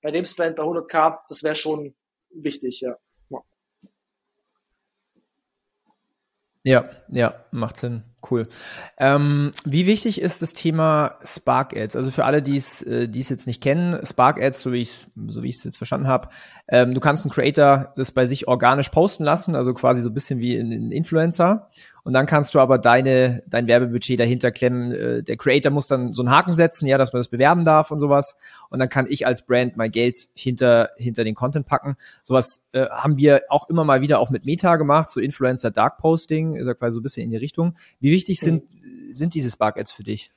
bei 0.00 0.10
dem 0.10 0.24
Spend 0.24 0.56
bei 0.56 0.62
100k, 0.62 1.18
das 1.28 1.42
wäre 1.42 1.54
schon 1.54 1.94
wichtig, 2.30 2.80
ja. 2.80 2.96
Ja, 6.66 6.88
ja, 7.08 7.44
macht 7.50 7.76
Sinn. 7.76 8.04
Cool. 8.30 8.46
Ähm, 8.98 9.52
wie 9.64 9.86
wichtig 9.86 10.20
ist 10.20 10.40
das 10.40 10.54
Thema 10.54 11.16
Spark 11.24 11.76
Ads? 11.76 11.96
Also 11.96 12.10
für 12.10 12.24
alle, 12.24 12.42
die 12.42 12.56
es, 12.56 12.82
äh, 12.82 13.08
die 13.08 13.20
es 13.20 13.28
jetzt 13.28 13.46
nicht 13.46 13.62
kennen, 13.62 13.98
Spark 14.04 14.40
Ads, 14.40 14.62
so 14.62 14.72
wie 14.72 14.82
ich, 14.82 15.06
so 15.26 15.42
wie 15.42 15.48
ich 15.48 15.56
es 15.56 15.64
jetzt 15.64 15.76
verstanden 15.76 16.06
habe, 16.06 16.28
ähm, 16.68 16.94
du 16.94 17.00
kannst 17.00 17.24
einen 17.24 17.32
Creator 17.32 17.92
das 17.96 18.12
bei 18.12 18.26
sich 18.26 18.48
organisch 18.48 18.88
posten 18.88 19.24
lassen, 19.24 19.54
also 19.54 19.72
quasi 19.72 20.00
so 20.00 20.08
ein 20.08 20.14
bisschen 20.14 20.40
wie 20.40 20.56
ein 20.56 20.92
Influencer. 20.92 21.68
Und 22.04 22.12
dann 22.12 22.26
kannst 22.26 22.54
du 22.54 22.60
aber 22.60 22.76
deine, 22.76 23.42
dein 23.46 23.66
Werbebudget 23.66 24.20
dahinter 24.20 24.52
klemmen. 24.52 24.92
Äh, 24.92 25.22
der 25.22 25.38
Creator 25.38 25.72
muss 25.72 25.86
dann 25.86 26.12
so 26.12 26.20
einen 26.20 26.30
Haken 26.30 26.52
setzen, 26.52 26.86
ja, 26.86 26.98
dass 26.98 27.14
man 27.14 27.20
das 27.20 27.28
bewerben 27.28 27.64
darf 27.64 27.90
und 27.90 27.98
sowas. 27.98 28.36
Und 28.68 28.78
dann 28.78 28.90
kann 28.90 29.06
ich 29.08 29.26
als 29.26 29.42
Brand 29.42 29.78
mein 29.78 29.90
Geld 29.90 30.28
hinter, 30.34 30.90
hinter 30.96 31.24
den 31.24 31.34
Content 31.34 31.66
packen. 31.66 31.96
Sowas 32.22 32.62
äh, 32.72 32.86
haben 32.90 33.16
wir 33.16 33.44
auch 33.48 33.70
immer 33.70 33.84
mal 33.84 34.02
wieder 34.02 34.20
auch 34.20 34.28
mit 34.28 34.44
Meta 34.44 34.76
gemacht, 34.76 35.08
so 35.08 35.18
Influencer 35.18 35.70
Dark 35.70 35.96
Posting, 35.96 36.56
ist 36.56 36.66
ja 36.66 36.74
quasi 36.74 36.94
so 36.94 37.00
ein 37.00 37.02
bisschen 37.02 37.24
in 37.24 37.30
die 37.30 37.38
Richtung. 37.38 37.74
Wie 38.00 38.10
wichtig 38.14 38.40
sind, 38.40 38.64
sind 39.10 39.34
diese 39.34 39.50
Spark 39.50 39.78
Ads 39.78 39.92
für 39.92 40.04
dich? 40.04 40.30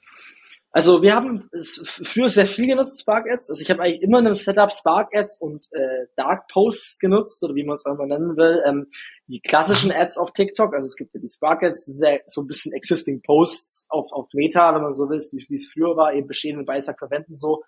Also 0.72 1.02
wir 1.02 1.16
haben 1.16 1.50
früher 1.52 2.30
sehr 2.30 2.46
viel 2.46 2.68
genutzt, 2.68 3.02
Spark 3.02 3.26
Ads. 3.32 3.50
Also 3.50 3.62
ich 3.62 3.70
habe 3.72 3.82
eigentlich 3.82 4.02
immer 4.02 4.20
in 4.20 4.28
einem 4.28 4.36
Setup 4.36 4.72
Spark 4.72 5.16
Ads 5.16 5.40
und 5.42 5.68
äh, 5.72 6.06
Dark 6.16 6.48
Posts 6.50 7.00
genutzt, 7.00 7.44
oder 7.44 7.56
wie 7.56 7.64
man 7.64 7.74
es 7.74 7.86
auch 7.86 7.96
immer 7.96 8.06
nennen 8.06 8.36
will. 8.38 8.62
Ähm, 8.66 8.88
die 9.28 9.40
klassischen 9.40 9.92
Ads 9.92 10.18
auf 10.18 10.34
TikTok, 10.34 10.76
also 10.76 10.86
es 10.86 10.96
gibt 10.96 11.14
ja 11.16 11.20
die 11.20 11.28
Spark 11.28 11.64
Ads, 11.64 11.86
das 11.86 11.96
ist 11.96 12.04
ja 12.04 12.18
so 12.28 12.42
ein 12.42 12.48
bisschen 12.48 12.74
Existing 12.74 13.22
Posts 13.22 13.88
auf, 13.90 14.12
auf 14.12 14.28
Meta, 14.34 14.76
wenn 14.76 14.84
man 14.84 14.94
so 14.94 15.10
will, 15.10 15.18
wie, 15.18 15.56
es 15.56 15.72
früher 15.72 15.96
war, 15.96 16.14
eben 16.14 16.28
bestehenden 16.28 16.66
Beitrag 16.66 17.00
verwenden 17.00 17.36
so. 17.36 17.64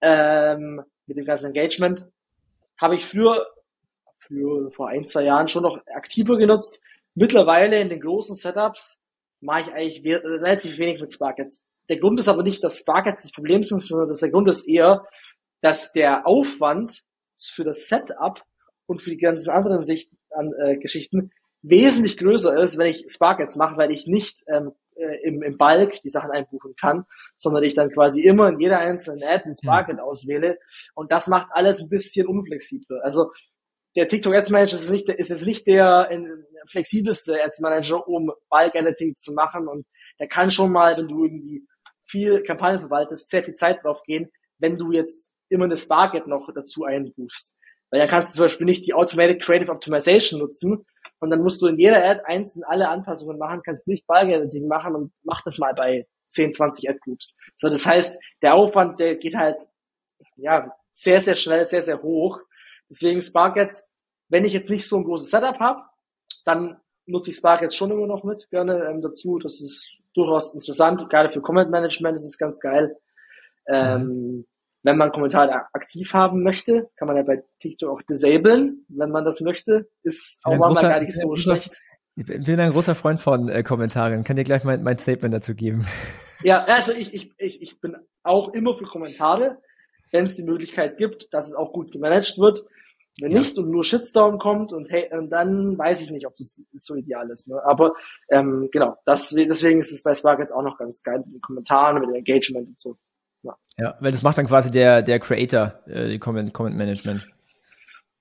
Ähm, 0.00 0.82
mit 1.06 1.16
dem 1.16 1.24
ganzen 1.24 1.46
Engagement. 1.46 2.06
Habe 2.80 2.94
ich 2.94 3.04
früher, 3.04 3.44
für, 4.18 4.70
vor 4.70 4.90
ein, 4.90 5.06
zwei 5.06 5.24
Jahren 5.24 5.48
schon 5.48 5.62
noch 5.62 5.80
aktiver 5.92 6.36
genutzt. 6.36 6.80
Mittlerweile 7.14 7.80
in 7.80 7.88
den 7.88 8.00
großen 8.00 8.36
Setups 8.36 9.00
mache 9.40 9.62
ich 9.62 9.74
eigentlich 9.74 10.22
relativ 10.24 10.78
wenig 10.78 11.00
mit 11.00 11.12
Spark 11.12 11.40
Ads 11.40 11.64
der 11.88 11.98
Grund 11.98 12.18
ist 12.20 12.28
aber 12.28 12.42
nicht, 12.42 12.62
dass 12.62 12.78
Sparkets 12.78 13.22
das 13.22 13.32
Problem 13.32 13.62
sind, 13.62 13.82
sondern 13.82 14.08
dass 14.08 14.20
der 14.20 14.30
Grund 14.30 14.48
ist 14.48 14.68
eher, 14.68 15.06
dass 15.60 15.92
der 15.92 16.26
Aufwand 16.26 17.02
für 17.40 17.64
das 17.64 17.88
Setup 17.88 18.42
und 18.86 19.02
für 19.02 19.10
die 19.10 19.18
ganzen 19.18 19.50
anderen 19.50 19.82
Sicht 19.82 20.10
an 20.30 20.52
äh, 20.62 20.76
Geschichten 20.76 21.30
wesentlich 21.62 22.16
größer 22.16 22.56
ist, 22.58 22.78
wenn 22.78 22.90
ich 22.90 23.06
Sparkets 23.08 23.56
mache, 23.56 23.76
weil 23.76 23.92
ich 23.92 24.06
nicht 24.06 24.44
ähm, 24.48 24.72
äh, 24.94 25.16
im, 25.24 25.42
im 25.42 25.56
Bulk 25.56 26.00
die 26.02 26.08
Sachen 26.08 26.30
einbuchen 26.30 26.74
kann, 26.80 27.04
sondern 27.36 27.64
ich 27.64 27.74
dann 27.74 27.90
quasi 27.90 28.22
immer 28.22 28.48
in 28.48 28.60
jeder 28.60 28.78
einzelnen 28.78 29.24
Ad 29.24 29.44
ein 29.44 29.54
Sparket 29.54 29.96
mhm. 29.96 30.02
auswähle 30.02 30.58
und 30.94 31.10
das 31.10 31.26
macht 31.26 31.48
alles 31.50 31.80
ein 31.80 31.88
bisschen 31.88 32.26
unflexibler. 32.26 33.00
Also 33.02 33.32
der 33.96 34.06
TikTok 34.06 34.34
Ads 34.34 34.50
Manager 34.50 34.76
ist 34.76 34.90
nicht, 34.90 35.08
ist 35.08 35.30
jetzt 35.30 35.46
nicht 35.46 35.66
der 35.66 36.08
in, 36.10 36.44
flexibelste 36.66 37.42
Ads 37.42 37.60
Manager, 37.60 38.06
um 38.06 38.32
Bulk 38.50 38.74
Editing 38.74 39.16
zu 39.16 39.32
machen 39.32 39.68
und 39.68 39.86
der 40.18 40.28
kann 40.28 40.50
schon 40.50 40.72
mal, 40.72 40.96
wenn 40.96 41.08
du 41.08 41.24
irgendwie 41.24 41.66
viel 42.04 42.42
Kampagnen 42.42 42.80
verwaltest, 42.80 43.30
sehr 43.30 43.42
viel 43.42 43.54
Zeit 43.54 43.84
drauf 43.84 44.02
gehen, 44.02 44.30
wenn 44.58 44.76
du 44.76 44.92
jetzt 44.92 45.34
immer 45.48 45.64
eine 45.64 45.76
Sparget 45.76 46.26
noch 46.26 46.48
dazu 46.54 46.84
einbuchst. 46.84 47.54
Weil 47.90 48.00
dann 48.00 48.08
kannst 48.08 48.32
du 48.32 48.36
zum 48.36 48.44
Beispiel 48.46 48.66
nicht 48.66 48.86
die 48.86 48.94
Automatic 48.94 49.42
Creative 49.42 49.70
Optimization 49.70 50.40
nutzen 50.40 50.84
und 51.20 51.30
dann 51.30 51.42
musst 51.42 51.62
du 51.62 51.66
in 51.66 51.78
jeder 51.78 52.04
Ad 52.04 52.22
einzeln 52.24 52.64
alle 52.66 52.88
Anpassungen 52.88 53.38
machen, 53.38 53.62
kannst 53.64 53.88
nicht 53.88 54.06
Bulk 54.06 54.28
Editing 54.28 54.66
machen 54.66 54.94
und 54.94 55.12
mach 55.22 55.42
das 55.42 55.58
mal 55.58 55.74
bei 55.74 56.06
10, 56.30 56.54
20 56.54 56.90
Ad 56.90 56.98
Groups. 57.02 57.36
So, 57.56 57.68
das 57.68 57.86
heißt, 57.86 58.20
der 58.42 58.54
Aufwand, 58.54 59.00
der 59.00 59.16
geht 59.16 59.34
halt, 59.34 59.62
ja, 60.36 60.72
sehr, 60.92 61.20
sehr 61.20 61.34
schnell, 61.34 61.64
sehr, 61.64 61.82
sehr 61.82 62.02
hoch. 62.02 62.40
Deswegen 62.90 63.22
Spark 63.22 63.58
Ads, 63.58 63.90
wenn 64.28 64.44
ich 64.44 64.52
jetzt 64.52 64.70
nicht 64.70 64.86
so 64.86 64.96
ein 64.96 65.04
großes 65.04 65.30
Setup 65.30 65.58
habe, 65.58 65.82
dann 66.48 66.76
nutze 67.06 67.30
ich 67.30 67.36
Spark 67.36 67.62
jetzt 67.62 67.76
schon 67.76 67.90
immer 67.90 68.06
noch 68.06 68.24
mit, 68.24 68.48
gerne 68.50 68.88
ähm, 68.90 69.00
dazu. 69.00 69.38
Das 69.38 69.60
ist 69.60 70.02
durchaus 70.14 70.54
interessant. 70.54 71.08
Gerade 71.10 71.30
für 71.30 71.40
Comment 71.40 71.70
Management 71.70 72.16
ist 72.16 72.24
es 72.24 72.38
ganz 72.38 72.60
geil. 72.60 72.96
Ähm, 73.66 74.02
mhm. 74.02 74.46
Wenn 74.82 74.96
man 74.96 75.12
Kommentare 75.12 75.66
aktiv 75.72 76.12
haben 76.14 76.42
möchte, 76.42 76.88
kann 76.96 77.08
man 77.08 77.16
ja 77.16 77.22
bei 77.22 77.42
TikTok 77.58 77.90
auch 77.90 78.02
disablen, 78.02 78.86
wenn 78.88 79.10
man 79.10 79.24
das 79.24 79.40
möchte. 79.40 79.88
Ist 80.02 80.40
auch 80.44 80.56
mal 80.56 80.72
gar 80.74 81.00
nicht 81.00 81.18
so 81.18 81.36
schlecht. 81.36 81.76
Ich 82.16 82.26
bin 82.26 82.58
ein 82.58 82.72
großer 82.72 82.94
Freund 82.94 83.20
von 83.20 83.48
äh, 83.48 83.62
Kommentaren. 83.62 84.24
Kann 84.24 84.36
dir 84.36 84.44
gleich 84.44 84.64
mein, 84.64 84.82
mein 84.82 84.98
Statement 84.98 85.34
dazu 85.34 85.54
geben. 85.54 85.86
Ja, 86.44 86.64
also 86.66 86.92
ich, 86.92 87.12
ich, 87.14 87.32
ich, 87.36 87.60
ich 87.62 87.80
bin 87.80 87.96
auch 88.22 88.54
immer 88.54 88.78
für 88.78 88.84
Kommentare. 88.84 89.58
wenn 90.12 90.22
es 90.22 90.36
die 90.36 90.44
Möglichkeit 90.44 90.96
gibt, 90.96 91.34
dass 91.34 91.48
es 91.48 91.54
auch 91.56 91.72
gut 91.72 91.90
gemanagt 91.90 92.38
wird. 92.38 92.62
Wenn 93.20 93.32
ja. 93.32 93.40
nicht 93.40 93.58
und 93.58 93.70
nur 93.70 93.82
Shitstorm 93.82 94.38
kommt 94.38 94.72
und 94.72 94.90
hey, 94.90 95.10
dann 95.28 95.76
weiß 95.76 96.02
ich 96.02 96.10
nicht, 96.10 96.26
ob 96.26 96.34
das 96.36 96.62
so 96.72 96.94
ideal 96.94 97.28
ist. 97.30 97.48
Ne? 97.48 97.60
Aber 97.64 97.94
ähm, 98.30 98.68
genau, 98.70 98.96
das, 99.04 99.30
deswegen 99.30 99.80
ist 99.80 99.90
es 99.90 100.02
bei 100.04 100.14
Spark 100.14 100.38
jetzt 100.38 100.52
auch 100.52 100.62
noch 100.62 100.78
ganz 100.78 101.02
geil 101.02 101.18
mit 101.24 101.34
den 101.34 101.40
Kommentaren, 101.40 101.98
mit 101.98 102.08
dem 102.08 102.14
Engagement 102.14 102.68
und 102.68 102.80
so. 102.80 102.96
Ja, 103.42 103.56
ja 103.76 103.96
weil 104.00 104.12
das 104.12 104.22
macht 104.22 104.38
dann 104.38 104.46
quasi 104.46 104.70
der, 104.70 105.02
der 105.02 105.18
Creator, 105.18 105.80
äh, 105.86 106.08
die 106.08 106.18
Comment, 106.20 106.54
Comment 106.54 106.76
Management. 106.76 107.28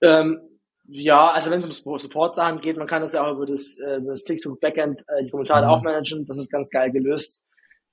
Ähm, 0.02 0.42
ja, 0.88 1.32
also 1.32 1.52
wenn 1.52 1.60
es 1.60 1.80
um 1.82 1.98
Support-Sachen 1.98 2.62
geht, 2.62 2.78
man 2.78 2.88
kann 2.88 3.02
das 3.02 3.14
ja 3.14 3.24
auch 3.24 3.36
über 3.36 3.46
das, 3.46 3.78
äh, 3.78 4.02
das 4.02 4.24
TikTok-Backend 4.24 5.04
äh, 5.08 5.26
die 5.26 5.30
Kommentare 5.30 5.66
mhm. 5.66 5.72
auch 5.72 5.84
managen. 5.84 6.26
Das 6.26 6.38
ist 6.38 6.50
ganz 6.50 6.70
geil 6.70 6.92
gelöst. 6.92 7.44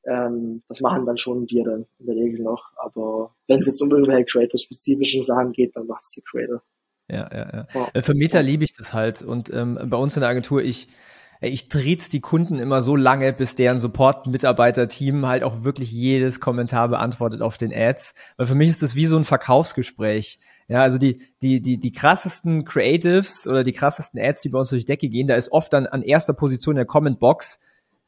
Ähm, 0.07 0.63
das 0.69 0.81
machen 0.81 1.05
dann 1.05 1.17
schon 1.17 1.49
wir 1.51 1.65
dann 1.65 1.87
in 1.99 2.07
der 2.07 2.15
Regel 2.15 2.43
noch. 2.43 2.71
Aber 2.77 3.35
wenn 3.49 3.61
es 3.61 3.67
jetzt 3.67 3.83
um 3.83 3.91
irgendwelche 3.91 4.25
Creator-spezifischen 4.25 5.23
Sachen 5.23 5.53
geht, 5.53 5.77
dann 5.77 5.87
macht 5.87 6.05
es 6.05 6.13
der 6.13 6.23
Creator. 6.25 6.63
Ja, 7.09 7.29
ja, 7.33 7.51
ja. 7.53 7.67
ja. 7.95 8.03
Für 8.03 8.15
Meta 8.15 8.41
liebe 8.41 8.65
ich 8.65 8.73
das 8.73 8.93
halt. 8.93 9.23
Und 9.23 9.53
ähm, 9.53 9.79
bei 9.85 9.97
uns 9.97 10.17
in 10.17 10.21
der 10.21 10.31
Agentur, 10.31 10.63
ich, 10.63 10.89
ich 11.41 11.69
triez 11.69 12.09
die 12.09 12.21
Kunden 12.21 12.59
immer 12.59 12.83
so 12.83 12.97
lange, 12.97 13.33
bis 13.33 13.55
deren 13.55 13.79
Support-Mitarbeiter-Team 13.79 15.27
halt 15.27 15.43
auch 15.43 15.65
wirklich 15.65 15.93
jedes 15.93 16.41
Kommentar 16.41 16.89
beantwortet 16.89 17.43
auf 17.43 17.59
den 17.59 17.73
Ads. 17.75 18.15
Weil 18.37 18.47
für 18.47 18.55
mich 18.55 18.71
ist 18.71 18.83
das 18.83 18.95
wie 18.95 19.07
so 19.07 19.17
ein 19.17 19.25
Verkaufsgespräch. 19.25 20.39
Ja, 20.67 20.83
also 20.83 20.97
die, 20.97 21.23
die, 21.43 21.61
die, 21.61 21.79
die 21.79 21.93
krassesten 21.93 22.65
Creatives 22.65 23.47
oder 23.47 23.65
die 23.65 23.73
krassesten 23.73 24.19
Ads, 24.19 24.41
die 24.41 24.49
bei 24.49 24.59
uns 24.59 24.71
durch 24.71 24.83
die 24.83 24.93
Decke 24.93 25.11
gehen, 25.11 25.27
da 25.27 25.35
ist 25.35 25.53
oft 25.53 25.73
dann 25.75 25.87
an 25.87 26.01
erster 26.01 26.33
Position 26.33 26.77
der 26.77 26.87
Comment-Box 26.87 27.61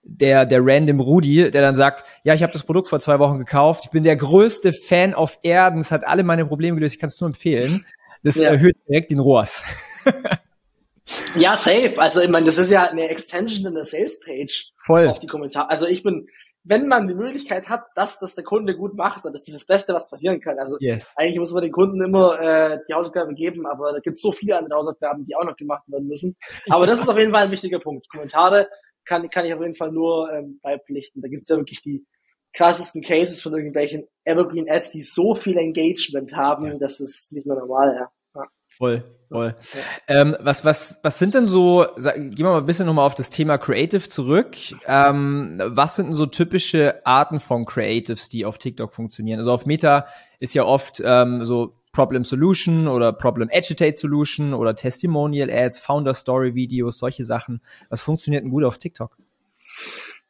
der, 0.06 0.46
der 0.46 0.60
random 0.62 1.00
Rudi, 1.00 1.50
der 1.50 1.62
dann 1.62 1.74
sagt, 1.74 2.04
ja, 2.22 2.32
ich 2.32 2.42
habe 2.42 2.52
das 2.52 2.62
Produkt 2.62 2.88
vor 2.88 3.00
zwei 3.00 3.18
Wochen 3.18 3.38
gekauft, 3.38 3.84
ich 3.86 3.90
bin 3.90 4.04
der 4.04 4.16
größte 4.16 4.72
Fan 4.72 5.14
auf 5.14 5.38
Erden, 5.42 5.80
es 5.80 5.90
hat 5.90 6.06
alle 6.06 6.22
meine 6.22 6.46
Probleme 6.46 6.76
gelöst, 6.76 6.94
ich 6.94 7.00
kann 7.00 7.08
es 7.08 7.20
nur 7.20 7.28
empfehlen. 7.28 7.84
Das 8.22 8.36
ja. 8.36 8.50
erhöht 8.50 8.76
direkt 8.88 9.10
den 9.10 9.20
ROAS. 9.20 9.64
ja, 11.36 11.56
safe. 11.56 11.94
Also 11.98 12.20
ich 12.20 12.28
meine, 12.28 12.46
das 12.46 12.58
ist 12.58 12.70
ja 12.70 12.84
eine 12.84 13.08
Extension 13.08 13.66
in 13.66 13.74
der 13.74 13.84
Sales-Page 13.84 14.72
Voll. 14.84 15.08
auf 15.08 15.18
die 15.18 15.26
Kommentare. 15.26 15.70
Also 15.70 15.86
ich 15.86 16.02
bin, 16.02 16.28
wenn 16.64 16.88
man 16.88 17.06
die 17.06 17.14
Möglichkeit 17.14 17.68
hat, 17.68 17.84
dass 17.94 18.18
das 18.18 18.34
der 18.34 18.44
Kunde 18.44 18.76
gut 18.76 18.94
macht, 18.94 19.24
dann 19.24 19.34
ist 19.34 19.46
das 19.46 19.54
das 19.54 19.66
Beste, 19.66 19.94
was 19.94 20.10
passieren 20.10 20.40
kann. 20.40 20.58
Also 20.58 20.76
yes. 20.80 21.12
eigentlich 21.16 21.38
muss 21.38 21.52
man 21.52 21.62
den 21.62 21.72
Kunden 21.72 22.02
immer 22.02 22.40
äh, 22.40 22.80
die 22.88 22.94
Hausaufgaben 22.94 23.34
geben, 23.36 23.66
aber 23.66 23.92
da 23.92 24.00
gibt 24.00 24.16
es 24.16 24.22
so 24.22 24.32
viele 24.32 24.58
andere 24.58 24.76
Hausaufgaben, 24.76 25.24
die 25.24 25.36
auch 25.36 25.44
noch 25.44 25.56
gemacht 25.56 25.84
werden 25.86 26.08
müssen. 26.08 26.36
Aber 26.68 26.86
das 26.86 27.00
ist 27.00 27.08
auf 27.08 27.18
jeden 27.18 27.32
Fall 27.32 27.44
ein 27.44 27.50
wichtiger 27.50 27.78
Punkt. 27.78 28.08
Kommentare 28.08 28.68
kann, 29.04 29.30
kann 29.30 29.46
ich 29.46 29.54
auf 29.54 29.60
jeden 29.60 29.76
Fall 29.76 29.92
nur 29.92 30.32
ähm, 30.32 30.58
beipflichten. 30.62 31.22
Da 31.22 31.28
gibt 31.28 31.42
es 31.42 31.48
ja 31.48 31.56
wirklich 31.56 31.82
die 31.82 32.04
krassesten 32.56 33.02
Cases 33.02 33.40
von 33.40 33.54
irgendwelchen 33.54 34.08
Evergreen 34.24 34.68
Ads, 34.68 34.92
die 34.92 35.02
so 35.02 35.34
viel 35.34 35.56
Engagement 35.56 36.34
haben, 36.34 36.66
ja. 36.66 36.78
das 36.78 37.00
ist 37.00 37.32
nicht 37.32 37.46
mehr 37.46 37.56
normal, 37.56 37.94
ja. 37.94 38.10
Voll, 38.76 39.04
voll. 39.30 39.54
Ähm, 40.06 40.36
was, 40.38 40.62
was, 40.64 40.98
was 41.02 41.18
sind 41.18 41.34
denn 41.34 41.46
so, 41.46 41.86
sag, 41.96 42.16
gehen 42.16 42.36
wir 42.36 42.50
mal 42.50 42.58
ein 42.58 42.66
bisschen 42.66 42.84
nochmal 42.84 43.06
auf 43.06 43.14
das 43.14 43.30
Thema 43.30 43.56
Creative 43.56 44.06
zurück. 44.06 44.54
Ähm, 44.86 45.58
was 45.64 45.96
sind 45.96 46.06
denn 46.08 46.14
so 46.14 46.26
typische 46.26 47.00
Arten 47.06 47.40
von 47.40 47.64
Creatives, 47.64 48.28
die 48.28 48.44
auf 48.44 48.58
TikTok 48.58 48.92
funktionieren? 48.92 49.38
Also 49.38 49.50
auf 49.52 49.64
Meta 49.64 50.06
ist 50.40 50.52
ja 50.52 50.64
oft 50.64 51.00
ähm, 51.02 51.46
so 51.46 51.72
Problem 51.92 52.24
Solution 52.24 52.86
oder 52.86 53.14
Problem 53.14 53.48
Agitate 53.50 53.96
Solution 53.96 54.52
oder 54.52 54.76
Testimonial 54.76 55.50
Ads, 55.50 55.78
Founder 55.78 56.12
Story 56.12 56.54
Videos, 56.54 56.98
solche 56.98 57.24
Sachen. 57.24 57.62
Was 57.88 58.02
funktioniert 58.02 58.44
denn 58.44 58.50
gut 58.50 58.64
auf 58.64 58.76
TikTok? 58.76 59.16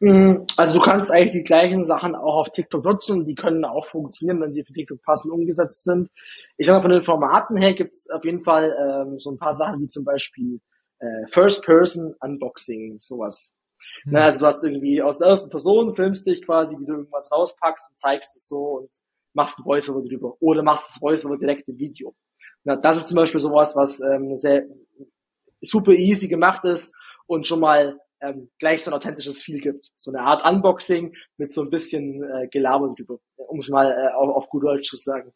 Mm, 0.00 0.44
also 0.56 0.78
du 0.78 0.84
kannst 0.84 1.10
eigentlich 1.10 1.32
die 1.32 1.42
gleichen 1.42 1.82
Sachen 1.82 2.14
auch 2.14 2.36
auf 2.36 2.50
TikTok 2.50 2.84
nutzen 2.84 3.24
die 3.24 3.34
können 3.34 3.64
auch 3.64 3.86
funktionieren, 3.86 4.40
wenn 4.42 4.52
sie 4.52 4.62
für 4.62 4.72
TikTok 4.72 5.02
passend 5.02 5.32
umgesetzt 5.32 5.84
sind. 5.84 6.10
Ich 6.58 6.66
sage 6.66 6.78
mal, 6.78 6.82
von 6.82 6.90
den 6.90 7.02
Formaten 7.02 7.56
her 7.56 7.72
gibt 7.72 7.94
es 7.94 8.10
auf 8.10 8.24
jeden 8.24 8.42
Fall 8.42 8.76
ähm, 8.78 9.18
so 9.18 9.30
ein 9.30 9.38
paar 9.38 9.54
Sachen 9.54 9.80
wie 9.80 9.86
zum 9.86 10.04
Beispiel 10.04 10.60
äh, 10.98 11.26
First-Person-Unboxing, 11.28 12.98
sowas. 13.00 13.56
Hm. 14.02 14.12
Na, 14.12 14.24
also 14.24 14.40
du 14.40 14.46
hast 14.46 14.64
irgendwie 14.64 15.00
aus 15.00 15.18
der 15.18 15.28
ersten 15.28 15.48
Person, 15.48 15.94
filmst 15.94 16.26
dich 16.26 16.44
quasi, 16.44 16.78
wie 16.78 16.84
du 16.84 16.92
irgendwas 16.92 17.32
rauspackst 17.32 17.90
und 17.90 17.98
zeigst 17.98 18.36
es 18.36 18.48
so 18.48 18.62
und 18.78 18.90
machst 19.32 19.58
ein 19.58 19.64
Voiceover 19.64 20.02
drüber 20.02 20.36
oder 20.40 20.62
machst 20.62 20.90
das 20.90 21.02
Voiceover 21.02 21.38
direkt 21.38 21.68
im 21.68 21.78
Video. 21.78 22.14
Na, 22.64 22.76
das 22.76 22.98
ist 22.98 23.08
zum 23.08 23.16
Beispiel 23.16 23.40
sowas, 23.40 23.76
was 23.76 24.00
ähm, 24.00 24.36
sehr 24.36 24.64
super 25.62 25.92
easy 25.92 26.28
gemacht 26.28 26.64
ist 26.64 26.94
und 27.26 27.46
schon 27.46 27.60
mal 27.60 27.98
ähm, 28.20 28.50
gleich 28.58 28.82
so 28.82 28.90
ein 28.90 28.94
authentisches 28.94 29.42
Feel 29.42 29.58
gibt. 29.58 29.90
So 29.94 30.10
eine 30.10 30.20
Art 30.20 30.48
Unboxing 30.48 31.14
mit 31.36 31.52
so 31.52 31.62
ein 31.62 31.70
bisschen 31.70 32.22
äh, 32.22 32.48
Gelaber 32.48 32.94
drüber, 32.96 33.18
um 33.36 33.58
es 33.58 33.68
mal 33.68 33.90
äh, 33.90 34.14
auf, 34.14 34.34
auf 34.34 34.48
gut 34.48 34.64
Deutsch 34.64 34.88
zu 34.88 34.96
sagen. 34.96 35.32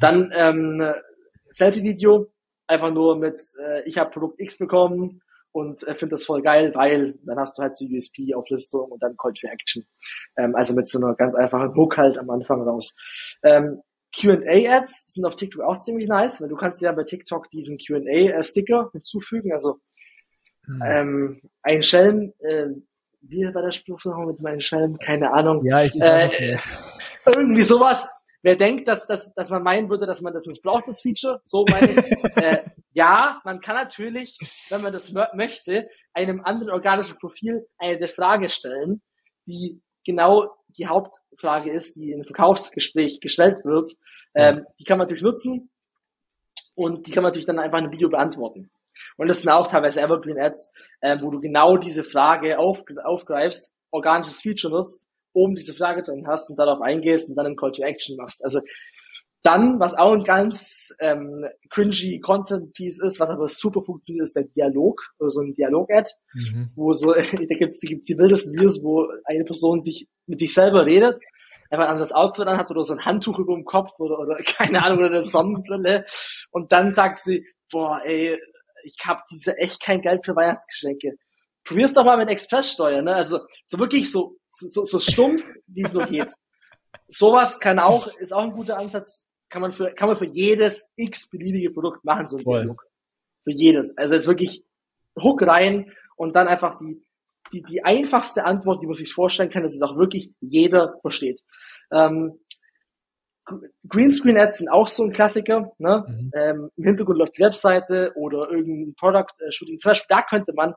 Dann 0.00 0.32
ähm, 0.34 0.82
Selfie-Video, 1.50 2.30
einfach 2.66 2.92
nur 2.92 3.16
mit, 3.16 3.40
äh, 3.60 3.82
ich 3.86 3.98
habe 3.98 4.10
Produkt 4.10 4.40
X 4.40 4.58
bekommen 4.58 5.22
und 5.52 5.82
äh, 5.86 5.94
finde 5.94 6.14
das 6.14 6.24
voll 6.24 6.42
geil, 6.42 6.74
weil 6.74 7.18
dann 7.24 7.38
hast 7.38 7.58
du 7.58 7.62
halt 7.62 7.74
so 7.74 7.86
USP-Auflistung 7.86 8.90
und 8.90 9.02
dann 9.02 9.16
Call 9.16 9.32
to 9.32 9.48
Action. 9.48 9.86
Ähm, 10.36 10.54
also 10.54 10.74
mit 10.74 10.88
so 10.88 10.98
einer 10.98 11.14
ganz 11.14 11.34
einfachen 11.34 11.74
Hook 11.74 11.96
halt 11.96 12.18
am 12.18 12.30
Anfang 12.30 12.62
raus. 12.62 12.94
Ähm, 13.42 13.80
Q&A-Ads 14.18 15.14
sind 15.14 15.24
auf 15.24 15.36
TikTok 15.36 15.62
auch 15.62 15.78
ziemlich 15.78 16.08
nice, 16.08 16.40
weil 16.40 16.48
du 16.48 16.56
kannst 16.56 16.80
ja 16.80 16.92
bei 16.92 17.04
TikTok 17.04 17.50
diesen 17.50 17.78
Q&A-Sticker 17.78 18.90
hinzufügen, 18.92 19.52
also 19.52 19.80
hm. 20.68 20.82
Ähm, 20.84 21.40
ein 21.62 21.82
Schelm, 21.82 22.32
äh, 22.40 22.66
wie 23.22 23.52
war 23.54 23.62
der 23.62 23.72
Spruch 23.72 24.04
noch 24.04 24.24
mit 24.26 24.40
meinem 24.40 24.60
Schelm? 24.60 24.98
Keine 24.98 25.32
Ahnung. 25.32 25.64
Ja, 25.64 25.82
ich, 25.82 25.96
ich 25.96 26.02
äh, 26.02 26.56
irgendwie 27.26 27.62
sowas. 27.62 28.08
Wer 28.42 28.54
denkt, 28.54 28.86
dass, 28.86 29.06
dass, 29.06 29.34
dass 29.34 29.50
man 29.50 29.62
meinen 29.62 29.90
würde, 29.90 30.06
dass 30.06 30.20
man 30.20 30.32
das 30.32 30.46
missbraucht, 30.46 30.86
das 30.86 31.00
Feature, 31.00 31.40
so 31.42 31.64
meine 31.68 31.90
ich. 31.90 32.36
äh, 32.36 32.62
ja, 32.92 33.40
man 33.44 33.60
kann 33.60 33.76
natürlich, 33.76 34.38
wenn 34.68 34.82
man 34.82 34.92
das 34.92 35.12
möchte, 35.34 35.88
einem 36.12 36.44
anderen 36.44 36.70
organischen 36.72 37.18
Profil 37.18 37.66
eine 37.78 38.06
Frage 38.06 38.48
stellen, 38.48 39.02
die 39.46 39.80
genau 40.04 40.54
die 40.68 40.86
Hauptfrage 40.86 41.72
ist, 41.72 41.96
die 41.96 42.12
im 42.12 42.24
Verkaufsgespräch 42.24 43.20
gestellt 43.20 43.64
wird. 43.64 43.90
Ähm, 44.34 44.66
die 44.78 44.84
kann 44.84 44.98
man 44.98 45.06
natürlich 45.06 45.22
nutzen 45.22 45.70
und 46.76 47.06
die 47.06 47.10
kann 47.10 47.22
man 47.22 47.30
natürlich 47.30 47.46
dann 47.46 47.58
einfach 47.58 47.78
in 47.78 47.84
einem 47.84 47.92
Video 47.92 48.08
beantworten. 48.08 48.70
Und 49.16 49.28
das 49.28 49.42
sind 49.42 49.50
auch 49.50 49.68
teilweise 49.68 50.00
Evergreen 50.00 50.38
Ads, 50.38 50.72
äh, 51.00 51.16
wo 51.20 51.30
du 51.30 51.40
genau 51.40 51.76
diese 51.76 52.04
Frage 52.04 52.58
auf, 52.58 52.82
aufgreifst, 53.04 53.74
organisches 53.90 54.40
Feature 54.40 54.72
nutzt, 54.72 55.06
oben 55.32 55.54
diese 55.54 55.74
Frage 55.74 56.02
drin 56.02 56.26
hast 56.26 56.50
und 56.50 56.58
darauf 56.58 56.80
eingehst 56.80 57.28
und 57.28 57.36
dann 57.36 57.46
einen 57.46 57.56
Call 57.56 57.72
to 57.72 57.82
Action 57.82 58.16
machst. 58.16 58.42
Also 58.42 58.60
dann, 59.42 59.78
was 59.78 59.96
auch 59.96 60.12
ein 60.12 60.24
ganz 60.24 60.94
ähm, 61.00 61.46
cringy 61.70 62.20
Content-Piece 62.20 63.00
ist, 63.00 63.20
was 63.20 63.30
aber 63.30 63.46
super 63.46 63.82
funktioniert, 63.82 64.24
ist 64.24 64.36
der 64.36 64.44
Dialog, 64.44 65.00
oder 65.18 65.30
so 65.30 65.42
ein 65.42 65.54
Dialog-Ad, 65.54 66.10
mhm. 66.34 66.70
wo 66.74 66.92
so, 66.92 67.12
da 67.14 67.20
gibt's, 67.22 67.80
da 67.80 67.88
gibt's 67.88 68.06
die 68.06 68.18
wildesten 68.18 68.54
Videos, 68.54 68.82
wo 68.82 69.06
eine 69.24 69.44
Person 69.44 69.82
sich 69.82 70.08
mit 70.26 70.40
sich 70.40 70.52
selber 70.52 70.86
redet, 70.86 71.20
einfach 71.70 71.84
ein 71.84 71.92
anderes 71.92 72.12
Outfit 72.12 72.46
anhat 72.46 72.70
oder 72.70 72.82
so 72.82 72.94
ein 72.94 73.04
Handtuch 73.04 73.38
über 73.38 73.54
dem 73.54 73.64
Kopf 73.64 73.92
oder, 73.98 74.18
oder 74.18 74.36
keine 74.44 74.82
Ahnung, 74.82 74.98
oder 74.98 75.08
eine 75.08 75.22
Sonnenbrille 75.22 76.04
und 76.50 76.72
dann 76.72 76.90
sagt 76.90 77.18
sie, 77.18 77.46
boah, 77.70 78.00
ey, 78.04 78.38
ich 78.84 78.96
habe 79.04 79.22
diese 79.30 79.56
echt 79.56 79.80
kein 79.82 80.00
Geld 80.00 80.24
für 80.24 80.36
Weihnachtsgeschenke. 80.36 81.16
Probier's 81.64 81.94
doch 81.94 82.04
mal 82.04 82.16
mit 82.16 82.28
Expresssteuer, 82.28 83.02
ne? 83.02 83.14
Also 83.14 83.40
so 83.66 83.78
wirklich 83.78 84.10
so 84.10 84.36
so, 84.50 84.84
so 84.84 84.98
stumpf, 84.98 85.44
wie 85.66 85.82
es 85.82 85.92
nur 85.92 86.06
geht. 86.06 86.32
Sowas 87.08 87.60
kann 87.60 87.78
auch 87.78 88.06
ist 88.18 88.32
auch 88.32 88.42
ein 88.42 88.52
guter 88.52 88.78
Ansatz. 88.78 89.28
Kann 89.48 89.62
man 89.62 89.72
für 89.72 89.92
kann 89.94 90.08
man 90.08 90.16
für 90.16 90.26
jedes 90.26 90.90
x 90.96 91.28
beliebige 91.28 91.70
Produkt 91.70 92.04
machen 92.04 92.26
so 92.26 92.38
ein 92.38 92.44
Dialog. 92.44 92.84
Für 93.44 93.52
jedes. 93.52 93.96
Also 93.96 94.14
es 94.14 94.22
ist 94.22 94.28
wirklich 94.28 94.64
Hook 95.20 95.42
rein 95.42 95.92
und 96.16 96.34
dann 96.34 96.48
einfach 96.48 96.78
die 96.78 97.02
die, 97.52 97.62
die 97.62 97.84
einfachste 97.84 98.44
Antwort, 98.44 98.82
die 98.82 98.86
man 98.86 98.94
sich 98.94 99.12
vorstellen 99.12 99.50
kann, 99.50 99.62
dass 99.62 99.74
es 99.74 99.82
auch 99.82 99.96
wirklich 99.96 100.30
jeder 100.40 100.98
versteht. 101.00 101.42
Ähm, 101.90 102.38
Greenscreen-Ads 103.88 104.58
sind 104.58 104.68
auch 104.68 104.88
so 104.88 105.04
ein 105.04 105.12
Klassiker. 105.12 105.72
Ne? 105.78 106.04
Mhm. 106.06 106.30
Ähm, 106.34 106.70
Im 106.76 106.84
Hintergrund 106.84 107.18
läuft 107.18 107.38
die 107.38 107.42
Webseite 107.42 108.12
oder 108.16 108.50
irgendein 108.50 108.94
Product-Shooting. 108.94 109.78
Zum 109.78 109.90
Beispiel, 109.90 110.06
da 110.08 110.22
könnte 110.22 110.52
man 110.54 110.74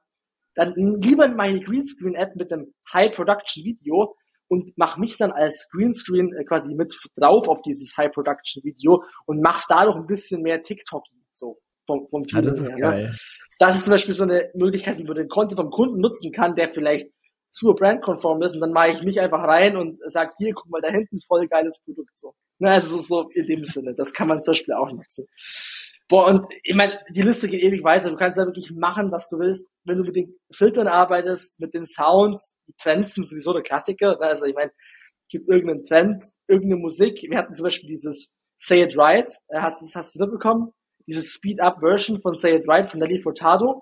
dann 0.56 0.74
lieber 0.76 1.28
meine 1.30 1.62
Greenscreen-Ad 1.62 2.34
mit 2.36 2.52
einem 2.52 2.74
High-Production-Video 2.94 4.16
und 4.48 4.74
mach 4.76 4.98
mich 4.98 5.18
dann 5.18 5.32
als 5.32 5.70
Greenscreen 5.72 6.34
äh, 6.34 6.44
quasi 6.44 6.76
mit 6.76 6.94
drauf 7.16 7.48
auf 7.48 7.62
dieses 7.62 7.96
High-Production-Video 7.96 9.04
und 9.26 9.42
mach's 9.42 9.68
dadurch 9.68 9.96
ein 9.96 10.08
bisschen 10.08 10.42
mehr 10.42 10.62
TikTok 10.62 11.06
so 11.32 11.60
vom, 11.88 12.08
vom 12.10 12.24
Team. 12.24 12.40
Ja, 12.40 12.50
das 12.50 12.60
ist 12.60 12.70
her, 12.70 12.78
geil. 12.78 13.04
Ne? 13.06 13.16
Das 13.60 13.76
ist 13.78 13.86
zum 13.86 13.92
Beispiel 13.92 14.14
so 14.14 14.24
eine 14.24 14.50
Möglichkeit, 14.54 14.98
wie 14.98 15.04
man 15.04 15.16
den 15.16 15.30
Content 15.30 15.60
vom 15.60 15.72
Kunden 15.72 16.02
nutzen 16.02 16.32
kann, 16.32 16.56
der 16.56 16.70
vielleicht 16.70 17.10
zur 17.52 17.76
Brand-konform 17.76 18.42
ist 18.42 18.56
und 18.56 18.62
dann 18.62 18.72
mache 18.72 18.92
ich 18.92 19.04
mich 19.04 19.20
einfach 19.20 19.44
rein 19.44 19.76
und 19.76 20.00
sag 20.06 20.34
hier, 20.38 20.54
guck 20.54 20.70
mal, 20.70 20.82
da 20.82 20.90
hinten 20.90 21.20
voll 21.22 21.48
geiles 21.48 21.82
Produkt 21.84 22.18
so. 22.18 22.34
Na, 22.62 22.74
also 22.74 23.00
so 23.00 23.30
in 23.32 23.48
dem 23.48 23.64
Sinne. 23.64 23.96
Das 23.96 24.14
kann 24.14 24.28
man 24.28 24.44
zum 24.44 24.52
Beispiel 24.52 24.76
auch 24.76 24.92
nutzen. 24.92 25.26
Boah, 26.08 26.28
und 26.28 26.46
ich 26.62 26.76
meine, 26.76 27.00
die 27.10 27.24
Liste 27.24 27.48
geht 27.48 27.64
ewig 27.64 27.84
weiter. 27.84 28.12
Du 28.12 28.16
kannst 28.18 28.38
da 28.38 28.46
wirklich 28.46 28.72
machen, 28.72 29.12
was 29.12 29.30
du 29.30 29.40
willst. 29.40 29.72
Wenn 29.84 29.98
du 29.98 30.04
mit 30.04 30.16
den 30.16 30.36
Filtern 30.52 30.88
arbeitest, 30.88 31.60
mit 31.60 31.74
den 31.74 31.88
Sounds, 31.88 32.60
die 32.68 32.74
Trends 32.78 33.16
sind 33.16 33.26
sowieso 33.26 33.54
der 33.54 33.64
Klassiker. 33.64 34.12
Ne? 34.20 34.28
Also 34.28 34.46
ich 34.46 34.54
meine, 34.54 34.72
gibt's 35.28 35.50
irgendeinen 35.50 35.86
Trend, 35.86 36.22
irgendeine 36.48 36.80
Musik. 36.80 37.24
Wir 37.24 37.36
hatten 37.36 37.54
zum 37.54 37.64
Beispiel 37.64 37.90
dieses 37.90 38.32
Say 38.60 38.84
It 38.84 38.96
Right. 38.96 39.32
Äh, 39.48 39.60
hast, 39.60 39.82
du 39.82 39.98
hast 39.98 40.14
du 40.14 40.24
mitbekommen? 40.24 40.72
Diese 41.08 41.24
Speed-Up-Version 41.24 42.22
von 42.22 42.36
Say 42.36 42.58
It 42.58 42.68
Right 42.68 42.88
von 42.88 43.00
Nelly 43.00 43.24
Furtado, 43.24 43.82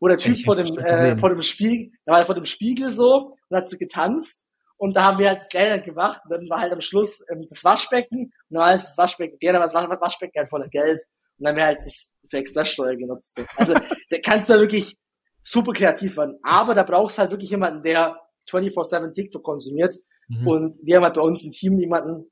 wo 0.00 0.08
der 0.08 0.16
Typ 0.16 0.36
vor 0.44 0.56
dem, 0.56 0.66
äh, 0.78 1.16
vor 1.16 1.28
dem 1.28 1.42
Spiegel, 1.42 1.92
da 2.06 2.14
war 2.14 2.18
er 2.18 2.26
vor 2.26 2.34
dem 2.34 2.44
Spiegel 2.44 2.90
so 2.90 3.36
und 3.48 3.56
hat 3.56 3.70
so 3.70 3.78
getanzt 3.78 4.48
und 4.80 4.96
da 4.96 5.04
haben 5.04 5.18
wir 5.18 5.28
halt 5.28 5.42
Geld 5.50 5.84
gemacht. 5.84 6.22
Und 6.24 6.30
dann 6.30 6.48
war 6.48 6.60
halt 6.60 6.72
am 6.72 6.80
Schluss 6.80 7.22
ähm, 7.30 7.44
das 7.46 7.62
Waschbecken. 7.62 8.24
Und 8.24 8.32
dann 8.48 8.62
war 8.62 8.72
es 8.72 8.84
das 8.84 8.96
Waschbecken, 8.96 9.38
gerne 9.38 9.58
war 9.58 9.66
das 9.66 9.74
Waschbecken 9.74 10.38
halt 10.38 10.48
voller 10.48 10.68
Geld. 10.68 11.02
Und 11.36 11.44
dann 11.44 11.50
haben 11.50 11.56
wir 11.58 11.66
halt 11.66 11.78
das 11.78 12.14
für 12.30 12.38
Expresssteuer 12.38 12.96
genutzt. 12.96 13.34
So. 13.34 13.42
Also 13.56 13.74
da 13.74 14.18
kannst 14.24 14.48
du 14.48 14.54
da 14.54 14.60
wirklich 14.60 14.96
super 15.42 15.74
kreativ 15.74 16.16
werden. 16.16 16.38
Aber 16.42 16.74
da 16.74 16.82
brauchst 16.82 17.18
du 17.18 17.20
halt 17.20 17.30
wirklich 17.30 17.50
jemanden, 17.50 17.82
der 17.82 18.18
24-7 18.50 19.12
TikTok 19.12 19.42
konsumiert. 19.42 19.96
Mhm. 20.28 20.48
Und 20.48 20.76
wir 20.82 20.96
haben 20.96 21.04
halt 21.04 21.16
bei 21.16 21.20
uns 21.20 21.44
im 21.44 21.52
Team 21.52 21.78
jemanden, 21.78 22.30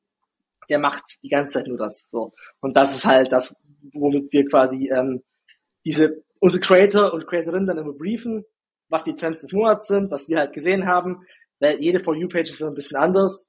der 0.70 0.78
macht 0.78 1.04
die 1.22 1.28
ganze 1.28 1.52
Zeit 1.52 1.66
nur 1.66 1.76
das. 1.76 2.08
So. 2.10 2.32
Und 2.60 2.78
das 2.78 2.96
ist 2.96 3.04
halt 3.04 3.30
das, 3.30 3.54
womit 3.92 4.32
wir 4.32 4.46
quasi 4.48 4.88
ähm, 4.88 5.22
diese 5.84 6.24
unsere 6.40 6.62
Creator 6.62 7.12
und 7.12 7.26
Creatorinnen 7.26 7.66
dann 7.66 7.76
immer 7.76 7.92
briefen, 7.92 8.44
was 8.88 9.04
die 9.04 9.14
Trends 9.14 9.42
des 9.42 9.52
Monats 9.52 9.88
sind, 9.88 10.10
was 10.10 10.30
wir 10.30 10.38
halt 10.38 10.54
gesehen 10.54 10.86
haben, 10.86 11.26
jede 11.60 12.00
For 12.00 12.14
You-Page 12.14 12.50
ist 12.50 12.62
ein 12.62 12.74
bisschen 12.74 12.98
anders. 12.98 13.48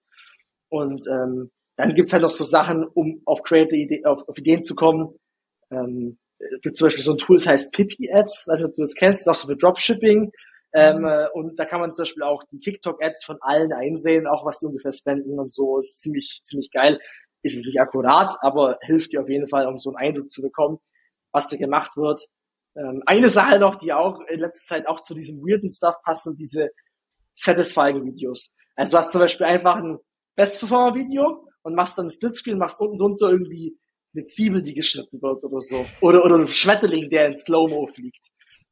Und 0.70 1.06
ähm, 1.12 1.52
dann 1.78 1.96
gibt's 1.96 2.14
halt 2.14 2.24
noch 2.24 2.32
so 2.32 2.44
Sachen, 2.44 2.86
um 2.86 3.22
auf 3.26 3.44
Creator 3.44 3.80
auf, 4.12 4.28
auf 4.28 4.38
Ideen 4.38 4.64
zu 4.64 4.76
kommen. 4.76 5.16
Ähm, 5.72 6.18
gibt 6.62 6.78
zum 6.78 6.88
Beispiel 6.88 7.04
so 7.04 7.14
ein 7.14 7.18
Tool, 7.18 7.38
das 7.38 7.48
heißt 7.48 7.74
Pippi 7.74 8.12
Ads, 8.12 8.48
weiß 8.48 8.60
nicht, 8.60 8.70
ob 8.70 8.74
du 8.74 8.82
das 8.82 8.96
kennst, 8.96 9.28
das 9.28 9.38
ist 9.38 9.42
auch 9.42 9.48
so 9.48 9.54
für 9.54 9.58
Dropshipping. 9.58 10.32
Ähm, 10.74 11.00
mhm. 11.00 11.06
äh, 11.06 11.28
und 11.34 11.60
da 11.60 11.66
kann 11.66 11.80
man 11.80 11.94
zum 11.94 12.04
Beispiel 12.04 12.24
auch 12.24 12.44
die 12.52 12.60
TikTok-Ads 12.60 13.26
von 13.26 13.38
allen 13.42 13.74
einsehen, 13.74 14.28
auch 14.28 14.46
was 14.46 14.60
die 14.60 14.68
ungefähr 14.68 14.92
spenden 14.92 15.40
und 15.40 15.52
so. 15.52 15.80
Ist 15.80 16.02
ziemlich, 16.02 16.42
ziemlich 16.44 16.70
geil. 16.72 17.00
Ist 17.42 17.58
es 17.58 17.66
nicht 17.66 17.80
akkurat, 17.80 18.36
aber 18.42 18.78
hilft 18.82 19.14
dir 19.14 19.22
auf 19.22 19.30
jeden 19.30 19.48
Fall, 19.48 19.66
um 19.66 19.80
so 19.80 19.90
einen 19.90 20.10
Eindruck 20.10 20.30
zu 20.30 20.42
bekommen, 20.42 20.78
was 21.32 21.50
da 21.50 21.58
gemacht 21.58 21.96
wird. 21.98 22.22
Ähm, 22.76 23.02
eine 23.06 23.30
Sache 23.30 23.60
noch, 23.60 23.76
die 23.76 23.94
auch 23.94 24.20
in 24.28 24.40
letzter 24.40 24.76
Zeit 24.76 24.88
auch 24.88 25.02
zu 25.02 25.16
diesem 25.16 25.40
weirden 25.40 25.72
Stuff 25.72 25.96
passt, 26.04 26.24
sind 26.24 26.40
diese 26.40 26.70
satisfying 27.40 28.06
Videos. 28.06 28.54
Also 28.76 28.92
du 28.92 28.98
hast 28.98 29.12
zum 29.12 29.22
Beispiel 29.22 29.46
einfach 29.46 29.78
ein 29.78 29.98
Best 30.36 30.60
Performer 30.60 30.96
Video 30.96 31.48
und 31.64 31.76
machst 31.76 31.98
dann 31.98 32.08
ein 32.08 32.12
Splitscreen, 32.12 32.58
machst 32.58 32.80
unten 32.80 32.98
drunter 32.98 33.30
irgendwie 33.30 33.78
eine 34.16 34.26
Zwiebel, 34.26 34.62
die 34.62 34.74
geschnitten 34.74 35.22
wird 35.22 35.44
oder 35.44 35.60
so. 35.60 35.86
Oder, 36.02 36.24
oder 36.26 36.36
ein 36.38 36.48
Schmetterling, 36.48 37.10
der 37.10 37.28
in 37.28 37.38
Slow-Mo 37.38 37.88
fliegt. 37.88 38.28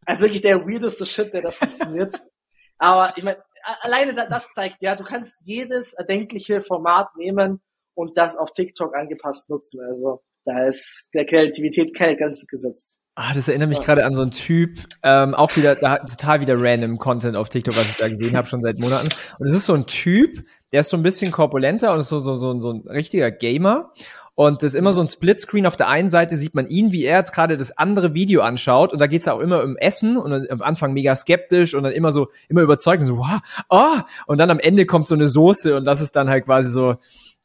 Also 0.06 0.24
wirklich 0.24 0.42
der 0.42 0.66
weirdeste 0.66 1.06
Shit, 1.06 1.34
der 1.34 1.44
da 1.44 1.50
funktioniert. 1.50 2.14
Aber 2.78 3.18
ich 3.18 3.24
meine, 3.24 3.44
alleine 3.82 4.14
das 4.14 4.54
zeigt, 4.54 4.78
ja, 4.82 4.96
du 4.96 5.04
kannst 5.04 5.42
jedes 5.46 5.94
erdenkliche 5.94 6.62
Format 6.62 7.16
nehmen 7.18 7.62
und 7.96 8.18
das 8.18 8.38
auf 8.38 8.52
TikTok 8.52 8.96
angepasst 8.96 9.50
nutzen. 9.50 9.82
Also 9.86 10.24
da 10.46 10.68
ist 10.68 11.10
der 11.14 11.26
Kreativität 11.26 11.96
keine 11.96 12.16
Grenze 12.16 12.46
gesetzt. 12.48 12.98
Ah, 13.20 13.34
das 13.34 13.48
erinnert 13.48 13.70
mich 13.70 13.80
gerade 13.80 14.06
an 14.06 14.14
so 14.14 14.22
einen 14.22 14.30
Typ, 14.30 14.78
ähm, 15.02 15.34
auch 15.34 15.56
wieder, 15.58 15.74
da 15.74 15.98
total 15.98 16.40
wieder 16.40 16.54
random 16.56 17.00
Content 17.00 17.36
auf 17.36 17.50
TikTok, 17.50 17.76
was 17.76 17.90
ich 17.90 17.96
da 17.96 18.10
gesehen 18.10 18.38
habe, 18.38 18.48
schon 18.48 18.62
seit 18.62 18.78
Monaten. 18.78 19.10
Und 19.40 19.48
es 19.48 19.54
ist 19.54 19.66
so 19.66 19.74
ein 19.74 19.88
Typ, 19.88 20.46
der 20.72 20.82
ist 20.82 20.90
so 20.90 20.98
ein 20.98 21.02
bisschen 21.02 21.32
korpulenter 21.32 21.96
und 21.96 22.02
ist 22.02 22.10
so, 22.10 22.20
so, 22.20 22.36
so, 22.36 22.60
so 22.60 22.74
ein 22.74 22.84
richtiger 22.88 23.32
Gamer. 23.32 23.92
Und 24.36 24.62
das 24.62 24.74
ist 24.74 24.80
immer 24.80 24.94
so 24.94 25.02
ein 25.02 25.08
Splitscreen. 25.08 25.66
Auf 25.66 25.78
der 25.78 25.88
einen 25.88 26.10
Seite 26.10 26.38
sieht 26.38 26.54
man 26.54 26.68
ihn, 26.68 26.92
wie 26.92 27.06
er 27.06 27.18
jetzt 27.18 27.34
gerade 27.34 27.58
das 27.58 27.76
andere 27.76 28.14
Video 28.14 28.42
anschaut. 28.42 28.94
Und 28.94 29.00
da 29.00 29.08
geht's 29.08 29.28
auch 29.28 29.40
immer 29.40 29.64
um 29.64 29.78
Essen 29.78 30.16
und 30.16 30.52
am 30.52 30.62
Anfang 30.62 30.94
mega 30.94 31.16
skeptisch 31.16 31.74
und 31.74 31.82
dann 31.82 31.94
immer 31.94 32.12
so, 32.12 32.28
immer 32.50 32.62
überzeugt 32.62 33.02
und 33.02 33.08
so, 33.08 33.18
wow, 33.18 33.40
oh! 33.70 33.98
Und 34.28 34.38
dann 34.38 34.52
am 34.52 34.60
Ende 34.60 34.86
kommt 34.86 35.08
so 35.08 35.16
eine 35.16 35.28
Soße 35.28 35.76
und 35.76 35.86
das 35.86 36.02
ist 36.02 36.16
dann 36.16 36.30
halt 36.30 36.46
quasi 36.46 36.70
so, 36.70 36.98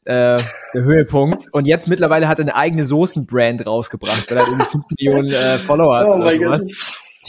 äh, 0.05 0.38
der 0.74 0.82
Höhepunkt. 0.82 1.46
Und 1.53 1.66
jetzt 1.66 1.88
mittlerweile 1.88 2.28
hat 2.28 2.38
er 2.38 2.44
eine 2.44 2.57
eigene 2.57 2.84
Soßenbrand 2.84 3.66
rausgebracht, 3.66 4.30
weil 4.30 4.38
er 4.38 4.46
irgendwie 4.46 4.66
5 4.66 4.84
Millionen 4.98 5.32
äh, 5.32 5.59
Follower 5.59 5.96
hat. 5.96 6.09
Oh 6.09 6.16
mein 6.16 6.40
Gott. 6.40 6.62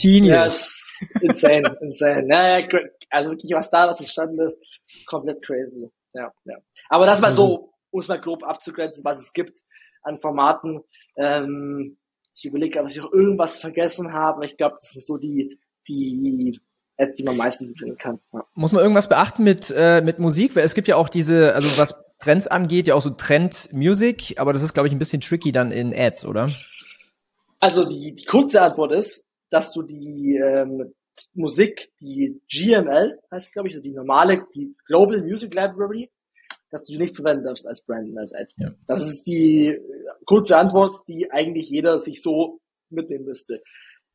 Genius. 0.00 0.26
Yes. 0.26 0.84
Insane, 1.20 1.76
insane. 1.80 2.26
Ja, 2.28 2.58
ja, 2.58 2.66
also 3.10 3.30
wirklich, 3.30 3.52
was 3.52 3.70
da 3.70 3.88
was 3.88 4.00
entstanden 4.00 4.40
ist, 4.40 4.60
komplett 5.06 5.44
crazy. 5.44 5.90
Ja, 6.12 6.32
ja. 6.44 6.56
Aber 6.88 7.06
das 7.06 7.20
mal 7.20 7.32
so, 7.32 7.72
um 7.90 8.00
es 8.00 8.08
mal 8.08 8.20
grob 8.20 8.42
abzugrenzen, 8.44 9.04
was 9.04 9.20
es 9.20 9.32
gibt 9.32 9.58
an 10.02 10.18
Formaten. 10.18 10.80
Ähm, 11.16 11.98
ich 12.36 12.44
überlege, 12.44 12.80
ob 12.80 12.88
ich 12.88 12.96
noch 12.96 13.12
irgendwas 13.12 13.58
vergessen 13.58 14.12
habe. 14.12 14.46
Ich 14.46 14.56
glaube, 14.56 14.76
das 14.80 14.90
sind 14.90 15.04
so 15.04 15.18
die, 15.18 15.58
die 15.88 16.60
Ads, 16.98 17.14
die 17.14 17.24
man 17.24 17.32
am 17.32 17.38
meisten 17.38 17.74
finden 17.76 17.96
kann. 17.96 18.20
Ja. 18.32 18.44
Muss 18.54 18.72
man 18.72 18.82
irgendwas 18.82 19.08
beachten 19.08 19.44
mit, 19.44 19.72
äh, 19.76 20.00
mit 20.00 20.18
Musik? 20.18 20.56
Weil 20.56 20.64
es 20.64 20.74
gibt 20.74 20.88
ja 20.88 20.96
auch 20.96 21.08
diese, 21.08 21.54
also 21.54 21.78
was 21.78 21.94
Trends 22.24 22.46
angeht, 22.46 22.86
ja 22.86 22.94
auch 22.94 23.02
so 23.02 23.10
Trend 23.10 23.68
Music, 23.72 24.40
aber 24.40 24.54
das 24.54 24.62
ist, 24.62 24.72
glaube 24.72 24.88
ich, 24.88 24.94
ein 24.94 24.98
bisschen 24.98 25.20
tricky 25.20 25.52
dann 25.52 25.70
in 25.70 25.94
Ads, 25.94 26.24
oder? 26.24 26.50
Also 27.60 27.84
die, 27.84 28.14
die 28.14 28.24
kurze 28.24 28.62
Antwort 28.62 28.92
ist, 28.92 29.26
dass 29.50 29.72
du 29.72 29.82
die 29.82 30.40
ähm, 30.42 30.94
Musik, 31.34 31.90
die 32.00 32.40
GML 32.50 33.18
heißt, 33.30 33.52
glaube 33.52 33.68
ich, 33.68 33.78
die 33.80 33.92
normale, 33.92 34.46
die 34.54 34.74
Global 34.86 35.20
Music 35.20 35.54
Library, 35.54 36.10
dass 36.70 36.86
du 36.86 36.94
die 36.94 36.98
nicht 36.98 37.14
verwenden 37.14 37.44
darfst 37.44 37.66
als 37.66 37.84
Brand, 37.84 38.16
als 38.16 38.32
Ad. 38.32 38.52
Ja. 38.56 38.72
Das 38.86 39.06
ist 39.06 39.26
die 39.26 39.78
kurze 40.24 40.56
Antwort, 40.56 41.06
die 41.06 41.30
eigentlich 41.30 41.68
jeder 41.68 41.98
sich 41.98 42.22
so 42.22 42.60
mitnehmen 42.88 43.26
müsste. 43.26 43.62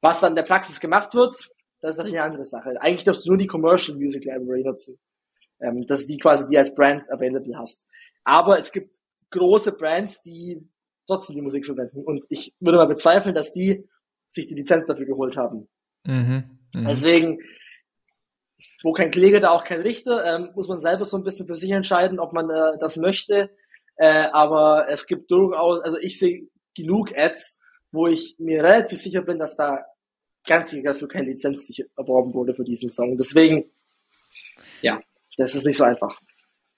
Was 0.02 0.22
dann 0.22 0.32
in 0.32 0.36
der 0.36 0.44
Praxis 0.44 0.80
gemacht 0.80 1.14
wird, 1.14 1.36
das 1.82 1.92
ist 1.92 1.98
natürlich 1.98 2.20
eine 2.20 2.26
andere 2.26 2.44
Sache. 2.44 2.82
Eigentlich 2.82 3.04
darfst 3.04 3.26
du 3.26 3.30
nur 3.30 3.38
die 3.38 3.48
Commercial 3.48 3.98
Music 3.98 4.26
Library 4.26 4.64
nutzen. 4.64 5.00
Ähm, 5.62 5.86
das 5.86 6.02
ist 6.02 6.10
die 6.10 6.18
quasi, 6.18 6.48
die 6.50 6.58
als 6.58 6.74
Brand 6.74 7.12
available 7.12 7.58
hast. 7.58 7.86
Aber 8.30 8.60
es 8.60 8.72
gibt 8.72 8.98
große 9.32 9.72
Brands, 9.72 10.22
die 10.22 10.62
trotzdem 11.08 11.36
die 11.36 11.42
Musik 11.42 11.66
verwenden. 11.66 12.04
Und 12.04 12.28
ich 12.30 12.54
würde 12.60 12.78
mal 12.78 12.86
bezweifeln, 12.86 13.34
dass 13.34 13.54
die 13.54 13.90
sich 14.30 14.46
die 14.46 14.54
Lizenz 14.54 14.86
dafür 14.86 15.08
geholt 15.08 15.36
haben. 15.36 15.68
Mhm, 16.06 16.60
mh. 16.76 16.88
Deswegen, 16.88 17.40
wo 18.84 18.94
kein 18.94 19.10
Kläger, 19.10 19.40
da 19.40 19.50
auch 19.50 19.64
kein 19.64 19.82
Richter, 19.82 20.24
ähm, 20.24 20.52
muss 20.54 20.68
man 20.68 20.78
selber 20.80 21.06
so 21.06 21.18
ein 21.18 21.24
bisschen 21.24 21.48
für 21.48 21.56
sich 21.56 21.72
entscheiden, 21.72 22.20
ob 22.20 22.32
man 22.32 22.52
äh, 22.52 22.78
das 22.80 22.98
möchte. 22.98 23.50
Äh, 23.96 24.28
aber 24.32 24.88
es 24.90 25.08
gibt 25.08 25.32
durchaus, 25.32 25.82
also 25.82 25.98
ich 25.98 26.20
sehe 26.20 26.48
genug 26.76 27.12
Ads, 27.18 27.64
wo 27.92 28.06
ich 28.06 28.36
mir 28.38 28.64
relativ 28.64 29.00
sicher 29.02 29.24
bin, 29.24 29.40
dass 29.40 29.58
da 29.58 29.84
ganz 30.46 30.70
sicher 30.70 30.94
dafür 30.94 31.08
keine 31.08 31.30
Lizenz 31.30 31.68
erworben 31.98 32.36
wurde 32.36 32.54
für 32.54 32.64
diesen 32.64 32.92
Song. 32.92 33.18
Deswegen, 33.18 33.72
ja, 34.84 35.02
das 35.36 35.56
ist 35.56 35.66
nicht 35.66 35.78
so 35.78 35.84
einfach. 35.86 36.22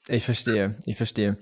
Ich 0.08 0.26
verstehe, 0.26 0.78
ich 0.86 0.98
verstehe. 0.98 1.38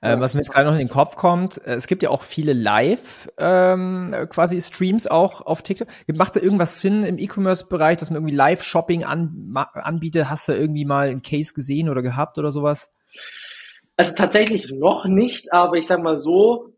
Ähm, 0.00 0.20
was 0.20 0.34
mir 0.34 0.40
jetzt 0.40 0.52
gerade 0.52 0.66
noch 0.66 0.74
in 0.74 0.78
den 0.78 0.88
Kopf 0.88 1.16
kommt, 1.16 1.58
äh, 1.66 1.74
es 1.74 1.88
gibt 1.88 2.04
ja 2.04 2.10
auch 2.10 2.22
viele 2.22 2.52
Live 2.52 3.28
ähm, 3.38 4.14
quasi 4.28 4.60
Streams 4.60 5.08
auch 5.08 5.40
auf 5.40 5.62
TikTok. 5.62 5.88
Macht 6.14 6.36
da 6.36 6.40
irgendwas 6.40 6.80
Sinn 6.80 7.02
im 7.02 7.18
E-Commerce-Bereich, 7.18 7.98
dass 7.98 8.10
man 8.10 8.18
irgendwie 8.18 8.36
Live-Shopping 8.36 9.02
an, 9.02 9.52
anbietet? 9.54 10.30
Hast 10.30 10.46
du 10.46 10.52
irgendwie 10.52 10.84
mal 10.84 11.08
einen 11.08 11.22
Case 11.22 11.54
gesehen 11.54 11.88
oder 11.88 12.02
gehabt 12.02 12.38
oder 12.38 12.52
sowas? 12.52 12.92
Also 13.96 14.14
tatsächlich 14.14 14.70
noch 14.70 15.06
nicht, 15.06 15.52
aber 15.52 15.76
ich 15.76 15.86
sag 15.86 16.00
mal 16.00 16.18
so, 16.18 16.72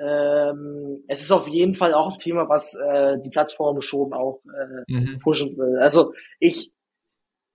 ähm, 0.00 1.04
es 1.06 1.22
ist 1.22 1.30
auf 1.30 1.46
jeden 1.46 1.76
Fall 1.76 1.94
auch 1.94 2.12
ein 2.12 2.18
Thema, 2.18 2.48
was 2.48 2.74
äh, 2.74 3.18
die 3.22 3.30
Plattform 3.30 3.80
schon 3.82 4.12
auch 4.12 4.40
äh, 4.46 4.92
mhm. 4.92 5.18
pushen 5.20 5.56
will. 5.56 5.78
Also 5.78 6.12
ich 6.40 6.72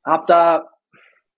habe 0.03 0.23
da 0.27 0.74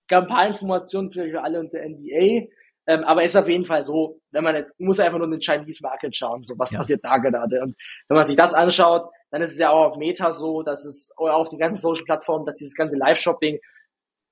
gab 0.08 0.24
ein 0.24 0.30
paar 0.30 0.48
Informationen 0.48 1.10
für 1.10 1.42
alle 1.42 1.60
unter 1.60 1.80
NDA. 1.80 2.48
Ähm, 2.90 3.04
aber 3.04 3.22
es 3.24 3.30
ist 3.30 3.36
auf 3.36 3.50
jeden 3.50 3.66
Fall 3.66 3.84
so, 3.84 4.22
wenn 4.32 4.46
man 4.46 4.66
muss 4.78 5.00
einfach 5.00 5.18
nur 5.18 5.28
in 5.28 5.32
den 5.32 5.42
Chinese 5.42 5.84
Market 5.84 6.16
schauen, 6.16 6.44
so 6.44 6.58
was 6.58 6.72
ja. 6.72 6.78
passiert 6.78 7.04
da 7.04 7.18
gerade. 7.18 7.62
Und 7.62 7.76
wenn 8.08 8.16
man 8.16 8.26
sich 8.26 8.38
das 8.38 8.54
anschaut, 8.54 9.10
dann 9.30 9.42
ist 9.42 9.52
es 9.52 9.60
ja 9.60 9.72
auch 9.72 9.92
auf 9.92 9.98
Meta 9.98 10.32
so, 10.32 10.64
dass 10.64 10.86
es 10.86 11.12
oder 11.18 11.36
auf 11.36 11.50
den 11.50 11.60
ganzen 11.60 11.82
Social 11.82 12.06
Plattformen, 12.06 12.46
dass 12.46 12.56
dieses 12.56 12.76
ganze 12.76 12.98
Live-Shopping 12.98 13.60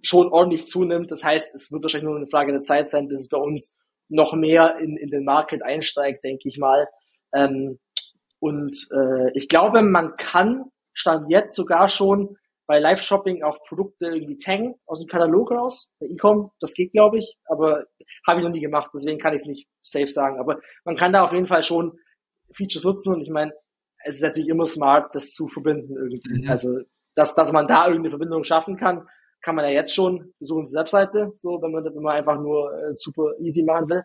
schon 0.02 0.30
ordentlich 0.30 0.70
zunimmt. 0.70 1.12
Das 1.12 1.24
heißt, 1.26 1.54
es 1.54 1.70
wird 1.72 1.84
wahrscheinlich 1.84 2.08
nur 2.08 2.16
eine 2.16 2.28
Frage 2.28 2.54
der 2.54 2.62
Zeit 2.62 2.90
sein, 2.90 3.10
bis 3.10 3.20
es 3.20 3.28
bei 3.28 3.38
uns 3.38 3.76
noch 4.08 4.34
mehr 4.34 4.78
in, 4.80 4.96
in 4.96 5.10
den 5.10 5.26
Market 5.26 5.62
einsteigt, 5.62 6.24
denke 6.24 6.48
ich 6.48 6.58
mal. 6.58 6.88
Ähm, 7.34 7.80
und 8.40 8.88
äh, 8.92 9.32
ich 9.34 9.50
glaube, 9.50 9.82
man 9.82 10.16
kann 10.16 10.66
stand 10.94 11.30
jetzt 11.30 11.56
sogar 11.56 11.90
schon 11.90 12.38
bei 12.68 12.80
Live-Shopping 12.80 13.44
auch 13.44 13.60
Produkte 13.64 14.08
irgendwie 14.08 14.38
taggen 14.38 14.76
aus 14.86 15.00
dem 15.00 15.08
Katalog 15.08 15.52
raus, 15.52 15.90
bei 16.00 16.08
E-Com, 16.08 16.52
das 16.60 16.74
geht 16.74 16.92
glaube 16.92 17.20
ich, 17.20 17.38
aber 17.46 17.86
habe 18.28 18.40
ich 18.40 18.44
noch 18.44 18.52
nie 18.52 18.62
gemacht, 18.62 18.92
deswegen 18.94 19.20
kann 19.20 19.34
ich 19.34 19.42
es 19.42 19.48
nicht 19.48 19.68
safe 19.82 20.08
sagen. 20.08 20.40
Aber 20.40 20.60
man 20.84 20.96
kann 20.96 21.14
da 21.14 21.24
auf 21.24 21.34
jeden 21.34 21.48
Fall 21.48 21.64
schon 21.64 22.00
Features 22.54 22.84
nutzen 22.84 23.14
und 23.14 23.22
ich 23.22 23.30
meine, 23.30 23.54
es 24.04 24.16
ist 24.18 24.22
natürlich 24.22 24.50
immer 24.50 24.66
smart, 24.66 25.16
das 25.16 25.32
zu 25.32 25.48
verbinden 25.48 25.96
irgendwie. 25.96 26.44
Mhm. 26.44 26.50
Also, 26.50 26.80
dass, 27.16 27.34
dass 27.36 27.52
man 27.52 27.68
da 27.68 27.88
irgendeine 27.88 28.12
Verbindung 28.12 28.44
schaffen 28.44 28.78
kann, 28.78 29.08
kann 29.42 29.56
man 29.56 29.66
ja 29.66 29.72
jetzt 29.72 29.94
schon 29.94 30.34
besuchen 30.40 30.66
die 30.66 30.74
Webseite, 30.74 31.32
so, 31.36 31.62
wenn 31.62 31.72
man, 31.72 31.84
wenn 31.84 32.02
man 32.02 32.16
einfach 32.16 32.40
nur 32.40 32.72
äh, 32.74 32.94
super 32.94 33.34
easy 33.40 33.64
machen 33.64 33.90
will. 33.90 34.04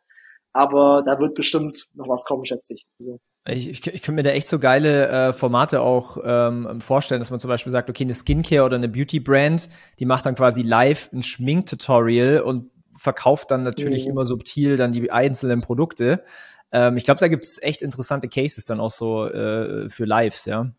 Aber 0.53 1.03
da 1.05 1.19
wird 1.19 1.35
bestimmt 1.35 1.87
noch 1.95 2.09
was 2.09 2.25
kommen, 2.25 2.45
schätze 2.45 2.75
ich. 2.75 2.87
Also. 2.99 3.21
Ich, 3.47 3.69
ich, 3.69 3.87
ich 3.87 4.03
könnte 4.03 4.13
mir 4.13 4.23
da 4.23 4.31
echt 4.31 4.49
so 4.49 4.59
geile 4.59 5.09
äh, 5.09 5.33
Formate 5.33 5.81
auch 5.81 6.19
ähm, 6.23 6.81
vorstellen, 6.81 7.21
dass 7.21 7.31
man 7.31 7.41
zum 7.41 7.49
Beispiel 7.49 7.73
sagt, 7.73 7.89
okay, 7.89 8.05
eine 8.05 8.13
Skincare 8.13 8.65
oder 8.65 8.77
eine 8.77 8.89
Beauty-Brand, 8.89 9.69
die 9.99 10.05
macht 10.05 10.27
dann 10.27 10.35
quasi 10.35 10.63
live 10.63 11.11
ein 11.13 11.23
Schminktutorial 11.23 12.41
und 12.41 12.71
verkauft 12.97 13.51
dann 13.51 13.63
natürlich 13.63 14.05
mhm. 14.05 14.11
immer 14.11 14.27
subtil 14.27 14.77
dann 14.77 14.93
die 14.93 15.11
einzelnen 15.11 15.63
Produkte. 15.63 16.23
Ähm, 16.71 16.99
ich 16.99 17.05
glaube, 17.05 17.19
da 17.19 17.29
gibt 17.29 17.45
es 17.45 17.63
echt 17.63 17.81
interessante 17.81 18.29
Cases 18.29 18.65
dann 18.67 18.79
auch 18.79 18.91
so 18.91 19.27
äh, 19.27 19.89
für 19.89 20.05
Lives, 20.05 20.45
ja. 20.45 20.71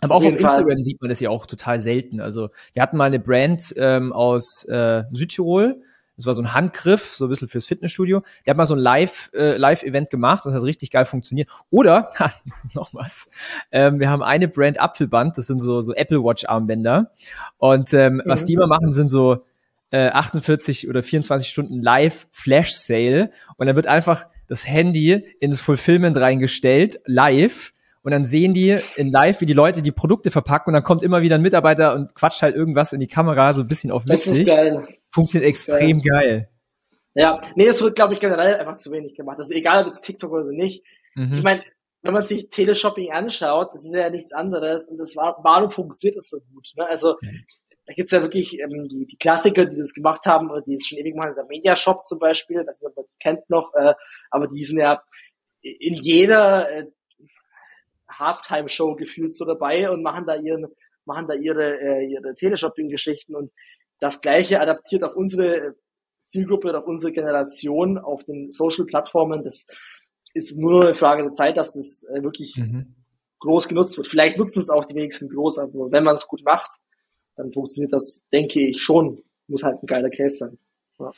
Aber 0.00 0.16
auch 0.16 0.24
auf 0.24 0.34
Instagram 0.34 0.68
Fall. 0.68 0.82
sieht 0.84 1.00
man 1.00 1.10
das 1.10 1.20
ja 1.20 1.30
auch 1.30 1.46
total 1.46 1.78
selten. 1.78 2.20
Also 2.20 2.48
wir 2.72 2.82
hatten 2.82 2.96
mal 2.96 3.04
eine 3.04 3.20
Brand 3.20 3.72
ähm, 3.76 4.12
aus 4.12 4.64
äh, 4.64 5.04
Südtirol, 5.12 5.80
das 6.22 6.26
war 6.26 6.34
so 6.34 6.42
ein 6.42 6.54
Handgriff, 6.54 7.14
so 7.16 7.26
ein 7.26 7.28
bisschen 7.28 7.48
fürs 7.48 7.66
Fitnessstudio. 7.66 8.22
Der 8.46 8.52
hat 8.52 8.56
mal 8.56 8.66
so 8.66 8.74
ein 8.74 8.80
Live, 8.80 9.30
äh, 9.34 9.56
Live-Event 9.56 10.10
gemacht 10.10 10.46
und 10.46 10.52
das 10.52 10.60
hat 10.60 10.66
richtig 10.66 10.90
geil 10.90 11.04
funktioniert. 11.04 11.48
Oder, 11.70 12.10
ha, 12.18 12.32
noch 12.74 12.94
was, 12.94 13.28
ähm, 13.70 14.00
wir 14.00 14.08
haben 14.08 14.22
eine 14.22 14.48
Brand 14.48 14.80
Apfelband, 14.80 15.36
das 15.36 15.46
sind 15.46 15.60
so, 15.60 15.82
so 15.82 15.94
Apple 15.94 16.22
Watch-Armbänder. 16.22 17.10
Und 17.58 17.92
ähm, 17.94 18.14
mhm. 18.14 18.22
was 18.26 18.44
die 18.44 18.56
mal 18.56 18.66
machen, 18.66 18.92
sind 18.92 19.08
so 19.08 19.44
äh, 19.90 20.08
48 20.08 20.88
oder 20.88 21.02
24 21.02 21.48
Stunden 21.48 21.82
Live-Flash-Sale. 21.82 23.30
Und 23.56 23.66
dann 23.66 23.76
wird 23.76 23.86
einfach 23.86 24.26
das 24.46 24.66
Handy 24.66 25.24
ins 25.40 25.60
Fulfillment 25.60 26.16
reingestellt, 26.16 27.00
live 27.06 27.72
und 28.02 28.10
dann 28.10 28.24
sehen 28.24 28.52
die 28.52 28.76
in 28.96 29.10
live, 29.10 29.40
wie 29.40 29.46
die 29.46 29.52
Leute 29.52 29.80
die 29.80 29.92
Produkte 29.92 30.30
verpacken 30.30 30.70
und 30.70 30.74
dann 30.74 30.82
kommt 30.82 31.02
immer 31.02 31.22
wieder 31.22 31.36
ein 31.36 31.42
Mitarbeiter 31.42 31.94
und 31.94 32.14
quatscht 32.14 32.42
halt 32.42 32.56
irgendwas 32.56 32.92
in 32.92 33.00
die 33.00 33.06
Kamera, 33.06 33.52
so 33.52 33.60
ein 33.60 33.68
bisschen 33.68 33.90
auf. 33.92 34.04
Das 34.04 34.26
ist 34.26 34.46
geil. 34.46 34.82
Funktioniert 35.12 35.48
extrem 35.48 36.00
geil. 36.00 36.20
geil. 36.20 36.48
Ja, 37.14 37.40
nee, 37.54 37.66
das 37.66 37.82
wird, 37.82 37.94
glaube 37.94 38.14
ich, 38.14 38.20
generell 38.20 38.54
einfach 38.56 38.78
zu 38.78 38.90
wenig 38.90 39.14
gemacht. 39.14 39.36
Also 39.38 39.54
egal, 39.54 39.84
ob 39.84 39.92
es 39.92 40.00
TikTok 40.00 40.32
oder 40.32 40.50
nicht. 40.50 40.84
Mhm. 41.14 41.34
Ich 41.34 41.42
meine, 41.42 41.62
wenn 42.02 42.14
man 42.14 42.22
sich 42.22 42.48
Teleshopping 42.50 43.12
anschaut, 43.12 43.74
das 43.74 43.84
ist 43.84 43.94
ja 43.94 44.10
nichts 44.10 44.32
anderes 44.32 44.86
und 44.86 44.98
das 44.98 45.14
war, 45.14 45.38
warum 45.42 45.70
funktioniert 45.70 46.16
das 46.16 46.30
so 46.30 46.38
gut? 46.52 46.70
Ne? 46.76 46.86
Also 46.86 47.16
mhm. 47.20 47.44
da 47.86 47.92
gibt's 47.94 48.12
ja 48.12 48.22
wirklich 48.22 48.58
ähm, 48.58 48.88
die, 48.88 49.06
die 49.06 49.16
Klassiker, 49.18 49.66
die 49.66 49.76
das 49.76 49.92
gemacht 49.92 50.24
haben 50.26 50.50
oder 50.50 50.62
die 50.62 50.74
es 50.74 50.86
schon 50.86 50.98
ewig 50.98 51.14
machen, 51.14 51.30
dieser 51.30 51.46
Media 51.46 51.76
Shop 51.76 52.06
zum 52.06 52.18
Beispiel, 52.18 52.64
das 52.64 52.80
man 52.80 52.92
kennt 53.20 53.48
noch, 53.50 53.72
äh, 53.74 53.94
aber 54.30 54.48
die 54.48 54.64
sind 54.64 54.78
ja 54.78 55.02
in 55.60 55.94
jeder 55.94 56.70
äh, 56.70 56.86
Halftime-Show 58.10 58.96
gefühlt 58.96 59.36
so 59.36 59.44
dabei 59.44 59.90
und 59.90 60.02
machen 60.02 60.26
da 60.26 60.34
ihren, 60.34 60.66
machen 61.04 61.28
da 61.28 61.34
ihre, 61.34 61.78
äh, 61.80 62.06
ihre 62.06 62.34
Teleshopping-Geschichten 62.34 63.36
und 63.36 63.52
das 63.98 64.20
Gleiche 64.20 64.60
adaptiert 64.60 65.04
auf 65.04 65.14
unsere 65.14 65.74
Zielgruppe, 66.24 66.76
auf 66.76 66.86
unsere 66.86 67.12
Generation, 67.12 67.98
auf 67.98 68.24
den 68.24 68.50
Social-Plattformen. 68.50 69.42
Das 69.42 69.66
ist 70.34 70.58
nur 70.58 70.84
eine 70.84 70.94
Frage 70.94 71.22
der 71.22 71.34
Zeit, 71.34 71.56
dass 71.56 71.72
das 71.72 72.04
äh, 72.04 72.22
wirklich 72.22 72.56
mhm. 72.56 72.96
groß 73.40 73.68
genutzt 73.68 73.96
wird. 73.96 74.08
Vielleicht 74.08 74.38
nutzen 74.38 74.60
es 74.60 74.70
auch 74.70 74.84
die 74.84 74.94
wenigsten 74.94 75.28
groß, 75.28 75.58
aber 75.58 75.90
wenn 75.92 76.04
man 76.04 76.14
es 76.14 76.26
gut 76.26 76.42
macht, 76.44 76.70
dann 77.36 77.52
funktioniert 77.52 77.92
das, 77.92 78.24
denke 78.32 78.60
ich, 78.60 78.82
schon. 78.82 79.20
Muss 79.46 79.62
halt 79.62 79.82
ein 79.82 79.86
geiler 79.86 80.10
Case 80.10 80.36
sein. 80.36 80.58
Ja. 80.98 81.10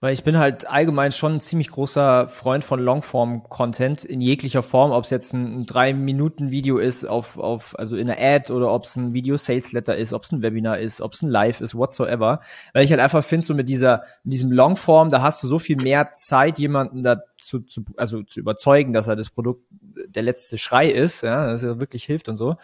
Weil 0.00 0.12
ich 0.12 0.22
bin 0.22 0.38
halt 0.38 0.70
allgemein 0.70 1.10
schon 1.10 1.34
ein 1.34 1.40
ziemlich 1.40 1.70
großer 1.70 2.28
Freund 2.28 2.62
von 2.62 2.78
Longform-Content 2.78 4.04
in 4.04 4.20
jeglicher 4.20 4.62
Form, 4.62 4.92
ob 4.92 5.02
es 5.02 5.10
jetzt 5.10 5.32
ein, 5.32 5.62
ein 5.62 5.66
drei 5.66 5.92
Minuten 5.92 6.52
Video 6.52 6.78
ist 6.78 7.04
auf 7.04 7.36
auf 7.36 7.76
also 7.76 7.96
in 7.96 8.08
einer 8.08 8.20
Ad 8.20 8.52
oder 8.52 8.72
ob 8.72 8.84
es 8.84 8.94
ein 8.94 9.12
Video 9.12 9.36
Sales 9.36 9.72
Letter 9.72 9.96
ist, 9.96 10.12
ob 10.12 10.22
es 10.22 10.30
ein 10.30 10.40
Webinar 10.40 10.78
ist, 10.78 11.00
ob 11.00 11.14
es 11.14 11.22
ein 11.22 11.28
Live 11.28 11.60
ist, 11.60 11.74
whatsoever. 11.74 12.38
Weil 12.74 12.84
ich 12.84 12.92
halt 12.92 13.00
einfach 13.00 13.24
finde 13.24 13.44
so 13.44 13.54
mit 13.54 13.68
dieser 13.68 14.04
mit 14.22 14.34
diesem 14.34 14.52
Longform, 14.52 15.10
da 15.10 15.20
hast 15.20 15.42
du 15.42 15.48
so 15.48 15.58
viel 15.58 15.76
mehr 15.82 16.12
Zeit, 16.14 16.60
jemanden 16.60 17.02
dazu 17.02 17.58
zu 17.58 17.84
also 17.96 18.22
zu 18.22 18.38
überzeugen, 18.38 18.92
dass 18.92 19.08
er 19.08 19.16
das 19.16 19.30
Produkt 19.30 19.64
der 19.70 20.22
letzte 20.22 20.58
Schrei 20.58 20.88
ist, 20.88 21.22
ja, 21.22 21.50
dass 21.50 21.64
er 21.64 21.80
wirklich 21.80 22.04
hilft 22.04 22.28
und 22.28 22.36
so. 22.36 22.54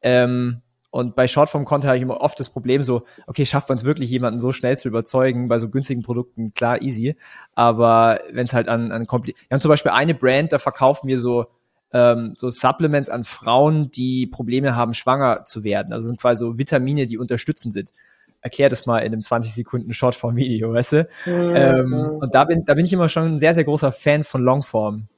Ähm, 0.00 0.62
und 0.94 1.16
bei 1.16 1.26
Shortform-Content 1.26 1.88
habe 1.88 1.96
ich 1.96 2.04
immer 2.04 2.20
oft 2.20 2.38
das 2.38 2.50
Problem 2.50 2.84
so, 2.84 3.02
okay, 3.26 3.44
schafft 3.44 3.68
man 3.68 3.76
es 3.78 3.84
wirklich, 3.84 4.10
jemanden 4.10 4.38
so 4.38 4.52
schnell 4.52 4.78
zu 4.78 4.86
überzeugen? 4.86 5.48
Bei 5.48 5.58
so 5.58 5.68
günstigen 5.68 6.04
Produkten, 6.04 6.54
klar, 6.54 6.82
easy. 6.82 7.14
Aber 7.56 8.20
wenn 8.30 8.44
es 8.44 8.52
halt 8.52 8.68
an, 8.68 8.92
an 8.92 9.08
kompli 9.08 9.34
Wir 9.48 9.56
haben 9.56 9.60
zum 9.60 9.70
Beispiel 9.70 9.90
eine 9.90 10.14
Brand, 10.14 10.52
da 10.52 10.60
verkaufen 10.60 11.08
wir 11.08 11.18
so, 11.18 11.46
ähm, 11.92 12.34
so 12.36 12.48
Supplements 12.48 13.08
an 13.08 13.24
Frauen, 13.24 13.90
die 13.90 14.28
Probleme 14.28 14.76
haben, 14.76 14.94
schwanger 14.94 15.44
zu 15.44 15.64
werden. 15.64 15.92
Also 15.92 16.06
sind 16.06 16.20
quasi 16.20 16.44
so 16.44 16.58
Vitamine, 16.58 17.08
die 17.08 17.18
unterstützend 17.18 17.74
sind. 17.74 17.90
Erklär 18.40 18.68
das 18.68 18.86
mal 18.86 19.00
in 19.00 19.06
einem 19.06 19.20
20 19.20 19.52
Sekunden 19.52 19.92
Shortform-Video, 19.92 20.72
weißt 20.72 20.92
du? 20.92 21.04
Mhm. 21.26 21.56
Ähm, 21.56 22.18
und 22.20 22.36
da 22.36 22.44
bin, 22.44 22.64
da 22.66 22.74
bin 22.74 22.86
ich 22.86 22.92
immer 22.92 23.08
schon 23.08 23.32
ein 23.32 23.38
sehr, 23.38 23.56
sehr 23.56 23.64
großer 23.64 23.90
Fan 23.90 24.22
von 24.22 24.44
Longform. 24.44 25.08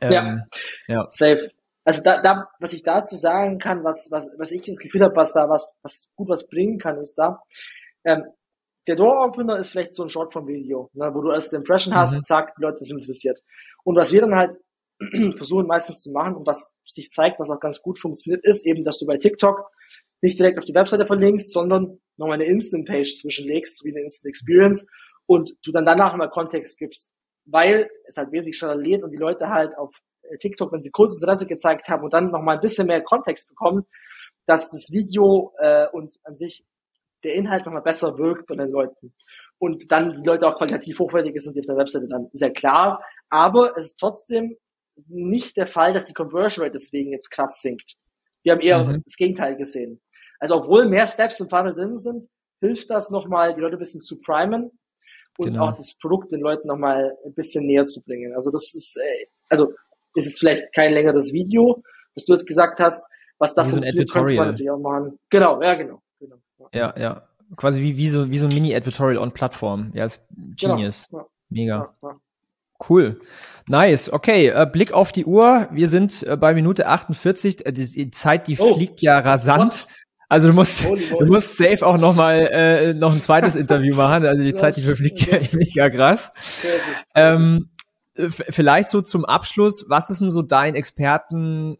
Ähm, 0.00 0.12
ja. 0.12 0.44
ja, 0.86 1.06
safe 1.08 1.50
also 1.90 2.04
da, 2.04 2.22
da, 2.22 2.48
was 2.60 2.72
ich 2.72 2.84
dazu 2.84 3.16
sagen 3.16 3.58
kann, 3.58 3.82
was, 3.82 4.12
was, 4.12 4.30
was 4.38 4.52
ich 4.52 4.64
das 4.64 4.78
Gefühl 4.78 5.02
habe, 5.02 5.16
was 5.16 5.32
da 5.32 5.48
was, 5.48 5.76
was 5.82 6.08
gut 6.14 6.28
was 6.28 6.46
bringen 6.46 6.78
kann, 6.78 6.98
ist 6.98 7.16
da, 7.16 7.42
ähm, 8.04 8.26
der 8.86 8.94
Door 8.94 9.26
Opener 9.26 9.58
ist 9.58 9.70
vielleicht 9.70 9.94
so 9.94 10.04
ein 10.04 10.10
Short 10.10 10.32
vom 10.32 10.46
Video, 10.46 10.88
ne, 10.92 11.10
wo 11.12 11.20
du 11.20 11.32
erst 11.32 11.52
eine 11.52 11.58
Impression 11.58 11.92
hast, 11.92 12.14
mhm. 12.14 12.22
zack, 12.22 12.54
die 12.56 12.62
Leute 12.62 12.84
sind 12.84 12.98
interessiert. 12.98 13.40
Und 13.82 13.96
was 13.96 14.12
wir 14.12 14.20
dann 14.20 14.36
halt 14.36 14.56
versuchen 15.36 15.66
meistens 15.66 16.00
zu 16.00 16.12
machen 16.12 16.36
und 16.36 16.46
was 16.46 16.72
sich 16.84 17.10
zeigt, 17.10 17.40
was 17.40 17.50
auch 17.50 17.58
ganz 17.58 17.82
gut 17.82 17.98
funktioniert, 17.98 18.44
ist 18.44 18.64
eben, 18.66 18.84
dass 18.84 19.00
du 19.00 19.06
bei 19.06 19.16
TikTok 19.16 19.68
nicht 20.22 20.38
direkt 20.38 20.58
auf 20.58 20.64
die 20.64 20.74
Webseite 20.74 21.06
verlinkst, 21.06 21.52
sondern 21.52 21.98
nochmal 22.18 22.34
eine 22.34 22.44
Instant-Page 22.44 23.16
zwischenlegst, 23.16 23.78
so 23.78 23.84
wie 23.84 23.90
eine 23.90 24.02
Instant 24.02 24.28
Experience 24.28 24.88
und 25.26 25.56
du 25.64 25.72
dann 25.72 25.84
danach 25.84 26.14
mal 26.14 26.28
Kontext 26.28 26.78
gibst, 26.78 27.14
weil 27.46 27.90
es 28.06 28.16
halt 28.16 28.30
wesentlich 28.30 28.58
schneller 28.58 28.76
lädt 28.76 29.02
und 29.02 29.10
die 29.10 29.16
Leute 29.16 29.48
halt 29.48 29.76
auf 29.76 29.92
TikTok, 30.38 30.72
wenn 30.72 30.82
sie 30.82 30.90
kurz 30.90 31.14
Interesse 31.14 31.46
gezeigt 31.46 31.88
haben 31.88 32.04
und 32.04 32.12
dann 32.12 32.30
noch 32.30 32.42
mal 32.42 32.54
ein 32.54 32.60
bisschen 32.60 32.86
mehr 32.86 33.02
Kontext 33.02 33.48
bekommen, 33.48 33.86
dass 34.46 34.70
das 34.70 34.90
Video 34.92 35.52
äh, 35.58 35.86
und 35.92 36.18
an 36.24 36.36
sich 36.36 36.64
der 37.22 37.34
Inhalt 37.34 37.66
noch 37.66 37.72
mal 37.72 37.80
besser 37.80 38.18
wirkt 38.18 38.46
bei 38.46 38.56
den 38.56 38.70
Leuten. 38.70 39.14
Und 39.58 39.92
dann 39.92 40.12
die 40.12 40.26
Leute 40.26 40.46
auch 40.46 40.56
qualitativ 40.56 40.98
hochwertiger 40.98 41.40
sind, 41.40 41.54
die 41.54 41.60
auf 41.60 41.66
der 41.66 41.76
Webseite 41.76 42.08
dann 42.08 42.28
sehr 42.32 42.50
klar. 42.50 43.04
Aber 43.28 43.76
es 43.76 43.86
ist 43.86 44.00
trotzdem 44.00 44.56
nicht 45.06 45.56
der 45.56 45.66
Fall, 45.66 45.92
dass 45.92 46.06
die 46.06 46.14
Conversion 46.14 46.64
Rate 46.64 46.72
deswegen 46.72 47.12
jetzt 47.12 47.30
krass 47.30 47.60
sinkt. 47.60 47.96
Wir 48.42 48.52
haben 48.52 48.60
eher 48.60 48.82
mhm. 48.82 49.02
das 49.04 49.16
Gegenteil 49.16 49.56
gesehen. 49.56 50.00
Also 50.38 50.56
obwohl 50.56 50.88
mehr 50.88 51.06
Steps 51.06 51.40
im 51.40 51.50
Funnel 51.50 51.74
drin 51.74 51.98
sind, 51.98 52.26
hilft 52.60 52.90
das 52.90 53.10
nochmal, 53.10 53.54
die 53.54 53.60
Leute 53.60 53.76
ein 53.76 53.78
bisschen 53.78 54.00
zu 54.00 54.18
primen 54.18 54.70
und 55.38 55.46
genau. 55.46 55.68
auch 55.68 55.76
das 55.76 55.96
Produkt 55.98 56.32
den 56.32 56.40
Leuten 56.40 56.68
nochmal 56.68 57.16
ein 57.24 57.34
bisschen 57.34 57.66
näher 57.66 57.84
zu 57.84 58.02
bringen. 58.02 58.34
Also 58.34 58.50
das 58.50 58.74
ist, 58.74 58.96
äh, 58.96 59.26
also 59.48 59.74
ist 60.14 60.26
es 60.26 60.38
vielleicht 60.38 60.72
kein 60.74 60.92
längeres 60.92 61.32
Video, 61.32 61.82
was 62.14 62.24
du 62.24 62.32
jetzt 62.32 62.46
gesagt 62.46 62.80
hast, 62.80 63.04
was 63.38 63.54
da 63.54 63.64
funktioniert, 63.64 64.08
so 64.08 64.14
könnte 64.14 64.34
man 64.34 64.48
natürlich 64.48 64.70
auch 64.70 64.78
machen. 64.78 65.18
Genau, 65.30 65.62
ja, 65.62 65.74
genau. 65.74 66.02
genau 66.18 66.36
ja. 66.72 66.94
ja, 66.96 67.00
ja. 67.00 67.22
Quasi 67.56 67.80
wie, 67.80 67.96
wie 67.96 68.08
so, 68.08 68.30
wie 68.30 68.38
so 68.38 68.46
ein 68.46 68.54
Mini-Editorial 68.54 69.18
on 69.18 69.32
Plattform. 69.32 69.90
Ja, 69.94 70.04
ist 70.04 70.24
genau, 70.56 70.76
genius. 70.76 71.06
Genau. 71.10 71.28
Mega. 71.48 71.94
Ja, 72.02 72.16
Cool. 72.88 73.20
Nice. 73.68 74.12
Okay, 74.12 74.48
äh, 74.48 74.66
Blick 74.70 74.92
auf 74.92 75.12
die 75.12 75.26
Uhr. 75.26 75.68
Wir 75.70 75.88
sind 75.88 76.22
äh, 76.22 76.36
bei 76.36 76.54
Minute 76.54 76.86
48. 76.86 77.66
Äh, 77.66 77.72
die, 77.72 77.84
die, 77.90 78.10
Zeit, 78.10 78.48
die 78.48 78.58
oh. 78.58 78.74
fliegt 78.74 79.02
ja 79.02 79.18
rasant. 79.18 79.72
What? 79.72 79.86
Also 80.28 80.48
du 80.48 80.54
musst, 80.54 80.86
holy, 80.86 81.08
holy. 81.08 81.26
du 81.26 81.32
musst 81.32 81.56
safe 81.56 81.84
auch 81.84 81.98
noch 81.98 82.14
mal 82.14 82.48
äh, 82.52 82.94
noch 82.94 83.12
ein 83.12 83.20
zweites 83.20 83.56
Interview 83.56 83.96
machen. 83.96 84.24
Also 84.24 84.42
die 84.42 84.54
Zeit, 84.54 84.76
die 84.76 84.82
verfliegt 84.82 85.26
ja 85.26 85.38
mega 85.52 85.90
krass. 85.90 86.32
Ähm, 87.14 87.68
äh, 87.68 87.69
vielleicht 88.28 88.88
so 88.88 89.00
zum 89.00 89.24
Abschluss, 89.24 89.86
was 89.88 90.10
ist 90.10 90.20
denn 90.20 90.30
so 90.30 90.42
dein 90.42 90.74
Experten 90.74 91.78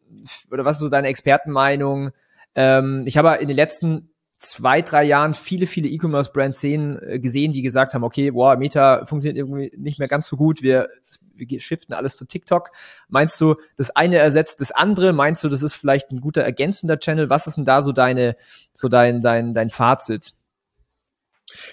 oder 0.50 0.64
was 0.64 0.76
ist 0.76 0.82
so 0.82 0.88
deine 0.88 1.08
Expertenmeinung? 1.08 2.10
Ähm, 2.54 3.04
ich 3.06 3.16
habe 3.16 3.36
in 3.36 3.48
den 3.48 3.56
letzten 3.56 4.10
zwei, 4.40 4.80
drei 4.80 5.04
Jahren 5.04 5.34
viele, 5.34 5.66
viele 5.66 5.88
E-Commerce-Brands 5.88 6.60
sehen, 6.60 6.98
äh, 7.02 7.20
gesehen, 7.20 7.52
die 7.52 7.60
gesagt 7.60 7.92
haben, 7.92 8.04
okay, 8.04 8.32
wow, 8.32 8.56
Meta 8.56 9.04
funktioniert 9.04 9.36
irgendwie 9.36 9.70
nicht 9.76 9.98
mehr 9.98 10.08
ganz 10.08 10.26
so 10.26 10.36
gut, 10.36 10.62
wir, 10.62 10.88
wir 11.34 11.60
shiften 11.60 11.94
alles 11.94 12.16
zu 12.16 12.24
TikTok. 12.24 12.70
Meinst 13.08 13.38
du, 13.40 13.54
das 13.76 13.90
eine 13.90 14.16
ersetzt 14.16 14.62
das 14.62 14.72
andere? 14.72 15.12
Meinst 15.12 15.44
du, 15.44 15.50
das 15.50 15.62
ist 15.62 15.74
vielleicht 15.74 16.10
ein 16.10 16.22
guter 16.22 16.42
ergänzender 16.42 16.98
Channel? 16.98 17.28
Was 17.28 17.46
ist 17.46 17.58
denn 17.58 17.66
da 17.66 17.82
so 17.82 17.92
deine, 17.92 18.34
so 18.72 18.88
dein, 18.88 19.20
dein, 19.20 19.52
dein 19.52 19.68
Fazit? 19.68 20.34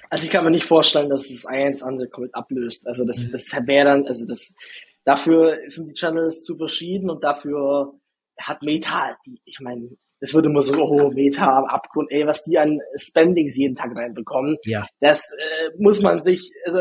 Also 0.10 0.26
ich 0.26 0.32
kann 0.32 0.44
mir 0.44 0.52
nicht 0.52 0.66
vorstellen, 0.66 1.10
dass 1.10 1.30
es 1.30 1.46
eine 1.46 1.68
ins 1.68 1.84
andere 1.84 2.08
komplett 2.08 2.36
ablöst. 2.36 2.88
Also 2.88 3.06
das, 3.06 3.28
mhm. 3.28 3.32
das 3.32 3.52
wäre 3.66 3.86
dann, 3.86 4.08
also 4.08 4.26
das, 4.26 4.56
dafür 5.04 5.60
sind 5.66 5.90
die 5.90 5.94
Channels 5.94 6.44
zu 6.44 6.58
verschieden 6.58 7.10
und 7.10 7.24
dafür 7.24 7.94
hat 8.40 8.62
Meta, 8.62 9.18
die, 9.26 9.42
ich 9.46 9.60
meine, 9.60 9.90
es 10.20 10.34
wird 10.34 10.46
immer 10.46 10.62
so, 10.62 10.74
oh, 10.82 11.12
Meta 11.12 11.60
am 11.60 11.66
Abgrund, 11.66 12.12
ey, 12.12 12.26
was 12.26 12.44
die 12.44 12.58
an 12.58 12.80
Spendings 12.96 13.56
jeden 13.56 13.76
Tag 13.76 13.96
reinbekommen. 13.96 14.58
Ja. 14.64 14.88
Das 15.00 15.32
äh, 15.32 15.70
muss 15.78 16.02
man 16.02 16.20
sich, 16.20 16.52
also 16.66 16.80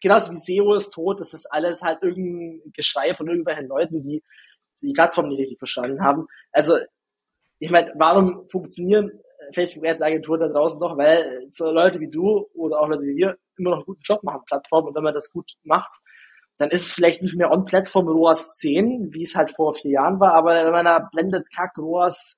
genauso 0.00 0.32
wie 0.32 0.38
SEO 0.38 0.74
ist 0.74 0.90
tot, 0.90 1.20
das 1.20 1.34
ist 1.34 1.46
alles 1.46 1.82
halt 1.82 2.02
irgendein 2.02 2.72
Geschrei 2.72 3.14
von 3.14 3.28
irgendwelchen 3.28 3.68
Leuten, 3.68 4.02
die 4.02 4.22
die 4.80 4.92
Plattform 4.92 5.28
nicht 5.28 5.40
richtig 5.40 5.58
verstanden 5.58 6.02
haben. 6.02 6.28
Also, 6.52 6.76
ich 7.58 7.70
meine, 7.70 7.92
warum 7.96 8.48
funktionieren 8.48 9.10
Facebook-Ads-Agentur 9.54 10.38
da 10.38 10.48
draußen 10.48 10.80
noch, 10.80 10.96
weil 10.96 11.46
so 11.50 11.70
Leute 11.70 12.00
wie 12.00 12.10
du 12.10 12.48
oder 12.54 12.80
auch 12.80 12.88
Leute 12.88 13.02
wie 13.02 13.16
wir 13.16 13.36
immer 13.56 13.70
noch 13.70 13.78
einen 13.78 13.86
guten 13.86 14.02
Job 14.02 14.22
machen, 14.22 14.42
Plattform, 14.46 14.86
und 14.86 14.94
wenn 14.94 15.02
man 15.02 15.14
das 15.14 15.30
gut 15.30 15.52
macht, 15.62 15.92
dann 16.58 16.70
ist 16.70 16.86
es 16.86 16.92
vielleicht 16.92 17.22
nicht 17.22 17.36
mehr 17.36 17.50
on-Plattform 17.50 18.08
ROAS 18.08 18.56
10, 18.56 19.12
wie 19.12 19.22
es 19.22 19.34
halt 19.34 19.52
vor 19.54 19.74
vier 19.74 19.92
Jahren 19.92 20.20
war, 20.20 20.34
aber 20.34 20.54
wenn 20.64 20.72
man 20.72 20.84
da 20.84 20.98
blendet 20.98 21.48
Kack, 21.54 21.76
ROAS, 21.78 22.36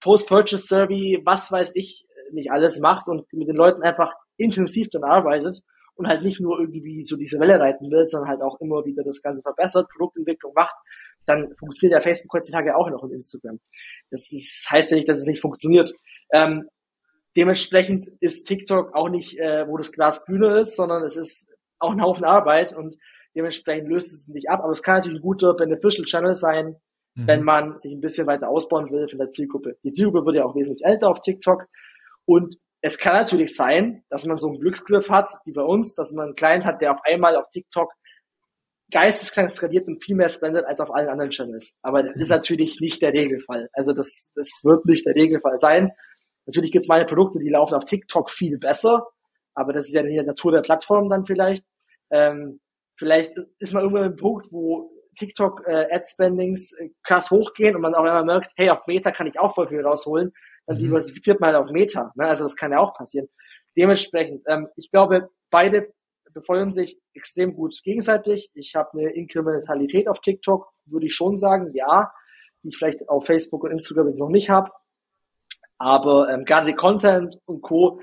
Post-Purchase 0.00 0.66
Survey, 0.66 1.22
was 1.24 1.50
weiß 1.50 1.72
ich, 1.74 2.06
nicht 2.32 2.50
alles 2.50 2.80
macht 2.80 3.08
und 3.08 3.32
mit 3.32 3.48
den 3.48 3.56
Leuten 3.56 3.82
einfach 3.82 4.12
intensiv 4.36 4.88
dann 4.90 5.04
arbeitet 5.04 5.62
und 5.94 6.06
halt 6.08 6.22
nicht 6.22 6.40
nur 6.40 6.60
irgendwie 6.60 7.04
so 7.04 7.16
diese 7.16 7.40
Welle 7.40 7.58
reiten 7.58 7.90
will, 7.90 8.04
sondern 8.04 8.30
halt 8.30 8.42
auch 8.42 8.60
immer 8.60 8.84
wieder 8.84 9.02
das 9.02 9.22
Ganze 9.22 9.42
verbessert, 9.42 9.88
Produktentwicklung 9.88 10.52
macht, 10.54 10.74
dann 11.24 11.54
funktioniert 11.58 11.98
ja 11.98 12.02
Facebook 12.02 12.32
heutzutage 12.34 12.76
auch 12.76 12.88
noch 12.90 13.04
in 13.04 13.12
Instagram. 13.12 13.60
Das 14.10 14.30
ist, 14.32 14.68
heißt 14.70 14.92
ja 14.92 14.96
nicht, 14.96 15.08
dass 15.08 15.18
es 15.18 15.26
nicht 15.26 15.40
funktioniert. 15.40 15.92
Ähm, 16.32 16.68
dementsprechend 17.36 18.06
ist 18.20 18.44
TikTok 18.44 18.94
auch 18.94 19.08
nicht, 19.08 19.38
äh, 19.38 19.66
wo 19.68 19.76
das 19.76 19.92
Glas 19.92 20.24
grüner 20.24 20.58
ist, 20.58 20.76
sondern 20.76 21.02
es 21.04 21.16
ist 21.16 21.50
auch 21.78 21.92
ein 21.92 22.02
Haufen 22.02 22.24
Arbeit 22.24 22.74
und 22.74 22.96
dementsprechend 23.34 23.88
löst 23.88 24.12
es 24.12 24.28
nicht 24.28 24.48
ab. 24.48 24.60
Aber 24.60 24.70
es 24.70 24.82
kann 24.82 24.96
natürlich 24.96 25.18
ein 25.18 25.22
guter 25.22 25.54
Beneficial 25.54 26.06
Channel 26.06 26.34
sein, 26.34 26.76
mhm. 27.14 27.26
wenn 27.26 27.42
man 27.42 27.76
sich 27.76 27.92
ein 27.92 28.00
bisschen 28.00 28.26
weiter 28.26 28.48
ausbauen 28.48 28.90
will 28.90 29.08
von 29.08 29.18
der 29.18 29.30
Zielgruppe. 29.30 29.76
Die 29.84 29.92
Zielgruppe 29.92 30.26
wird 30.26 30.36
ja 30.36 30.44
auch 30.44 30.54
wesentlich 30.54 30.84
älter 30.84 31.08
auf 31.10 31.20
TikTok 31.20 31.66
und 32.24 32.56
es 32.82 32.98
kann 32.98 33.14
natürlich 33.14 33.56
sein, 33.56 34.04
dass 34.10 34.26
man 34.26 34.38
so 34.38 34.48
einen 34.48 34.60
Glücksgriff 34.60 35.10
hat, 35.10 35.30
wie 35.44 35.52
bei 35.52 35.62
uns, 35.62 35.94
dass 35.94 36.12
man 36.12 36.26
einen 36.26 36.34
Client 36.34 36.64
hat, 36.64 36.80
der 36.80 36.92
auf 36.92 37.00
einmal 37.04 37.36
auf 37.36 37.48
TikTok 37.50 37.90
geisteskrank 38.92 39.50
skaliert 39.50 39.88
und 39.88 40.04
viel 40.04 40.14
mehr 40.14 40.28
spendet 40.28 40.64
als 40.66 40.80
auf 40.80 40.94
allen 40.94 41.08
anderen 41.08 41.30
Channels. 41.30 41.76
Aber 41.82 42.02
das 42.04 42.14
ist 42.16 42.28
mhm. 42.28 42.36
natürlich 42.36 42.80
nicht 42.80 43.02
der 43.02 43.12
Regelfall. 43.12 43.68
Also 43.72 43.92
das, 43.92 44.32
das 44.34 44.60
wird 44.62 44.84
nicht 44.86 45.06
der 45.06 45.14
Regelfall 45.14 45.56
sein. 45.56 45.90
Natürlich 46.46 46.72
gibt 46.72 46.82
es 46.82 46.88
meine 46.88 47.04
Produkte, 47.04 47.38
die 47.38 47.48
laufen 47.48 47.74
auf 47.74 47.84
TikTok 47.84 48.30
viel 48.30 48.58
besser, 48.58 49.06
aber 49.54 49.72
das 49.72 49.88
ist 49.88 49.94
ja 49.94 50.02
nicht 50.02 50.16
der 50.16 50.24
Natur 50.24 50.52
der 50.52 50.62
Plattform 50.62 51.08
dann 51.08 51.26
vielleicht. 51.26 51.64
Ähm, 52.10 52.60
vielleicht 52.96 53.32
ist 53.58 53.74
man 53.74 53.82
irgendwann 53.82 54.04
ein 54.04 54.16
Punkt, 54.16 54.52
wo 54.52 54.90
TikTok 55.18 55.62
äh, 55.66 55.86
Ad-Spendings 55.90 56.72
äh, 56.78 56.90
krass 57.02 57.30
hochgehen 57.30 57.74
und 57.74 57.82
man 57.82 57.94
auch 57.94 58.04
immer 58.04 58.24
merkt, 58.24 58.52
hey, 58.56 58.70
auf 58.70 58.86
Meta 58.86 59.10
kann 59.10 59.26
ich 59.26 59.38
auch 59.38 59.54
voll 59.54 59.68
viel 59.68 59.84
rausholen. 59.84 60.32
Dann 60.66 60.76
mhm. 60.76 60.82
diversifiziert 60.82 61.40
man 61.40 61.54
halt 61.54 61.64
auf 61.64 61.70
Meta. 61.70 62.12
Ne? 62.14 62.26
Also 62.26 62.44
das 62.44 62.56
kann 62.56 62.72
ja 62.72 62.78
auch 62.78 62.94
passieren. 62.94 63.28
Dementsprechend, 63.76 64.44
ähm, 64.46 64.68
ich 64.76 64.90
glaube, 64.90 65.28
beide 65.50 65.92
befeuern 66.32 66.70
sich 66.70 67.00
extrem 67.14 67.54
gut 67.54 67.80
gegenseitig. 67.82 68.50
Ich 68.54 68.74
habe 68.74 68.90
eine 68.92 69.10
Inkrementalität 69.10 70.06
auf 70.06 70.20
TikTok, 70.20 70.70
würde 70.84 71.06
ich 71.06 71.14
schon 71.14 71.36
sagen, 71.36 71.70
ja, 71.72 72.12
die 72.62 72.68
ich 72.68 72.76
vielleicht 72.76 73.08
auf 73.08 73.24
Facebook 73.26 73.64
und 73.64 73.70
Instagram 73.70 74.06
jetzt 74.06 74.20
noch 74.20 74.28
nicht 74.28 74.50
habe. 74.50 74.70
Aber 75.78 76.28
ähm, 76.30 76.44
gerade 76.44 76.74
Content 76.74 77.38
und 77.44 77.62
Co., 77.62 78.00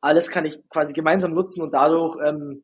alles 0.00 0.30
kann 0.30 0.44
ich 0.44 0.58
quasi 0.68 0.92
gemeinsam 0.92 1.32
nutzen 1.32 1.62
und 1.62 1.72
dadurch 1.72 2.16
ähm, 2.24 2.62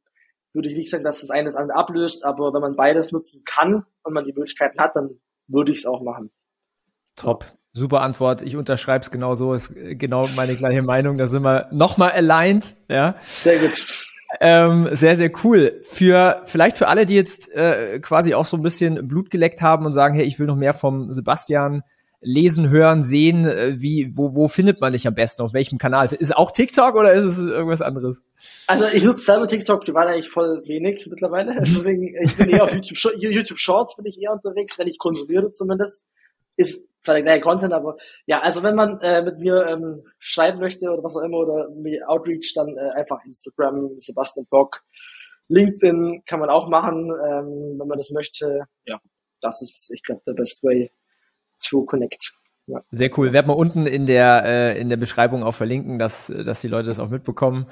würde 0.53 0.68
ich 0.68 0.76
nicht 0.76 0.91
sagen, 0.91 1.05
dass 1.05 1.20
das 1.20 1.31
eine 1.31 1.45
das 1.45 1.57
andere 1.57 1.78
ablöst, 1.78 2.24
aber 2.24 2.53
wenn 2.53 2.61
man 2.61 2.76
beides 2.76 3.12
nutzen 3.12 3.43
kann 3.45 3.87
und 4.03 4.12
man 4.12 4.24
die 4.24 4.33
Möglichkeiten 4.33 4.78
hat, 4.78 4.95
dann 4.95 5.20
würde 5.49 5.72
ich 5.72 5.78
es 5.78 5.87
auch 5.87 6.03
machen. 6.03 6.31
Top. 7.16 7.47
Super 7.72 8.01
Antwort. 8.01 8.43
Ich 8.43 8.57
unterschreibe 8.57 9.05
es 9.05 9.12
genau 9.12 9.37
so. 9.37 9.55
Ist 9.55 9.72
genau 9.74 10.26
meine 10.35 10.57
gleiche 10.57 10.83
Meinung. 10.83 11.18
Da 11.18 11.28
sind 11.28 11.43
wir 11.43 11.68
nochmal 11.70 12.11
aligned. 12.11 12.74
Ja. 12.89 13.14
Sehr 13.22 13.61
gut. 13.61 14.07
Ähm, 14.41 14.89
sehr, 14.93 15.16
sehr 15.16 15.31
cool. 15.45 15.81
Für 15.85 16.43
vielleicht 16.47 16.78
für 16.78 16.89
alle, 16.89 17.07
die 17.07 17.14
jetzt 17.14 17.49
äh, 17.53 18.01
quasi 18.01 18.35
auch 18.35 18.47
so 18.47 18.57
ein 18.57 18.62
bisschen 18.62 19.07
Blut 19.07 19.31
geleckt 19.31 19.62
haben 19.62 19.87
und 19.87 19.93
sagen, 19.93 20.14
hey, 20.14 20.24
ich 20.24 20.39
will 20.39 20.47
noch 20.47 20.57
mehr 20.57 20.74
vom 20.74 21.12
Sebastian 21.12 21.83
lesen, 22.20 22.68
hören, 22.68 23.02
sehen, 23.02 23.46
äh, 23.46 23.80
wie, 23.80 24.12
wo, 24.14 24.34
wo 24.34 24.48
findet 24.48 24.80
man 24.80 24.92
dich 24.92 25.06
am 25.06 25.14
besten? 25.14 25.42
Auf 25.42 25.54
welchem 25.54 25.78
Kanal? 25.78 26.06
Ist 26.06 26.20
es 26.20 26.32
auch 26.32 26.50
TikTok 26.50 26.94
oder 26.94 27.12
ist 27.12 27.24
es 27.24 27.38
irgendwas 27.38 27.80
anderes? 27.80 28.22
Also 28.66 28.86
ich 28.92 29.04
nutze 29.04 29.24
selber 29.24 29.46
TikTok 29.46 29.84
die 29.84 29.94
war 29.94 30.06
eigentlich 30.06 30.28
voll 30.28 30.62
wenig 30.66 31.06
mittlerweile. 31.08 31.54
Deswegen, 31.58 32.14
ich 32.22 32.36
bin 32.36 32.50
eher 32.50 32.64
auf 32.64 32.74
YouTube, 32.74 32.98
YouTube 33.16 33.58
Shorts 33.58 33.96
bin 33.96 34.06
ich 34.06 34.20
eher 34.20 34.32
unterwegs, 34.32 34.78
wenn 34.78 34.88
ich 34.88 34.98
konsumiere 34.98 35.50
zumindest. 35.52 36.06
Ist 36.56 36.86
zwar 37.00 37.14
der 37.14 37.24
gleiche 37.24 37.40
Content, 37.40 37.72
aber 37.72 37.96
ja, 38.26 38.40
also 38.40 38.62
wenn 38.62 38.74
man 38.74 39.00
äh, 39.00 39.22
mit 39.22 39.38
mir 39.38 39.66
ähm, 39.66 40.02
schreiben 40.18 40.60
möchte 40.60 40.90
oder 40.90 41.02
was 41.02 41.16
auch 41.16 41.22
immer 41.22 41.38
oder 41.38 41.70
mir 41.70 42.06
Outreach, 42.06 42.52
dann 42.54 42.76
äh, 42.76 42.90
einfach 42.90 43.24
Instagram, 43.24 43.98
Sebastian 43.98 44.46
Bock, 44.50 44.82
LinkedIn 45.48 46.22
kann 46.26 46.40
man 46.40 46.50
auch 46.50 46.68
machen, 46.68 47.10
ähm, 47.10 47.78
wenn 47.78 47.88
man 47.88 47.96
das 47.96 48.10
möchte. 48.10 48.64
Ja, 48.84 49.00
das 49.40 49.62
ist, 49.62 49.90
ich 49.94 50.02
glaube, 50.02 50.20
der 50.26 50.34
best 50.34 50.62
way 50.62 50.92
to 51.61 51.84
connect. 51.84 52.32
Ja. 52.66 52.78
Sehr 52.92 53.11
cool. 53.18 53.32
Werden 53.32 53.48
wir 53.48 53.56
unten 53.56 53.86
in 53.86 54.06
der 54.06 54.44
äh, 54.44 54.80
in 54.80 54.88
der 54.88 54.96
Beschreibung 54.96 55.42
auch 55.42 55.54
verlinken, 55.54 55.98
dass 55.98 56.26
dass 56.28 56.61
die 56.61 56.68
Leute 56.68 56.88
das 56.88 57.00
auch 57.00 57.11
mitbekommen. 57.11 57.66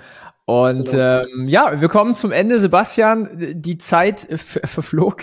Und 0.45 0.91
genau. 0.91 1.23
ähm, 1.23 1.47
ja, 1.47 1.81
wir 1.81 1.89
kommen 1.89 2.15
zum 2.15 2.33
Ende, 2.33 2.59
Sebastian. 2.59 3.29
Die 3.55 3.79
Zeit 3.79 4.27
verflog. 4.39 5.23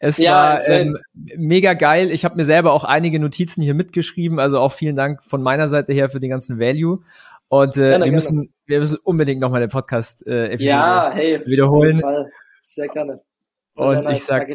Es 0.00 0.18
ja, 0.18 0.32
war 0.32 0.68
ähm, 0.68 0.98
mega 1.14 1.74
geil. 1.74 2.10
Ich 2.10 2.24
habe 2.24 2.36
mir 2.36 2.44
selber 2.44 2.72
auch 2.72 2.84
einige 2.84 3.18
Notizen 3.18 3.62
hier 3.62 3.74
mitgeschrieben. 3.74 4.38
Also 4.38 4.58
auch 4.58 4.72
vielen 4.72 4.96
Dank 4.96 5.22
von 5.22 5.42
meiner 5.42 5.68
Seite 5.68 5.92
her 5.92 6.08
für 6.08 6.20
den 6.20 6.30
ganzen 6.30 6.58
Value. 6.58 7.02
Und 7.48 7.76
äh, 7.76 7.90
gerne, 7.90 8.04
wir 8.06 8.12
müssen 8.12 8.52
wir 8.66 8.80
müssen 8.80 8.98
unbedingt 9.04 9.40
noch 9.40 9.50
mal 9.50 9.60
den 9.60 9.70
Podcast 9.70 10.26
äh, 10.26 10.56
ja, 10.56 11.12
hey, 11.14 11.40
wiederholen. 11.46 12.02
Sehr 12.60 12.88
gerne. 12.88 13.20
Und 13.74 14.04
nice. 14.04 14.18
ich 14.18 14.24
sag 14.24 14.48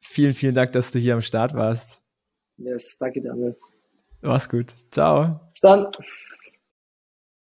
vielen 0.00 0.34
vielen 0.34 0.54
Dank, 0.54 0.72
dass 0.72 0.90
du 0.92 0.98
hier 0.98 1.14
am 1.14 1.22
Start 1.22 1.54
warst. 1.54 2.00
Yes, 2.58 2.98
danke 2.98 3.20
dir. 3.20 3.56
Mach's 4.20 4.48
gut. 4.48 4.74
Ciao. 4.90 5.40
Bis 5.52 5.60
dann. 5.62 5.86